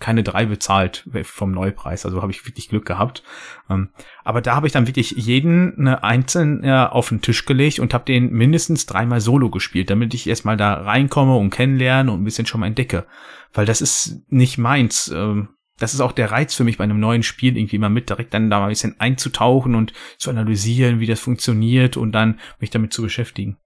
keine 0.00 0.22
drei 0.22 0.46
bezahlt 0.46 1.08
vom 1.22 1.52
Neupreis. 1.52 2.04
Also 2.04 2.20
habe 2.20 2.32
ich 2.32 2.44
wirklich 2.46 2.68
Glück 2.68 2.84
gehabt. 2.84 3.22
Ähm, 3.70 3.90
aber 4.24 4.40
da 4.40 4.56
habe 4.56 4.66
ich 4.66 4.72
dann 4.72 4.86
wirklich 4.86 5.12
jeden 5.12 5.78
eine 5.78 6.02
einzeln 6.02 6.64
äh, 6.64 6.88
auf 6.90 7.08
den 7.08 7.22
Tisch 7.22 7.44
gelegt 7.46 7.78
und 7.78 7.94
habe 7.94 8.04
den 8.04 8.30
mindestens 8.32 8.86
dreimal 8.86 9.20
solo 9.20 9.50
gespielt, 9.50 9.90
damit 9.90 10.14
ich 10.14 10.28
erstmal 10.28 10.56
da 10.56 10.74
reinkomme 10.74 11.36
und 11.36 11.50
kennenlerne 11.50 12.10
und 12.10 12.20
ein 12.20 12.24
bisschen 12.24 12.46
schon 12.46 12.60
mal 12.60 12.66
entdecke. 12.66 13.06
Weil 13.52 13.66
das 13.66 13.80
ist 13.80 14.22
nicht 14.28 14.58
meins. 14.58 15.08
Ähm, 15.14 15.50
das 15.78 15.94
ist 15.94 16.00
auch 16.00 16.12
der 16.12 16.30
Reiz 16.30 16.54
für 16.54 16.64
mich 16.64 16.78
bei 16.78 16.84
einem 16.84 17.00
neuen 17.00 17.22
Spiel, 17.22 17.56
irgendwie 17.56 17.78
mal 17.78 17.88
mit 17.88 18.08
direkt 18.08 18.32
dann 18.32 18.50
da 18.50 18.58
mal 18.58 18.66
ein 18.66 18.70
bisschen 18.70 19.00
einzutauchen 19.00 19.74
und 19.74 19.92
zu 20.18 20.30
analysieren, 20.30 21.00
wie 21.00 21.06
das 21.06 21.18
funktioniert 21.18 21.96
und 21.96 22.12
dann 22.12 22.38
mich 22.60 22.70
damit 22.70 22.92
zu 22.92 23.02
beschäftigen. 23.02 23.58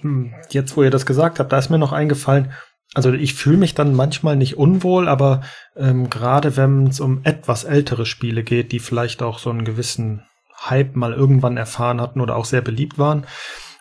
Hm, 0.00 0.32
jetzt, 0.50 0.76
wo 0.76 0.84
ihr 0.84 0.90
das 0.90 1.06
gesagt 1.06 1.40
habt, 1.40 1.52
da 1.52 1.58
ist 1.58 1.70
mir 1.70 1.78
noch 1.78 1.92
eingefallen, 1.92 2.52
also 2.94 3.12
ich 3.12 3.34
fühle 3.34 3.58
mich 3.58 3.74
dann 3.74 3.94
manchmal 3.94 4.36
nicht 4.36 4.56
unwohl, 4.56 5.08
aber 5.08 5.42
ähm, 5.76 6.08
gerade 6.08 6.56
wenn 6.56 6.86
es 6.86 7.00
um 7.00 7.20
etwas 7.24 7.64
ältere 7.64 8.06
Spiele 8.06 8.42
geht, 8.42 8.72
die 8.72 8.80
vielleicht 8.80 9.22
auch 9.22 9.38
so 9.38 9.50
einen 9.50 9.64
gewissen 9.64 10.26
Hype 10.56 10.96
mal 10.96 11.12
irgendwann 11.12 11.56
erfahren 11.56 12.00
hatten 12.00 12.20
oder 12.20 12.36
auch 12.36 12.44
sehr 12.44 12.62
beliebt 12.62 12.98
waren 12.98 13.26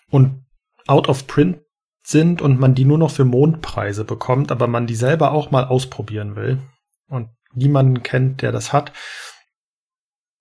und 0.09 0.45
out 0.87 1.09
of 1.09 1.25
print 1.27 1.59
sind 2.03 2.41
und 2.41 2.59
man 2.59 2.75
die 2.75 2.85
nur 2.85 2.97
noch 2.97 3.11
für 3.11 3.25
Mondpreise 3.25 4.05
bekommt, 4.05 4.51
aber 4.51 4.67
man 4.67 4.87
die 4.87 4.95
selber 4.95 5.31
auch 5.31 5.51
mal 5.51 5.65
ausprobieren 5.65 6.35
will 6.35 6.61
und 7.07 7.29
niemanden 7.53 8.03
kennt, 8.03 8.41
der 8.41 8.51
das 8.51 8.71
hat, 8.71 8.93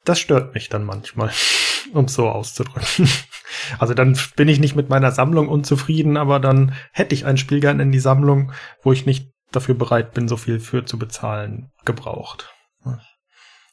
das 0.05 0.21
stört 0.21 0.55
mich 0.55 0.69
dann 0.69 0.85
manchmal, 0.85 1.31
um 1.93 2.09
so 2.09 2.29
auszudrücken. 2.29 3.09
Also 3.79 3.95
dann 3.95 4.19
bin 4.37 4.49
ich 4.49 4.61
nicht 4.61 4.77
mit 4.77 4.89
meiner 4.89 5.11
Sammlung 5.11 5.49
unzufrieden, 5.49 6.17
aber 6.17 6.41
dann 6.41 6.75
hätte 6.93 7.14
ich 7.14 7.27
ein 7.27 7.37
Spiel 7.37 7.61
gern 7.61 7.81
in 7.81 7.93
die 7.93 7.99
Sammlung, 7.99 8.53
wo 8.83 8.93
ich 8.93 9.07
nicht 9.07 9.31
dafür 9.53 9.75
bereit 9.75 10.12
bin, 10.12 10.29
so 10.29 10.37
viel 10.37 10.61
für 10.61 10.85
zu 10.85 10.99
bezahlen, 10.99 11.71
gebraucht. 11.85 12.53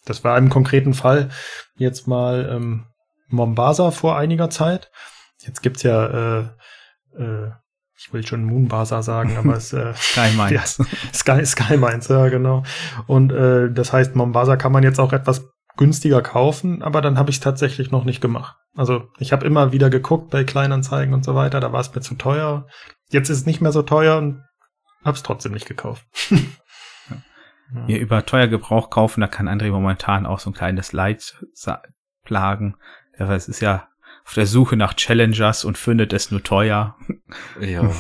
Das 0.05 0.23
war 0.23 0.37
im 0.37 0.49
konkreten 0.49 0.93
Fall 0.93 1.29
jetzt 1.75 2.07
mal 2.07 2.49
ähm, 2.51 2.85
Mombasa 3.27 3.91
vor 3.91 4.17
einiger 4.17 4.49
Zeit. 4.49 4.91
Jetzt 5.39 5.61
gibt's 5.61 5.83
ja, 5.83 6.39
äh, 6.39 6.39
äh, 7.17 7.51
ich 7.97 8.11
will 8.11 8.25
schon 8.25 8.43
Moonbasa 8.43 9.01
sagen, 9.01 9.37
aber 9.37 9.55
es 9.55 9.71
äh, 9.71 9.93
Sky 9.95 10.35
Mines. 10.35 10.77
Ja, 10.79 10.85
Sky, 11.13 11.45
Sky 11.45 11.77
Mines, 11.77 12.07
ja 12.09 12.27
genau. 12.27 12.63
Und 13.07 13.31
äh, 13.31 13.71
das 13.71 13.93
heißt, 13.93 14.15
Mombasa 14.15 14.57
kann 14.57 14.71
man 14.71 14.83
jetzt 14.83 14.99
auch 14.99 15.13
etwas 15.13 15.52
günstiger 15.77 16.21
kaufen, 16.21 16.81
aber 16.81 17.01
dann 17.01 17.17
habe 17.17 17.29
ich 17.29 17.37
es 17.37 17.41
tatsächlich 17.41 17.91
noch 17.91 18.05
nicht 18.05 18.21
gemacht. 18.21 18.55
Also 18.75 19.07
ich 19.19 19.31
habe 19.31 19.45
immer 19.45 19.71
wieder 19.71 19.89
geguckt 19.89 20.29
bei 20.29 20.43
Kleinanzeigen 20.43 21.13
und 21.13 21.23
so 21.23 21.35
weiter, 21.35 21.59
da 21.59 21.71
war 21.71 21.81
es 21.81 21.93
mir 21.93 22.01
zu 22.01 22.15
teuer. 22.15 22.67
Jetzt 23.09 23.29
ist 23.29 23.39
es 23.39 23.45
nicht 23.45 23.61
mehr 23.61 23.71
so 23.71 23.81
teuer 23.81 24.17
und 24.17 24.43
habe 25.03 25.15
es 25.15 25.23
trotzdem 25.23 25.51
nicht 25.51 25.67
gekauft. 25.67 26.05
ja. 27.87 27.97
Über 27.97 28.25
teuer 28.25 28.47
Gebrauch 28.47 28.89
kaufen, 28.89 29.21
da 29.21 29.27
kann 29.27 29.47
André 29.47 29.71
momentan 29.71 30.25
auch 30.25 30.39
so 30.39 30.49
ein 30.49 30.53
kleines 30.53 30.93
Leid 30.93 31.43
plagen. 32.23 32.75
Es 33.17 33.47
ist 33.47 33.59
ja 33.59 33.87
auf 34.25 34.33
der 34.33 34.47
Suche 34.47 34.77
nach 34.77 34.93
Challengers 34.93 35.65
und 35.65 35.77
findet 35.77 36.13
es 36.13 36.31
nur 36.31 36.43
teuer. 36.43 36.95
Ja. 37.59 37.91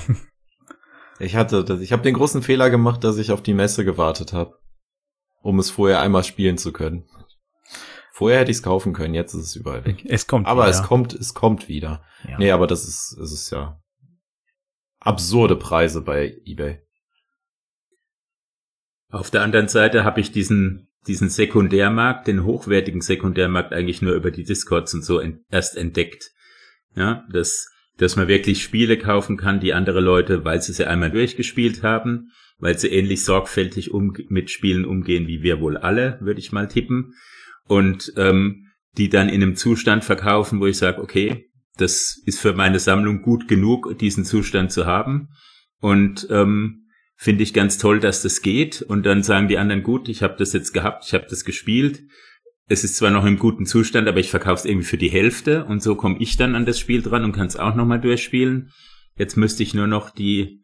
Ich 1.19 1.35
hatte, 1.35 1.63
das, 1.63 1.79
ich 1.79 1.91
habe 1.91 2.03
den 2.03 2.15
großen 2.15 2.41
Fehler 2.41 2.69
gemacht, 2.69 3.03
dass 3.03 3.17
ich 3.17 3.31
auf 3.31 3.41
die 3.41 3.53
Messe 3.53 3.85
gewartet 3.85 4.33
habe, 4.33 4.59
um 5.41 5.57
es 5.59 5.69
vorher 5.69 6.01
einmal 6.01 6.23
spielen 6.23 6.57
zu 6.57 6.73
können. 6.73 7.05
Vorher 8.15 8.41
hätte 8.41 8.51
ich 8.51 8.57
es 8.57 8.63
kaufen 8.63 8.93
können, 8.93 9.15
jetzt 9.15 9.33
ist 9.33 9.41
es 9.41 9.55
überall 9.55 9.85
weg. 9.85 10.05
Es 10.05 10.27
kommt 10.27 10.45
Aber 10.45 10.67
wieder. 10.67 10.69
es 10.69 10.83
kommt, 10.83 11.15
es 11.15 11.33
kommt 11.33 11.67
wieder. 11.67 12.05
Ja. 12.29 12.37
Nee, 12.37 12.51
aber 12.51 12.67
das 12.67 12.87
ist, 12.87 13.17
es 13.17 13.31
ist 13.31 13.49
ja 13.49 13.81
absurde 14.99 15.55
Preise 15.55 16.01
bei 16.01 16.37
eBay. 16.45 16.79
Auf 19.09 19.31
der 19.31 19.41
anderen 19.41 19.67
Seite 19.67 20.03
habe 20.03 20.21
ich 20.21 20.31
diesen, 20.31 20.89
diesen 21.07 21.29
Sekundärmarkt, 21.29 22.27
den 22.27 22.43
hochwertigen 22.43 23.01
Sekundärmarkt 23.01 23.73
eigentlich 23.73 24.03
nur 24.03 24.13
über 24.13 24.29
die 24.29 24.43
Discords 24.43 24.93
und 24.93 25.03
so 25.03 25.17
ent 25.17 25.39
erst 25.49 25.75
entdeckt. 25.75 26.29
Ja, 26.95 27.25
dass, 27.31 27.67
dass 27.97 28.15
man 28.15 28.27
wirklich 28.27 28.61
Spiele 28.61 28.99
kaufen 28.99 29.37
kann, 29.37 29.59
die 29.59 29.73
andere 29.73 30.01
Leute, 30.01 30.45
weil 30.45 30.61
sie 30.61 30.73
sie 30.73 30.85
einmal 30.85 31.09
durchgespielt 31.09 31.81
haben, 31.81 32.29
weil 32.59 32.77
sie 32.77 32.89
ähnlich 32.89 33.25
sorgfältig 33.25 33.91
um, 33.91 34.15
mit 34.29 34.51
Spielen 34.51 34.85
umgehen 34.85 35.25
wie 35.25 35.41
wir 35.41 35.59
wohl 35.59 35.77
alle, 35.77 36.19
würde 36.21 36.39
ich 36.39 36.51
mal 36.51 36.67
tippen 36.67 37.15
und 37.67 38.13
ähm, 38.17 38.67
die 38.97 39.09
dann 39.09 39.29
in 39.29 39.41
einem 39.41 39.55
Zustand 39.55 40.03
verkaufen, 40.03 40.59
wo 40.59 40.67
ich 40.67 40.77
sage, 40.77 41.01
okay, 41.01 41.49
das 41.77 42.21
ist 42.25 42.39
für 42.39 42.53
meine 42.53 42.79
Sammlung 42.79 43.21
gut 43.21 43.47
genug, 43.47 43.97
diesen 43.97 44.25
Zustand 44.25 44.71
zu 44.71 44.85
haben. 44.85 45.29
Und 45.79 46.27
ähm, 46.29 46.87
finde 47.15 47.43
ich 47.43 47.53
ganz 47.53 47.77
toll, 47.77 47.99
dass 47.99 48.21
das 48.21 48.41
geht. 48.41 48.81
Und 48.81 49.05
dann 49.05 49.23
sagen 49.23 49.47
die 49.47 49.57
anderen, 49.57 49.83
gut, 49.83 50.09
ich 50.09 50.21
habe 50.23 50.35
das 50.37 50.53
jetzt 50.53 50.73
gehabt, 50.73 51.05
ich 51.07 51.13
habe 51.13 51.25
das 51.29 51.45
gespielt. 51.45 52.03
Es 52.67 52.83
ist 52.83 52.95
zwar 52.95 53.09
noch 53.09 53.25
im 53.25 53.39
guten 53.39 53.65
Zustand, 53.65 54.07
aber 54.07 54.19
ich 54.19 54.29
verkaufe 54.29 54.59
es 54.59 54.65
irgendwie 54.65 54.87
für 54.87 54.97
die 54.97 55.11
Hälfte. 55.11 55.65
Und 55.65 55.81
so 55.81 55.95
komme 55.95 56.17
ich 56.19 56.37
dann 56.37 56.55
an 56.55 56.65
das 56.65 56.79
Spiel 56.79 57.01
dran 57.01 57.23
und 57.23 57.33
kann 57.33 57.47
es 57.47 57.57
auch 57.57 57.75
nochmal 57.75 57.99
durchspielen. 57.99 58.71
Jetzt 59.17 59.35
müsste 59.35 59.63
ich 59.63 59.73
nur 59.73 59.87
noch 59.87 60.09
die 60.09 60.63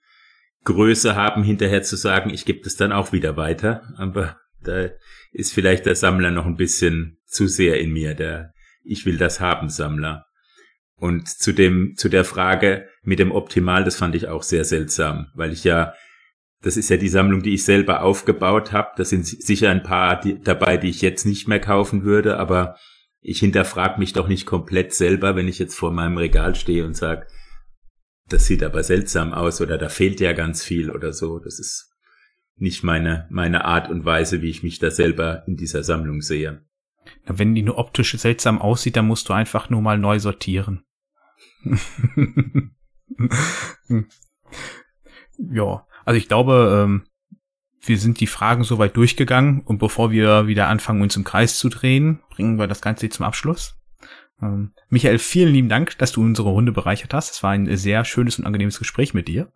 Größe 0.63 1.15
haben, 1.15 1.43
hinterher 1.43 1.81
zu 1.81 1.95
sagen, 1.95 2.29
ich 2.29 2.45
gebe 2.45 2.61
das 2.63 2.75
dann 2.75 2.91
auch 2.91 3.11
wieder 3.11 3.35
weiter. 3.35 3.83
Aber 3.97 4.37
da 4.61 4.89
ist 5.31 5.53
vielleicht 5.53 5.85
der 5.85 5.95
Sammler 5.95 6.31
noch 6.31 6.45
ein 6.45 6.55
bisschen 6.55 7.19
zu 7.25 7.47
sehr 7.47 7.79
in 7.79 7.91
mir, 7.91 8.15
der 8.15 8.53
Ich 8.83 9.05
will 9.05 9.17
das 9.17 9.39
haben 9.39 9.69
Sammler. 9.69 10.25
Und 10.95 11.29
zu 11.29 11.53
dem, 11.53 11.93
zu 11.95 12.09
der 12.09 12.25
Frage 12.25 12.87
mit 13.03 13.19
dem 13.19 13.31
Optimal, 13.31 13.83
das 13.83 13.95
fand 13.95 14.15
ich 14.15 14.27
auch 14.27 14.43
sehr 14.43 14.65
seltsam, 14.65 15.27
weil 15.33 15.53
ich 15.53 15.63
ja, 15.63 15.93
das 16.61 16.75
ist 16.75 16.89
ja 16.89 16.97
die 16.97 17.07
Sammlung, 17.07 17.41
die 17.41 17.53
ich 17.53 17.63
selber 17.63 18.01
aufgebaut 18.01 18.73
habe. 18.73 18.89
Da 18.97 19.05
sind 19.05 19.25
sicher 19.25 19.69
ein 19.69 19.83
paar 19.83 20.19
die, 20.19 20.41
dabei, 20.41 20.75
die 20.77 20.89
ich 20.89 21.01
jetzt 21.01 21.25
nicht 21.25 21.47
mehr 21.47 21.61
kaufen 21.61 22.03
würde, 22.03 22.37
aber 22.37 22.75
ich 23.21 23.39
hinterfrage 23.39 23.99
mich 23.99 24.13
doch 24.13 24.27
nicht 24.27 24.45
komplett 24.45 24.93
selber, 24.93 25.35
wenn 25.35 25.47
ich 25.47 25.59
jetzt 25.59 25.75
vor 25.75 25.91
meinem 25.91 26.17
Regal 26.17 26.55
stehe 26.55 26.85
und 26.85 26.95
sage, 26.95 27.27
das 28.27 28.45
sieht 28.45 28.63
aber 28.63 28.83
seltsam 28.83 29.33
aus 29.33 29.61
oder 29.61 29.77
da 29.77 29.89
fehlt 29.89 30.19
ja 30.19 30.33
ganz 30.33 30.63
viel 30.63 30.91
oder 30.91 31.13
so. 31.13 31.39
Das 31.39 31.59
ist 31.59 31.88
nicht 32.59 32.83
meine, 32.83 33.27
meine 33.29 33.65
Art 33.65 33.89
und 33.89 34.05
Weise, 34.05 34.41
wie 34.41 34.49
ich 34.49 34.63
mich 34.63 34.79
da 34.79 34.91
selber 34.91 35.43
in 35.47 35.55
dieser 35.55 35.83
Sammlung 35.83 36.21
sehe. 36.21 36.63
Wenn 37.25 37.55
die 37.55 37.63
nur 37.63 37.77
optisch 37.77 38.17
seltsam 38.17 38.61
aussieht, 38.61 38.95
dann 38.95 39.07
musst 39.07 39.29
du 39.29 39.33
einfach 39.33 39.69
nur 39.69 39.81
mal 39.81 39.97
neu 39.97 40.19
sortieren. 40.19 40.83
ja, 45.37 45.85
also 46.05 46.17
ich 46.17 46.27
glaube, 46.27 46.83
ähm, 46.83 47.05
wir 47.81 47.97
sind 47.97 48.19
die 48.19 48.27
Fragen 48.27 48.63
soweit 48.63 48.95
durchgegangen 48.97 49.61
und 49.61 49.77
bevor 49.79 50.11
wir 50.11 50.47
wieder 50.47 50.67
anfangen, 50.67 51.01
uns 51.01 51.15
im 51.15 51.23
Kreis 51.23 51.57
zu 51.57 51.69
drehen, 51.69 52.21
bringen 52.29 52.59
wir 52.59 52.67
das 52.67 52.81
Ganze 52.81 53.09
zum 53.09 53.25
Abschluss. 53.25 53.75
Ähm, 54.41 54.73
Michael, 54.89 55.19
vielen 55.19 55.53
lieben 55.53 55.69
Dank, 55.69 55.97
dass 55.97 56.11
du 56.11 56.21
unsere 56.21 56.49
Runde 56.49 56.71
bereichert 56.71 57.13
hast. 57.13 57.35
Es 57.35 57.43
war 57.43 57.51
ein 57.51 57.75
sehr 57.77 58.05
schönes 58.05 58.39
und 58.39 58.45
angenehmes 58.45 58.79
Gespräch 58.79 59.13
mit 59.13 59.27
dir. 59.27 59.51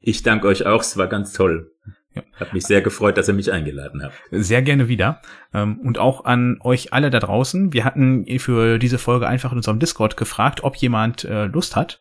Ich 0.00 0.22
danke 0.22 0.48
euch 0.48 0.66
auch, 0.66 0.80
es 0.80 0.96
war 0.96 1.06
ganz 1.06 1.32
toll. 1.32 1.72
Ja. 2.14 2.22
Hat 2.40 2.52
mich 2.52 2.64
sehr 2.64 2.80
gefreut, 2.80 3.16
dass 3.16 3.28
ihr 3.28 3.34
mich 3.34 3.52
eingeladen 3.52 4.02
habt. 4.02 4.14
Sehr 4.32 4.62
gerne 4.62 4.88
wieder. 4.88 5.20
Ähm, 5.54 5.78
und 5.80 5.98
auch 5.98 6.24
an 6.24 6.58
euch 6.60 6.92
alle 6.92 7.10
da 7.10 7.20
draußen. 7.20 7.72
Wir 7.72 7.84
hatten 7.84 8.26
für 8.38 8.78
diese 8.78 8.98
Folge 8.98 9.28
einfach 9.28 9.52
in 9.52 9.58
unserem 9.58 9.78
Discord 9.78 10.16
gefragt, 10.16 10.64
ob 10.64 10.76
jemand 10.76 11.24
äh, 11.24 11.44
Lust 11.44 11.76
hat. 11.76 12.00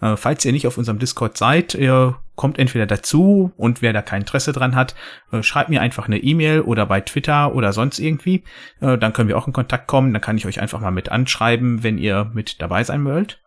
Äh, 0.00 0.16
falls 0.16 0.44
ihr 0.44 0.52
nicht 0.52 0.66
auf 0.66 0.78
unserem 0.78 0.98
Discord 0.98 1.36
seid, 1.36 1.74
ihr 1.74 2.16
kommt 2.36 2.58
entweder 2.58 2.86
dazu 2.86 3.52
und 3.56 3.82
wer 3.82 3.92
da 3.92 4.00
kein 4.00 4.22
Interesse 4.22 4.52
dran 4.52 4.76
hat, 4.76 4.94
äh, 5.32 5.42
schreibt 5.42 5.70
mir 5.70 5.80
einfach 5.80 6.06
eine 6.06 6.18
E-Mail 6.18 6.60
oder 6.60 6.86
bei 6.86 7.00
Twitter 7.00 7.54
oder 7.54 7.72
sonst 7.72 7.98
irgendwie. 7.98 8.44
Dann 8.80 9.12
können 9.12 9.28
wir 9.28 9.36
auch 9.36 9.46
in 9.46 9.52
Kontakt 9.52 9.86
kommen. 9.88 10.12
Dann 10.12 10.22
kann 10.22 10.36
ich 10.36 10.46
euch 10.46 10.60
einfach 10.60 10.80
mal 10.80 10.90
mit 10.90 11.10
anschreiben, 11.10 11.82
wenn 11.82 11.98
ihr 11.98 12.30
mit 12.32 12.62
dabei 12.62 12.84
sein 12.84 13.04
wollt. 13.04 13.40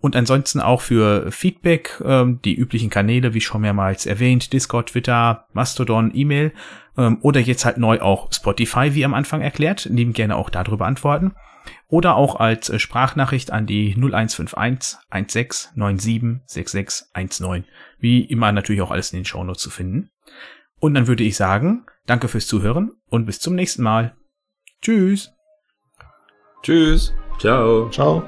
Und 0.00 0.14
ansonsten 0.14 0.60
auch 0.60 0.80
für 0.80 1.30
Feedback 1.32 2.00
ähm, 2.04 2.40
die 2.44 2.54
üblichen 2.54 2.88
Kanäle, 2.88 3.34
wie 3.34 3.40
schon 3.40 3.62
mehrmals 3.62 4.06
erwähnt, 4.06 4.52
Discord, 4.52 4.90
Twitter, 4.90 5.46
Mastodon, 5.52 6.12
E-Mail. 6.14 6.52
Ähm, 6.96 7.18
oder 7.20 7.40
jetzt 7.40 7.64
halt 7.64 7.78
neu 7.78 8.00
auch 8.00 8.32
Spotify, 8.32 8.94
wie 8.94 9.04
am 9.04 9.14
Anfang 9.14 9.40
erklärt. 9.40 9.88
Nehmen 9.90 10.12
gerne 10.12 10.36
auch 10.36 10.50
darüber 10.50 10.86
antworten. 10.86 11.32
Oder 11.88 12.16
auch 12.16 12.36
als 12.36 12.68
äh, 12.68 12.78
Sprachnachricht 12.78 13.50
an 13.50 13.66
die 13.66 13.94
0151 13.96 14.98
16 15.10 15.72
97 15.74 16.42
66 16.46 17.40
19. 17.40 17.64
Wie 17.98 18.20
immer 18.22 18.52
natürlich 18.52 18.82
auch 18.82 18.90
alles 18.90 19.12
in 19.12 19.20
den 19.20 19.24
Shownotes 19.24 19.62
zu 19.62 19.70
finden. 19.70 20.10
Und 20.80 20.94
dann 20.94 21.06
würde 21.06 21.24
ich 21.24 21.36
sagen, 21.36 21.86
danke 22.06 22.28
fürs 22.28 22.46
Zuhören 22.46 22.92
und 23.08 23.26
bis 23.26 23.40
zum 23.40 23.54
nächsten 23.54 23.82
Mal. 23.82 24.14
Tschüss. 24.82 25.32
Tschüss. 26.62 27.14
Ciao. 27.38 27.88
Ciao. 27.90 28.22